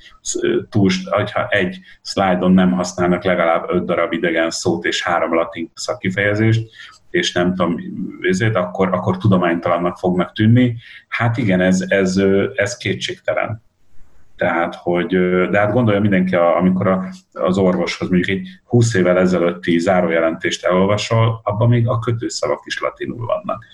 túl, 0.70 0.90
hogyha 1.10 1.48
egy 1.48 1.80
szlájdon 2.02 2.52
nem 2.52 2.72
használnak 2.72 3.24
legalább 3.24 3.66
öt 3.70 3.86
darab 3.86 4.14
idegen 4.14 4.50
szót 4.50 4.86
és 4.86 5.04
három 5.04 5.34
latin 5.34 5.72
szakkifejezést, 5.74 6.70
és 7.14 7.34
nem 7.34 7.56
tudom, 7.56 7.76
ezért, 8.22 8.56
akkor, 8.56 8.94
akkor 8.94 9.18
tudománytalannak 9.18 9.98
fognak 9.98 10.32
tűnni. 10.32 10.76
Hát 11.08 11.38
igen, 11.38 11.62
ez, 11.62 11.86
ez, 11.88 12.22
ez 12.56 12.78
kétségtelen. 12.78 13.62
Tehát, 14.38 14.76
hogy, 14.76 15.08
de 15.50 15.60
hát 15.60 15.72
gondolja 15.72 16.00
mindenki, 16.00 16.36
amikor 16.36 16.88
a, 16.88 17.06
az 17.34 17.58
orvoshoz 17.58 18.10
mondjuk 18.10 18.38
egy 18.38 18.48
20 18.66 18.94
évvel 18.94 19.18
ezelőtti 19.18 19.80
zárójelentést 19.80 20.66
elolvasol, 20.66 21.42
abban 21.44 21.70
még 21.70 21.88
a 21.88 22.00
kötőszavak 22.00 22.62
is 22.66 22.80
latinul 22.80 23.26
vannak. 23.26 23.66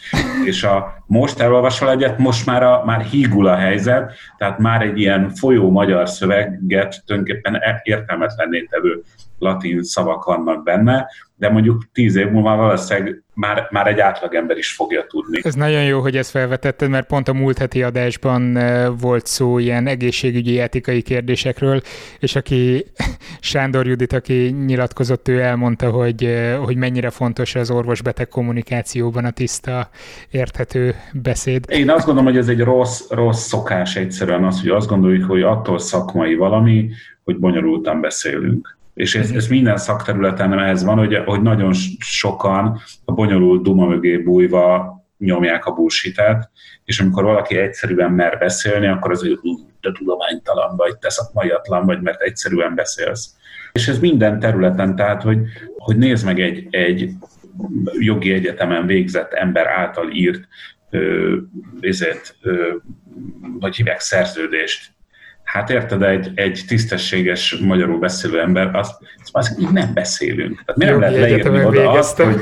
És 0.45 0.63
a 0.63 1.03
most 1.05 1.39
elolvasol 1.39 1.91
egyet, 1.91 2.17
most 2.17 2.45
már, 2.45 2.63
a, 2.63 2.83
már 2.85 3.01
hígul 3.01 3.47
a 3.47 3.55
helyzet, 3.55 4.13
tehát 4.37 4.59
már 4.59 4.81
egy 4.81 4.99
ilyen 4.99 5.29
folyó 5.29 5.71
magyar 5.71 6.09
szöveget 6.09 7.03
tulajdonképpen 7.05 7.55
e- 7.55 7.81
értelmetlenné 7.83 8.61
tevő 8.63 9.03
latin 9.39 9.83
szavak 9.83 10.23
vannak 10.23 10.63
benne, 10.63 11.07
de 11.39 11.49
mondjuk 11.49 11.83
tíz 11.93 12.15
év 12.15 12.29
múlva 12.29 12.55
valószínűleg 12.55 13.23
már, 13.33 13.67
már 13.71 13.87
egy 13.87 13.99
átlagember 13.99 14.57
is 14.57 14.71
fogja 14.71 15.05
tudni. 15.07 15.39
Ez 15.43 15.53
nagyon 15.53 15.83
jó, 15.83 15.99
hogy 15.99 16.17
ezt 16.17 16.29
felvetetted, 16.29 16.89
mert 16.89 17.07
pont 17.07 17.27
a 17.27 17.33
múlt 17.33 17.57
heti 17.57 17.83
adásban 17.83 18.59
volt 18.99 19.25
szó 19.25 19.57
ilyen 19.57 19.87
egészségügyi 19.87 20.59
etikai 20.59 21.01
kérdésekről, 21.01 21.81
és 22.19 22.35
aki 22.35 22.85
Sándor 23.39 23.87
Judit, 23.87 24.13
aki 24.13 24.55
nyilatkozott, 24.65 25.27
ő 25.27 25.39
elmondta, 25.39 25.89
hogy, 25.89 26.39
hogy 26.65 26.75
mennyire 26.75 27.09
fontos 27.09 27.55
az 27.55 27.71
orvos-beteg 27.71 28.27
kommunikációban 28.27 29.25
a 29.25 29.31
tiszta, 29.31 29.89
érthető 30.31 30.95
beszéd. 31.13 31.65
Én 31.69 31.89
azt 31.89 32.05
gondolom, 32.05 32.29
hogy 32.29 32.39
ez 32.39 32.47
egy 32.47 32.61
rossz, 32.61 33.09
rossz 33.09 33.47
szokás 33.47 33.95
egyszerűen 33.95 34.43
az, 34.43 34.61
hogy 34.61 34.69
azt 34.69 34.87
gondoljuk, 34.87 35.29
hogy 35.29 35.41
attól 35.41 35.79
szakmai 35.79 36.35
valami, 36.35 36.89
hogy 37.23 37.37
bonyolultan 37.37 38.01
beszélünk. 38.01 38.77
És 38.99 39.15
ez, 39.15 39.31
ez 39.31 39.47
minden 39.47 39.77
szakterületen 39.77 40.59
ez 40.59 40.83
van, 40.83 40.97
hogy, 40.97 41.17
hogy 41.25 41.41
nagyon 41.41 41.73
sokan 41.99 42.79
a 43.05 43.11
bonyolult 43.11 43.63
duma 43.63 43.85
mögé 43.85 44.17
bújva 44.17 44.97
nyomják 45.17 45.65
a 45.65 45.71
bullshit 45.71 46.21
és 46.85 46.99
amikor 46.99 47.23
valaki 47.23 47.57
egyszerűen 47.57 48.11
mer 48.11 48.37
beszélni, 48.37 48.87
akkor 48.87 49.11
az, 49.11 49.21
hogy 49.21 49.39
te 49.81 49.91
tudománytalan 49.91 50.75
vagy, 50.75 50.97
te 50.97 51.09
szakmaiatlan 51.09 51.85
vagy, 51.85 52.01
mert 52.01 52.21
egyszerűen 52.21 52.75
beszélsz. 52.75 53.35
És 53.71 53.87
ez 53.87 53.99
minden 53.99 54.39
területen, 54.39 54.95
tehát, 54.95 55.21
hogy, 55.21 55.39
hogy 55.77 55.97
nézd 55.97 56.25
meg 56.25 56.39
egy, 56.39 56.67
egy 56.69 57.09
jogi 57.99 58.33
egyetemen 58.33 58.85
végzett 58.85 59.33
ember 59.33 59.67
által 59.67 60.11
írt 60.11 60.47
ö, 60.89 61.35
ezért, 61.79 62.35
ö, 62.41 62.75
vagy 63.59 63.75
hívják 63.75 63.99
szerződést, 63.99 64.91
Hát 65.49 65.69
érted, 65.69 66.03
egy, 66.03 66.31
egy 66.35 66.63
tisztességes 66.67 67.55
magyarul 67.55 67.99
beszélő 67.99 68.39
ember, 68.39 68.75
azt, 68.75 68.93
azt 69.31 69.59
így 69.59 69.71
nem 69.71 69.93
beszélünk. 69.93 70.63
Tehát 70.65 70.75
mi 70.75 70.85
nem 70.85 70.99
lehet 70.99 71.15
leírni 71.19 71.65
oda 71.65 71.91
azt, 71.91 72.21
hogy 72.21 72.35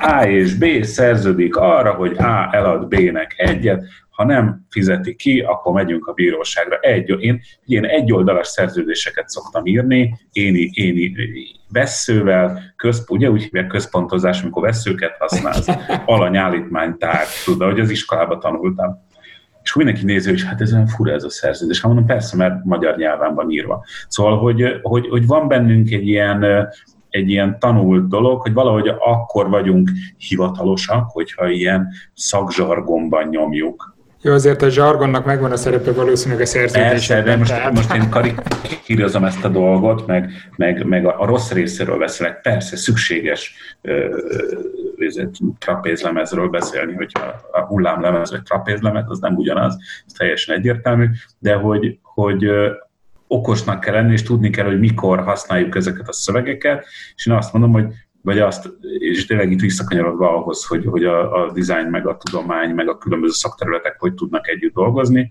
A 0.00 0.26
és 0.26 0.54
B 0.54 0.82
szerződik 0.82 1.56
arra, 1.56 1.92
hogy 1.92 2.16
A 2.18 2.48
elad 2.52 2.88
B-nek 2.88 3.34
egyet, 3.36 3.84
ha 4.10 4.24
nem 4.24 4.66
fizeti 4.70 5.14
ki, 5.14 5.40
akkor 5.40 5.72
megyünk 5.72 6.06
a 6.06 6.12
bíróságra. 6.12 6.78
Egy, 6.78 7.14
én, 7.18 7.40
én 7.64 7.84
egyoldalas 7.84 8.46
szerződéseket 8.46 9.28
szoktam 9.28 9.66
írni, 9.66 10.18
éni, 10.32 10.70
éni 10.72 11.12
veszővel, 11.72 12.74
közp, 12.76 13.10
ugye 13.10 13.30
úgy 13.30 13.42
hívják 13.42 13.66
központozás, 13.66 14.42
amikor 14.42 14.62
veszőket 14.62 15.16
használsz, 15.18 15.66
alanyállítmánytár, 16.06 17.24
tudod, 17.44 17.70
hogy 17.70 17.80
az 17.80 17.90
iskolába 17.90 18.38
tanultam 18.38 19.02
és 19.64 19.70
akkor 19.70 19.84
mindenki 19.84 20.06
nézi, 20.06 20.30
hogy 20.30 20.42
hát 20.42 20.60
ez 20.60 20.72
olyan 20.72 20.86
fura 20.86 21.12
ez 21.12 21.24
a 21.24 21.30
szerződés. 21.30 21.80
Hát 21.80 21.86
mondom, 21.86 22.06
persze, 22.06 22.36
mert 22.36 22.64
magyar 22.64 22.96
nyelven 22.96 23.34
van 23.34 23.50
írva. 23.50 23.84
Szóval, 24.08 24.38
hogy, 24.38 24.80
hogy, 24.82 25.08
hogy 25.08 25.26
van 25.26 25.48
bennünk 25.48 25.90
egy 25.90 26.08
ilyen, 26.08 26.68
egy 27.10 27.30
ilyen 27.30 27.58
tanult 27.58 28.08
dolog, 28.08 28.40
hogy 28.40 28.52
valahogy 28.52 28.88
akkor 28.88 29.48
vagyunk 29.48 29.90
hivatalosak, 30.16 31.10
hogyha 31.10 31.48
ilyen 31.48 31.88
szakzsargonban 32.14 33.28
nyomjuk. 33.28 33.94
Jó, 34.22 34.32
azért 34.32 34.62
a 34.62 34.68
zsargonnak 34.68 35.24
megvan 35.24 35.52
a 35.52 35.56
szerepe 35.56 35.92
valószínűleg 35.92 36.42
a 36.42 36.46
szerződésben. 36.46 37.24
de 37.24 37.36
most, 37.36 37.50
tehát... 37.50 37.72
most 37.72 37.94
én 37.94 38.10
karikírozom 38.10 39.24
ezt 39.24 39.44
a 39.44 39.48
dolgot, 39.48 40.06
meg, 40.06 40.30
meg, 40.56 40.86
meg 40.86 41.06
a, 41.06 41.20
a 41.20 41.26
rossz 41.26 41.50
részéről 41.50 41.98
beszélek. 41.98 42.40
Persze 42.40 42.76
szükséges 42.76 43.54
ö, 43.82 44.16
trapézlemezről 45.58 46.48
beszélni, 46.48 46.92
hogyha 46.92 47.34
a 47.52 47.60
hullámlemez 47.60 48.30
vagy 48.30 48.42
trapézlemez, 48.42 49.04
az 49.06 49.18
nem 49.18 49.36
ugyanaz, 49.36 49.76
ez 50.06 50.12
teljesen 50.12 50.56
egyértelmű, 50.56 51.06
de 51.38 51.54
hogy, 51.54 51.98
hogy 52.02 52.50
okosnak 53.26 53.80
kell 53.80 53.94
lenni, 53.94 54.12
és 54.12 54.22
tudni 54.22 54.50
kell, 54.50 54.66
hogy 54.66 54.78
mikor 54.78 55.22
használjuk 55.22 55.76
ezeket 55.76 56.08
a 56.08 56.12
szövegeket, 56.12 56.86
és 57.14 57.26
én 57.26 57.34
azt 57.34 57.52
mondom, 57.52 57.72
hogy 57.72 57.86
vagy 58.22 58.38
azt, 58.38 58.70
és 58.98 59.26
tényleg 59.26 59.50
itt 59.50 59.60
visszakanyarodva 59.60 60.36
ahhoz, 60.36 60.66
hogy, 60.66 60.84
hogy 60.86 61.04
a, 61.04 61.44
a 61.44 61.52
design, 61.52 61.88
meg 61.88 62.06
a 62.06 62.16
tudomány, 62.16 62.70
meg 62.70 62.88
a 62.88 62.98
különböző 62.98 63.32
szakterületek 63.32 63.96
hogy 63.98 64.14
tudnak 64.14 64.48
együtt 64.48 64.74
dolgozni, 64.74 65.30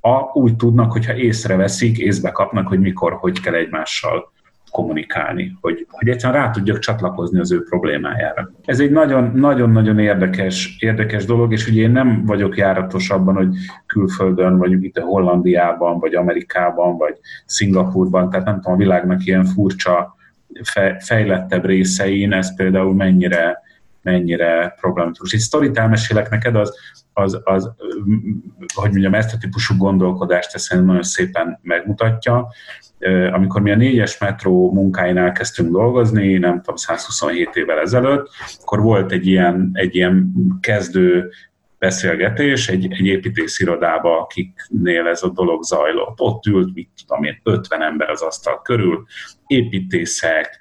a, 0.00 0.38
úgy 0.38 0.56
tudnak, 0.56 0.92
hogyha 0.92 1.16
észreveszik, 1.16 1.98
észbe 1.98 2.30
kapnak, 2.30 2.68
hogy 2.68 2.80
mikor, 2.80 3.12
hogy 3.12 3.40
kell 3.40 3.54
egymással 3.54 4.32
kommunikálni, 4.72 5.56
hogy, 5.60 5.86
hogy 5.90 6.08
egyszerűen 6.08 6.42
rá 6.42 6.50
tudjak 6.50 6.78
csatlakozni 6.78 7.38
az 7.38 7.52
ő 7.52 7.62
problémájára. 7.62 8.50
Ez 8.64 8.80
egy 8.80 8.90
nagyon-nagyon 9.34 9.98
érdekes, 9.98 10.76
érdekes 10.80 11.24
dolog, 11.24 11.52
és 11.52 11.68
ugye 11.68 11.82
én 11.82 11.90
nem 11.90 12.24
vagyok 12.26 12.56
járatos 12.56 13.10
abban, 13.10 13.34
hogy 13.34 13.54
külföldön, 13.86 14.58
vagy 14.58 14.84
itt 14.84 14.96
a 14.96 15.04
Hollandiában, 15.04 15.98
vagy 15.98 16.14
Amerikában, 16.14 16.96
vagy 16.96 17.18
Szingapurban, 17.46 18.30
tehát 18.30 18.46
nem 18.46 18.54
tudom, 18.54 18.72
a 18.72 18.76
világnak 18.76 19.26
ilyen 19.26 19.44
furcsa 19.44 20.16
fejlettebb 20.98 21.64
részein 21.64 22.32
ez 22.32 22.56
például 22.56 22.94
mennyire, 22.94 23.60
mennyire 24.02 24.74
problematikus. 24.80 25.32
Egy 25.32 25.40
sztorit 25.40 25.78
elmesélek 25.78 26.30
neked, 26.30 26.56
az, 26.56 26.76
az, 27.12 27.40
az, 27.44 27.72
hogy 28.74 28.90
mondjam, 28.90 29.14
ezt 29.14 29.34
a 29.34 29.38
típusú 29.38 29.76
gondolkodást 29.76 30.54
ezt 30.54 30.74
nagyon 30.74 31.02
szépen 31.02 31.58
megmutatja. 31.62 32.48
Amikor 33.32 33.60
mi 33.60 33.70
a 33.70 33.76
négyes 33.76 34.18
metró 34.18 34.72
munkáin 34.72 35.16
elkezdtünk 35.16 35.70
dolgozni, 35.70 36.38
nem 36.38 36.56
tudom, 36.56 36.76
127 36.76 37.56
évvel 37.56 37.78
ezelőtt, 37.78 38.28
akkor 38.62 38.80
volt 38.80 39.12
egy 39.12 39.26
ilyen, 39.26 39.70
egy 39.72 39.94
ilyen 39.94 40.32
kezdő 40.60 41.30
beszélgetés 41.82 42.68
egy, 42.68 42.92
egy 42.92 43.06
építészirodába, 43.06 44.20
akiknél 44.20 45.06
ez 45.06 45.22
a 45.22 45.28
dolog 45.28 45.62
zajlott. 45.62 46.20
Ott 46.20 46.46
ült, 46.46 46.74
mit 46.74 46.88
tudom 47.06 47.24
én, 47.24 47.40
50 47.42 47.82
ember 47.82 48.10
az 48.10 48.22
asztal 48.22 48.62
körül, 48.62 49.06
építészek, 49.46 50.58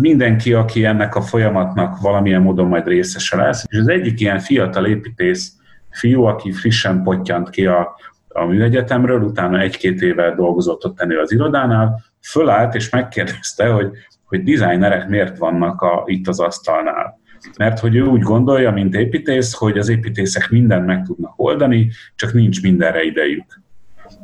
mindenki, 0.00 0.52
aki 0.52 0.84
ennek 0.84 1.14
a 1.14 1.20
folyamatnak 1.20 2.00
valamilyen 2.00 2.42
módon 2.42 2.66
majd 2.66 2.86
részese 2.86 3.36
lesz. 3.36 3.64
És 3.68 3.78
az 3.78 3.88
egyik 3.88 4.20
ilyen 4.20 4.38
fiatal 4.38 4.86
építész 4.86 5.52
fiú, 5.90 6.22
aki 6.22 6.52
frissen 6.52 7.02
pottyant 7.02 7.50
ki 7.50 7.66
a, 7.66 7.96
a 8.28 8.44
műegyetemről, 8.44 9.20
utána 9.20 9.60
egy-két 9.60 10.00
éve 10.00 10.34
dolgozott 10.34 10.84
ott 10.84 11.00
ennél 11.00 11.18
az 11.18 11.32
irodánál, 11.32 12.02
fölállt 12.20 12.74
és 12.74 12.90
megkérdezte, 12.90 13.68
hogy, 13.68 13.90
hogy 14.24 14.42
designerek 14.42 15.08
miért 15.08 15.38
vannak 15.38 15.80
a, 15.80 16.02
itt 16.06 16.28
az 16.28 16.40
asztalnál 16.40 17.18
mert 17.56 17.78
hogy 17.78 17.96
ő 17.96 18.02
úgy 18.02 18.20
gondolja, 18.20 18.70
mint 18.70 18.94
építész, 18.94 19.52
hogy 19.52 19.78
az 19.78 19.88
építészek 19.88 20.50
mindent 20.50 20.86
meg 20.86 21.04
tudnak 21.04 21.32
oldani, 21.36 21.90
csak 22.14 22.32
nincs 22.32 22.62
mindenre 22.62 23.02
idejük. 23.02 23.60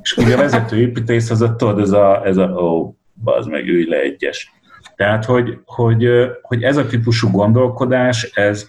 És 0.03 0.16
ugye 0.16 0.34
a 0.34 0.39
vezető 0.39 0.80
építész 0.80 1.30
az 1.30 1.41
a, 1.41 1.57
tudod, 1.57 1.80
ez 1.80 1.91
a, 1.91 2.26
ez 2.26 2.37
a 2.37 2.47
ó, 2.47 2.97
az 3.24 3.47
meg 3.47 3.68
ülj 3.68 3.89
le 3.89 4.01
egyes. 4.01 4.53
Tehát, 4.97 5.24
hogy, 5.24 5.59
hogy, 5.64 6.09
hogy 6.42 6.62
ez 6.62 6.76
a 6.76 6.86
típusú 6.86 7.30
gondolkodás, 7.30 8.22
ez, 8.22 8.68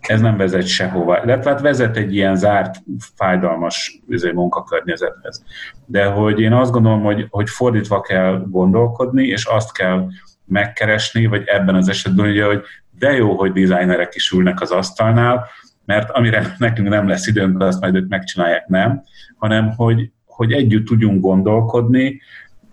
ez 0.00 0.20
nem 0.20 0.36
vezet 0.36 0.66
sehova. 0.66 1.24
De 1.24 1.40
hát 1.44 1.60
vezet 1.60 1.96
egy 1.96 2.14
ilyen 2.14 2.36
zárt, 2.36 2.82
fájdalmas 3.14 4.00
izé, 4.08 4.30
munkakörnyezethez. 4.30 5.44
De 5.86 6.04
hogy 6.04 6.40
én 6.40 6.52
azt 6.52 6.72
gondolom, 6.72 7.02
hogy, 7.02 7.26
hogy 7.30 7.48
fordítva 7.48 8.00
kell 8.00 8.44
gondolkodni, 8.48 9.26
és 9.26 9.44
azt 9.44 9.72
kell 9.72 10.06
megkeresni, 10.44 11.26
vagy 11.26 11.42
ebben 11.46 11.74
az 11.74 11.88
esetben 11.88 12.26
ugye, 12.26 12.44
hogy 12.44 12.62
de 12.98 13.12
jó, 13.12 13.36
hogy 13.36 13.52
designerek 13.52 14.14
is 14.14 14.30
ülnek 14.30 14.60
az 14.60 14.70
asztalnál, 14.70 15.46
mert 15.84 16.10
amire 16.10 16.54
nekünk 16.58 16.88
nem 16.88 17.08
lesz 17.08 17.26
időnk, 17.26 17.62
azt 17.62 17.80
majd 17.80 17.94
ők 17.94 18.08
megcsinálják, 18.08 18.66
nem, 18.66 19.02
hanem 19.36 19.70
hogy, 19.70 20.10
hogy 20.26 20.52
együtt 20.52 20.86
tudjunk 20.86 21.20
gondolkodni, 21.20 22.20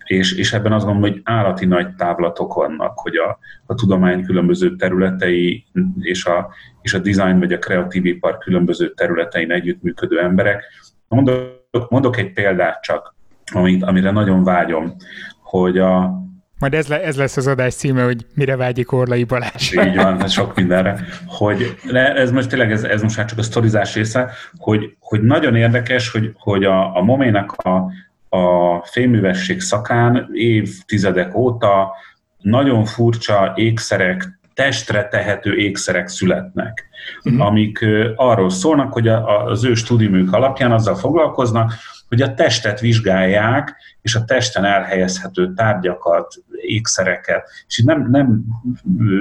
és, 0.08 0.32
és 0.32 0.52
ebben 0.52 0.72
azt 0.72 0.84
gondolom, 0.84 1.10
hogy 1.10 1.20
állati 1.24 1.66
nagy 1.66 1.94
távlatok 1.94 2.54
vannak, 2.54 2.98
hogy 2.98 3.16
a, 3.16 3.38
a 3.66 3.74
tudomány 3.74 4.24
különböző 4.24 4.76
területei 4.76 5.64
és 5.98 6.24
a, 6.24 6.48
és 6.82 6.94
a 6.94 6.98
design 6.98 7.38
vagy 7.38 7.52
a 7.52 7.58
kreatív 7.58 8.04
ipar 8.04 8.38
különböző 8.38 8.92
területein 8.94 9.52
együttműködő 9.52 10.20
emberek. 10.20 10.64
Mondok, 11.08 11.90
mondok 11.90 12.16
egy 12.16 12.32
példát 12.32 12.82
csak, 12.82 13.14
amit, 13.52 13.82
amire 13.82 14.10
nagyon 14.10 14.44
vágyom, 14.44 14.96
hogy 15.42 15.78
a, 15.78 16.22
majd 16.58 16.74
ez, 16.74 16.88
le, 16.88 17.02
ez 17.02 17.16
lesz 17.16 17.36
az 17.36 17.46
adás 17.46 17.74
címe, 17.74 18.04
hogy 18.04 18.26
mire 18.34 18.56
vágyik 18.56 18.92
Orlai 18.92 19.24
Balázs. 19.24 19.72
Így 19.72 19.96
van, 19.96 20.28
sok 20.28 20.56
mindenre. 20.56 21.04
Hogy 21.26 21.76
ez 21.92 22.30
most 22.30 22.48
tényleg, 22.48 22.72
ez, 22.72 22.84
ez 22.84 23.02
most 23.02 23.16
már 23.16 23.26
csak 23.26 23.38
a 23.38 23.42
sztorizás 23.42 23.94
része, 23.94 24.30
hogy, 24.56 24.96
hogy 25.00 25.22
nagyon 25.22 25.54
érdekes, 25.54 26.10
hogy, 26.10 26.32
hogy 26.34 26.64
a, 26.64 26.96
a 26.96 27.02
Moménak 27.02 27.52
a, 27.52 27.90
a 28.28 28.82
fémművesség 28.84 29.60
szakán 29.60 30.28
évtizedek 30.32 31.36
óta 31.36 31.92
nagyon 32.38 32.84
furcsa 32.84 33.52
ékszerek, 33.56 34.38
testre 34.54 35.08
tehető 35.08 35.56
ékszerek 35.56 36.08
születnek, 36.08 36.88
uh-huh. 37.24 37.46
amik 37.46 37.86
arról 38.14 38.50
szólnak, 38.50 38.92
hogy 38.92 39.08
az 39.08 39.64
ő 39.64 39.74
stúdiumük 39.74 40.32
alapján 40.32 40.72
azzal 40.72 40.94
foglalkoznak, 40.94 41.72
hogy 42.08 42.22
a 42.22 42.34
testet 42.34 42.80
vizsgálják, 42.80 43.76
és 44.02 44.14
a 44.14 44.24
testen 44.24 44.64
elhelyezhető 44.64 45.52
tárgyakat, 45.52 46.34
ékszereket, 46.60 47.50
és 47.66 47.78
itt 47.78 47.84
nem, 47.84 48.10
nem 48.10 48.44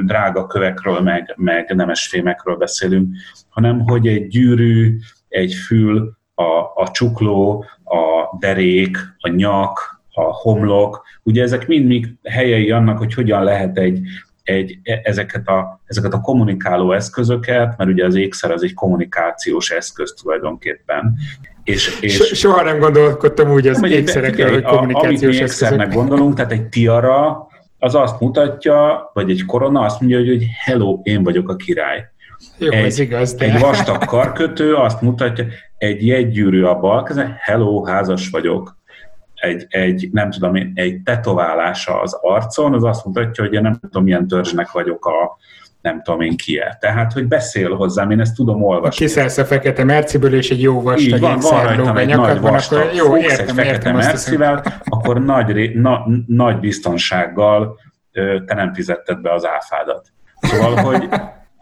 drága 0.05 0.47
kövekről, 0.47 0.99
meg, 0.99 1.33
meg 1.35 1.75
nemes 1.75 2.07
fémekről 2.07 2.55
beszélünk, 2.55 3.15
hanem 3.49 3.79
hogy 3.79 4.07
egy 4.07 4.27
gyűrű, 4.27 4.97
egy 5.27 5.53
fül, 5.53 6.17
a, 6.37 6.81
a 6.81 6.87
csukló, 6.91 7.65
a 7.83 8.37
derék, 8.39 8.97
a 9.19 9.29
nyak, 9.29 10.01
a 10.11 10.21
homlok, 10.21 11.03
ugye 11.23 11.43
ezek 11.43 11.67
mind 11.67 12.05
helyei 12.23 12.71
annak, 12.71 12.97
hogy 12.97 13.13
hogyan 13.13 13.43
lehet 13.43 13.77
egy, 13.77 13.99
egy, 14.43 14.79
e, 14.83 14.99
ezeket, 15.03 15.47
a, 15.47 15.81
ezeket 15.85 16.13
a 16.13 16.21
kommunikáló 16.21 16.91
eszközöket, 16.91 17.77
mert 17.77 17.89
ugye 17.89 18.05
az 18.05 18.15
ékszer 18.15 18.51
az 18.51 18.63
egy 18.63 18.73
kommunikációs 18.73 19.69
eszköz 19.69 20.13
tulajdonképpen. 20.21 21.15
És, 21.63 21.99
és 22.01 22.15
so, 22.15 22.35
soha 22.35 22.63
nem 22.63 22.79
gondolkodtam 22.79 23.51
úgy 23.51 23.67
az 23.67 23.83
ékszerekről, 23.83 24.51
hogy 24.51 24.63
kommunikációs. 24.63 25.61
Amit 25.61 25.87
mi 25.87 25.95
gondolunk, 25.95 26.35
tehát 26.35 26.51
egy 26.51 26.67
tiara, 26.67 27.47
az 27.79 27.95
azt 27.95 28.19
mutatja, 28.19 29.09
vagy 29.13 29.29
egy 29.29 29.45
korona 29.45 29.81
azt 29.81 29.99
mondja, 29.99 30.17
hogy, 30.17 30.27
hogy 30.27 30.45
hello, 30.65 30.99
én 31.03 31.23
vagyok 31.23 31.49
a 31.49 31.55
király. 31.55 32.05
Jó, 32.57 32.71
egy, 32.71 32.85
ez 32.85 32.99
igaz, 32.99 33.33
de... 33.33 33.45
egy 33.45 33.59
vastag 33.59 34.05
karkötő 34.05 34.75
azt 34.75 35.01
mutatja, 35.01 35.45
egy 35.77 36.07
jegygyűrű 36.07 36.63
a 36.63 36.79
bal 36.79 37.07
hello, 37.39 37.83
házas 37.83 38.29
vagyok 38.29 38.77
egy, 39.33 39.65
egy, 39.69 40.09
nem 40.11 40.31
tudom 40.31 40.55
én, 40.55 40.71
egy 40.75 41.01
tetoválása 41.03 42.01
az 42.01 42.17
arcon, 42.21 42.73
az 42.73 42.83
azt 42.83 43.05
mutatja, 43.05 43.43
hogy 43.43 43.53
én 43.53 43.61
nem 43.61 43.79
tudom, 43.81 44.03
milyen 44.03 44.27
törzsnek 44.27 44.71
vagyok 44.71 45.05
a, 45.05 45.37
nem 45.81 46.01
tudom 46.01 46.21
én 46.21 46.37
ki 46.37 46.59
-e. 46.59 46.77
Tehát, 46.79 47.13
hogy 47.13 47.27
beszél 47.27 47.75
hozzám, 47.75 48.11
én 48.11 48.19
ezt 48.19 48.35
tudom 48.35 48.63
olvasni. 48.63 49.05
Kiszállsz 49.05 49.37
a 49.37 49.45
fekete 49.45 49.83
merciből, 49.83 50.33
és 50.33 50.49
egy 50.49 50.61
jó 50.61 50.81
vastag 50.81 51.13
Így 51.13 51.19
van, 51.19 51.39
van 51.39 51.63
rajtam 51.63 51.97
egy 51.97 52.15
nagy 52.15 52.39
vastag, 52.39 52.79
akkor, 52.79 52.93
jó, 52.93 53.17
értem, 53.17 53.47
egy 53.47 53.53
fekete 53.53 53.73
értem 53.73 53.95
mercivel, 53.95 54.63
akkor 54.83 55.23
nagy, 55.23 55.75
na, 55.75 56.05
nagy 56.27 56.59
biztonsággal 56.59 57.79
te 58.45 58.53
nem 58.55 58.73
fizetted 58.73 59.21
be 59.21 59.33
az 59.33 59.45
áfádat. 59.45 60.07
Szóval, 60.39 60.75
hogy, 60.75 61.09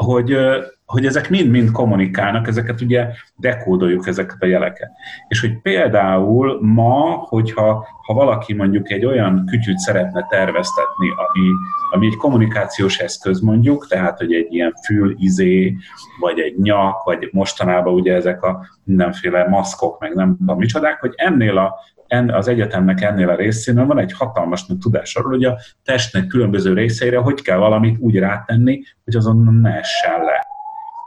hogy, 0.05 0.37
hogy 0.85 1.05
ezek 1.05 1.29
mind-mind 1.29 1.71
kommunikálnak, 1.71 2.47
ezeket 2.47 2.81
ugye 2.81 3.07
dekódoljuk 3.35 4.07
ezeket 4.07 4.37
a 4.39 4.45
jeleket. 4.45 4.89
És 5.27 5.41
hogy 5.41 5.61
például 5.61 6.59
ma, 6.61 7.25
hogyha 7.29 7.87
ha 8.05 8.13
valaki 8.13 8.53
mondjuk 8.53 8.91
egy 8.91 9.05
olyan 9.05 9.45
kütyűt 9.45 9.77
szeretne 9.77 10.25
terveztetni, 10.29 11.07
ami, 11.09 11.49
ami 11.91 12.05
egy 12.05 12.15
kommunikációs 12.15 12.99
eszköz 12.99 13.39
mondjuk, 13.39 13.87
tehát 13.87 14.17
hogy 14.17 14.33
egy 14.33 14.53
ilyen 14.53 14.73
fülizé, 14.85 15.75
vagy 16.19 16.39
egy 16.39 16.57
nyak, 16.57 17.03
vagy 17.03 17.29
mostanában 17.31 17.93
ugye 17.93 18.13
ezek 18.13 18.43
a 18.43 18.67
mindenféle 18.83 19.47
maszkok, 19.47 19.99
meg 19.99 20.13
nem 20.13 20.37
tudom 20.37 20.57
micsodák, 20.57 20.99
hogy 20.99 21.13
ennél 21.15 21.57
a 21.57 21.73
az 22.07 22.47
egyetemnek 22.47 23.01
ennél 23.01 23.29
a 23.29 23.35
részénél 23.35 23.85
van 23.85 23.99
egy 23.99 24.13
hatalmas 24.13 24.65
tudás 24.79 25.15
arról, 25.15 25.31
hogy 25.31 25.43
a 25.43 25.57
testnek 25.83 26.27
különböző 26.27 26.73
részeire 26.73 27.17
hogy 27.17 27.41
kell 27.41 27.57
valamit 27.57 27.99
úgy 27.99 28.17
rátenni, 28.17 28.81
hogy 29.03 29.15
azon 29.15 29.59
ne 29.61 29.77
essen 29.77 30.23
le. 30.23 30.47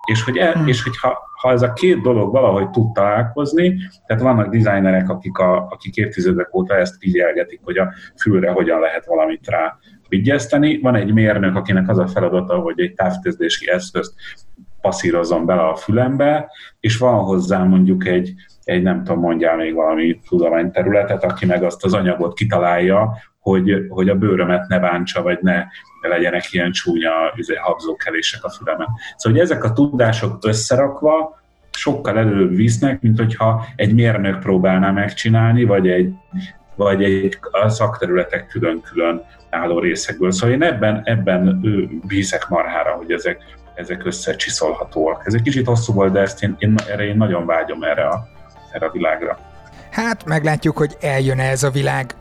És 0.05 0.23
hogy, 0.23 0.37
el, 0.37 0.53
hmm. 0.53 0.67
és 0.67 0.83
hogy 0.83 0.97
ha, 0.97 1.19
ha 1.41 1.51
ez 1.51 1.63
a 1.63 1.73
két 1.73 2.01
dolog 2.01 2.33
valahogy 2.33 2.71
tud 2.71 2.93
találkozni, 2.93 3.77
tehát 4.07 4.23
vannak 4.23 4.49
designerek, 4.49 5.09
akik, 5.09 5.39
a, 5.39 5.67
akik 5.71 5.97
évtizedek 5.97 6.55
óta 6.55 6.77
ezt 6.77 6.97
figyelgetik, 6.99 7.61
hogy 7.63 7.79
a 7.79 7.93
fülre 8.17 8.51
hogyan 8.51 8.81
lehet 8.81 9.07
valamit 9.07 9.49
rá 9.49 9.79
vigyezteni. 10.09 10.81
Van 10.81 10.95
egy 10.95 11.13
mérnök, 11.13 11.57
akinek 11.57 11.89
az 11.89 11.99
a 11.99 12.07
feladata, 12.07 12.59
hogy 12.59 12.81
egy 12.81 12.95
távközlési 12.95 13.71
eszközt 13.71 14.15
passzírozzon 14.81 15.47
bele 15.47 15.63
a 15.63 15.77
fülembe, 15.77 16.51
és 16.81 16.99
van 16.99 17.25
hozzá 17.25 17.63
mondjuk 17.63 18.07
egy, 18.07 18.35
egy 18.69 18.83
nem 18.83 19.05
tudom, 19.05 19.21
mondjál 19.21 19.57
még 19.57 19.75
valami 19.75 20.21
tudományterületet, 20.29 21.25
aki 21.25 21.47
meg 21.47 21.63
azt 21.63 21.85
az 21.85 21.95
anyagot 21.95 22.35
kitalálja, 22.35 23.17
hogy, 23.41 23.87
hogy 23.89 24.09
a 24.09 24.15
bőrömet 24.15 24.69
ne 24.69 24.79
bántsa, 24.79 25.23
vagy 25.23 25.39
ne 25.41 25.65
legyenek 26.01 26.53
ilyen 26.53 26.71
csúnya 26.71 27.11
izé, 27.35 27.55
habzókelések 27.55 28.45
a 28.45 28.51
fülemen. 28.51 28.89
Szóval, 29.17 29.39
hogy 29.39 29.51
ezek 29.51 29.65
a 29.65 29.73
tudások 29.73 30.39
összerakva 30.47 31.41
sokkal 31.71 32.19
előbb 32.19 32.57
visznek, 32.57 33.01
mint 33.01 33.19
hogyha 33.19 33.65
egy 33.77 33.95
mérnök 33.95 34.39
próbálná 34.39 34.91
megcsinálni, 34.91 35.65
vagy 35.65 35.89
egy, 35.89 36.13
vagy 36.75 37.05
egy 37.05 37.39
a 37.51 37.69
szakterületek 37.69 38.47
külön-külön 38.47 39.23
álló 39.51 39.79
részekből. 39.79 40.31
Szóval 40.31 40.55
én 40.55 40.63
ebben, 40.63 41.01
ebben 41.05 41.61
bízek 42.07 42.49
marhára, 42.49 42.91
hogy 42.91 43.13
ezek, 43.13 43.43
ezek 43.75 44.05
összecsiszolhatóak. 44.05 45.23
Ez 45.27 45.35
egy 45.35 45.43
kicsit 45.43 45.67
hosszú 45.67 45.93
volt, 45.93 46.13
de 46.13 46.21
ezt 46.21 46.43
én, 46.43 46.57
én, 46.59 46.75
erre 46.91 47.05
én 47.05 47.17
nagyon 47.17 47.47
vágyom 47.47 47.83
erre 47.83 48.09
a, 48.09 48.37
erre 48.73 48.87
a 48.87 48.91
világra. 48.91 49.39
Hát 49.91 50.25
meglátjuk, 50.25 50.77
hogy 50.77 50.97
eljön 51.01 51.39
ez 51.41 51.63
a 51.63 51.71
világ. 51.71 52.15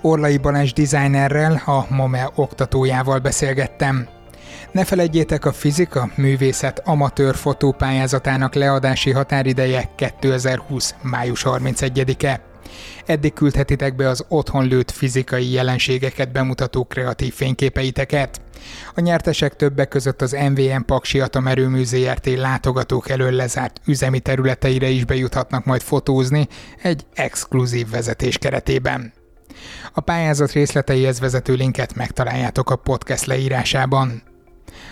Orlai 0.00 0.38
Balázs 0.38 0.72
designerrel, 0.72 1.62
a 1.66 1.86
MOME 1.88 2.30
oktatójával 2.34 3.18
beszélgettem. 3.18 4.08
Ne 4.72 4.84
felejtjétek 4.84 5.44
a 5.44 5.52
fizika 5.52 6.08
művészet 6.16 6.82
amatőr 6.84 7.34
fotópályázatának 7.34 8.54
leadási 8.54 9.10
határideje 9.10 9.90
2020. 9.96 10.94
május 11.02 11.44
31-e. 11.46 12.51
Eddig 13.06 13.32
küldhetitek 13.32 13.96
be 13.96 14.08
az 14.08 14.24
otthon 14.28 14.66
lőtt 14.66 14.90
fizikai 14.90 15.50
jelenségeket 15.50 16.32
bemutató 16.32 16.84
kreatív 16.84 17.34
fényképeiteket. 17.34 18.40
A 18.94 19.00
nyertesek 19.00 19.56
többek 19.56 19.88
között 19.88 20.22
az 20.22 20.36
MVM 20.50 20.80
Paksi 20.86 21.20
Atomerőmű 21.20 21.84
ZRT 21.84 22.26
látogatók 22.26 23.08
elől 23.08 23.30
lezárt 23.30 23.80
üzemi 23.86 24.20
területeire 24.20 24.88
is 24.88 25.04
bejuthatnak 25.04 25.64
majd 25.64 25.82
fotózni 25.82 26.48
egy 26.82 27.06
exkluzív 27.14 27.90
vezetés 27.90 28.38
keretében. 28.38 29.12
A 29.92 30.00
pályázat 30.00 30.52
részleteihez 30.52 31.20
vezető 31.20 31.54
linket 31.54 31.94
megtaláljátok 31.94 32.70
a 32.70 32.76
podcast 32.76 33.24
leírásában. 33.24 34.22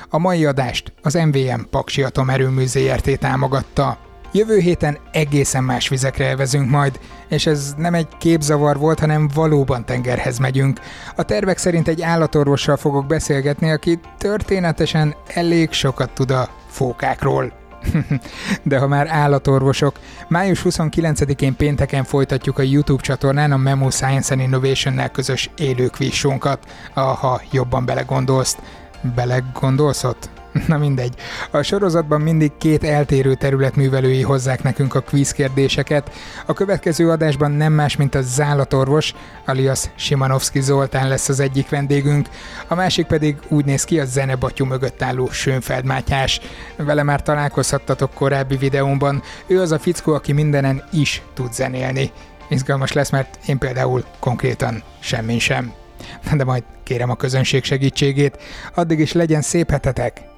A 0.08 0.18
mai 0.18 0.44
adást 0.44 0.92
az 1.02 1.14
MVM 1.14 1.60
Paksi 1.70 2.02
Atomerőmű 2.02 2.66
ZRT 2.66 3.18
támogatta. 3.18 4.09
Jövő 4.32 4.58
héten 4.58 4.98
egészen 5.12 5.64
más 5.64 5.88
vizekre 5.88 6.26
elvezünk 6.26 6.70
majd, 6.70 7.00
és 7.28 7.46
ez 7.46 7.74
nem 7.76 7.94
egy 7.94 8.08
képzavar 8.18 8.78
volt, 8.78 9.00
hanem 9.00 9.28
valóban 9.34 9.84
tengerhez 9.84 10.38
megyünk. 10.38 10.80
A 11.16 11.22
tervek 11.22 11.58
szerint 11.58 11.88
egy 11.88 12.02
állatorvossal 12.02 12.76
fogok 12.76 13.06
beszélgetni, 13.06 13.70
aki 13.70 13.98
történetesen 14.18 15.14
elég 15.26 15.72
sokat 15.72 16.10
tud 16.10 16.30
a 16.30 16.48
fókákról. 16.68 17.52
De 18.62 18.78
ha 18.78 18.86
már 18.86 19.06
állatorvosok, 19.08 19.98
május 20.28 20.62
29-én 20.64 21.56
pénteken 21.56 22.04
folytatjuk 22.04 22.58
a 22.58 22.62
YouTube 22.62 23.02
csatornán 23.02 23.52
a 23.52 23.56
Memo 23.56 23.90
Science 23.90 24.32
and 24.32 24.42
Innovation-nel 24.42 25.10
közös 25.10 25.50
élőkvísunkat, 25.56 26.64
ha 26.94 27.40
jobban 27.50 27.84
belegondolsz. 27.84 28.58
Belegondolsz? 29.14 30.04
Na 30.66 30.78
mindegy. 30.78 31.14
A 31.50 31.62
sorozatban 31.62 32.20
mindig 32.20 32.52
két 32.58 32.84
eltérő 32.84 33.34
terület 33.34 33.76
művelői 33.76 34.22
hozzák 34.22 34.62
nekünk 34.62 34.94
a 34.94 35.00
quiz 35.00 35.32
kérdéseket. 35.32 36.10
A 36.46 36.52
következő 36.52 37.10
adásban 37.10 37.50
nem 37.50 37.72
más, 37.72 37.96
mint 37.96 38.14
a 38.14 38.22
zállatorvos, 38.22 39.14
alias 39.46 39.84
Simanovski 39.94 40.60
Zoltán 40.60 41.08
lesz 41.08 41.28
az 41.28 41.40
egyik 41.40 41.68
vendégünk, 41.68 42.28
a 42.68 42.74
másik 42.74 43.06
pedig 43.06 43.36
úgy 43.48 43.64
néz 43.64 43.84
ki 43.84 44.00
a 44.00 44.04
zenebatyú 44.04 44.64
mögött 44.64 45.02
álló 45.02 45.30
Sönfeld 45.30 45.84
Mátyás. 45.84 46.40
Vele 46.76 47.02
már 47.02 47.22
találkozhattatok 47.22 48.14
korábbi 48.14 48.56
videómban, 48.56 49.22
ő 49.46 49.60
az 49.60 49.72
a 49.72 49.78
fickó, 49.78 50.12
aki 50.12 50.32
mindenen 50.32 50.84
is 50.92 51.22
tud 51.34 51.52
zenélni. 51.52 52.10
Izgalmas 52.48 52.92
lesz, 52.92 53.10
mert 53.10 53.38
én 53.46 53.58
például 53.58 54.04
konkrétan 54.18 54.82
semmin 55.00 55.38
sem. 55.38 55.72
De 56.36 56.44
majd 56.44 56.62
kérem 56.82 57.10
a 57.10 57.16
közönség 57.16 57.64
segítségét. 57.64 58.38
Addig 58.74 58.98
is 58.98 59.12
legyen 59.12 59.42
szép 59.42 59.70
hetetek. 59.70 60.29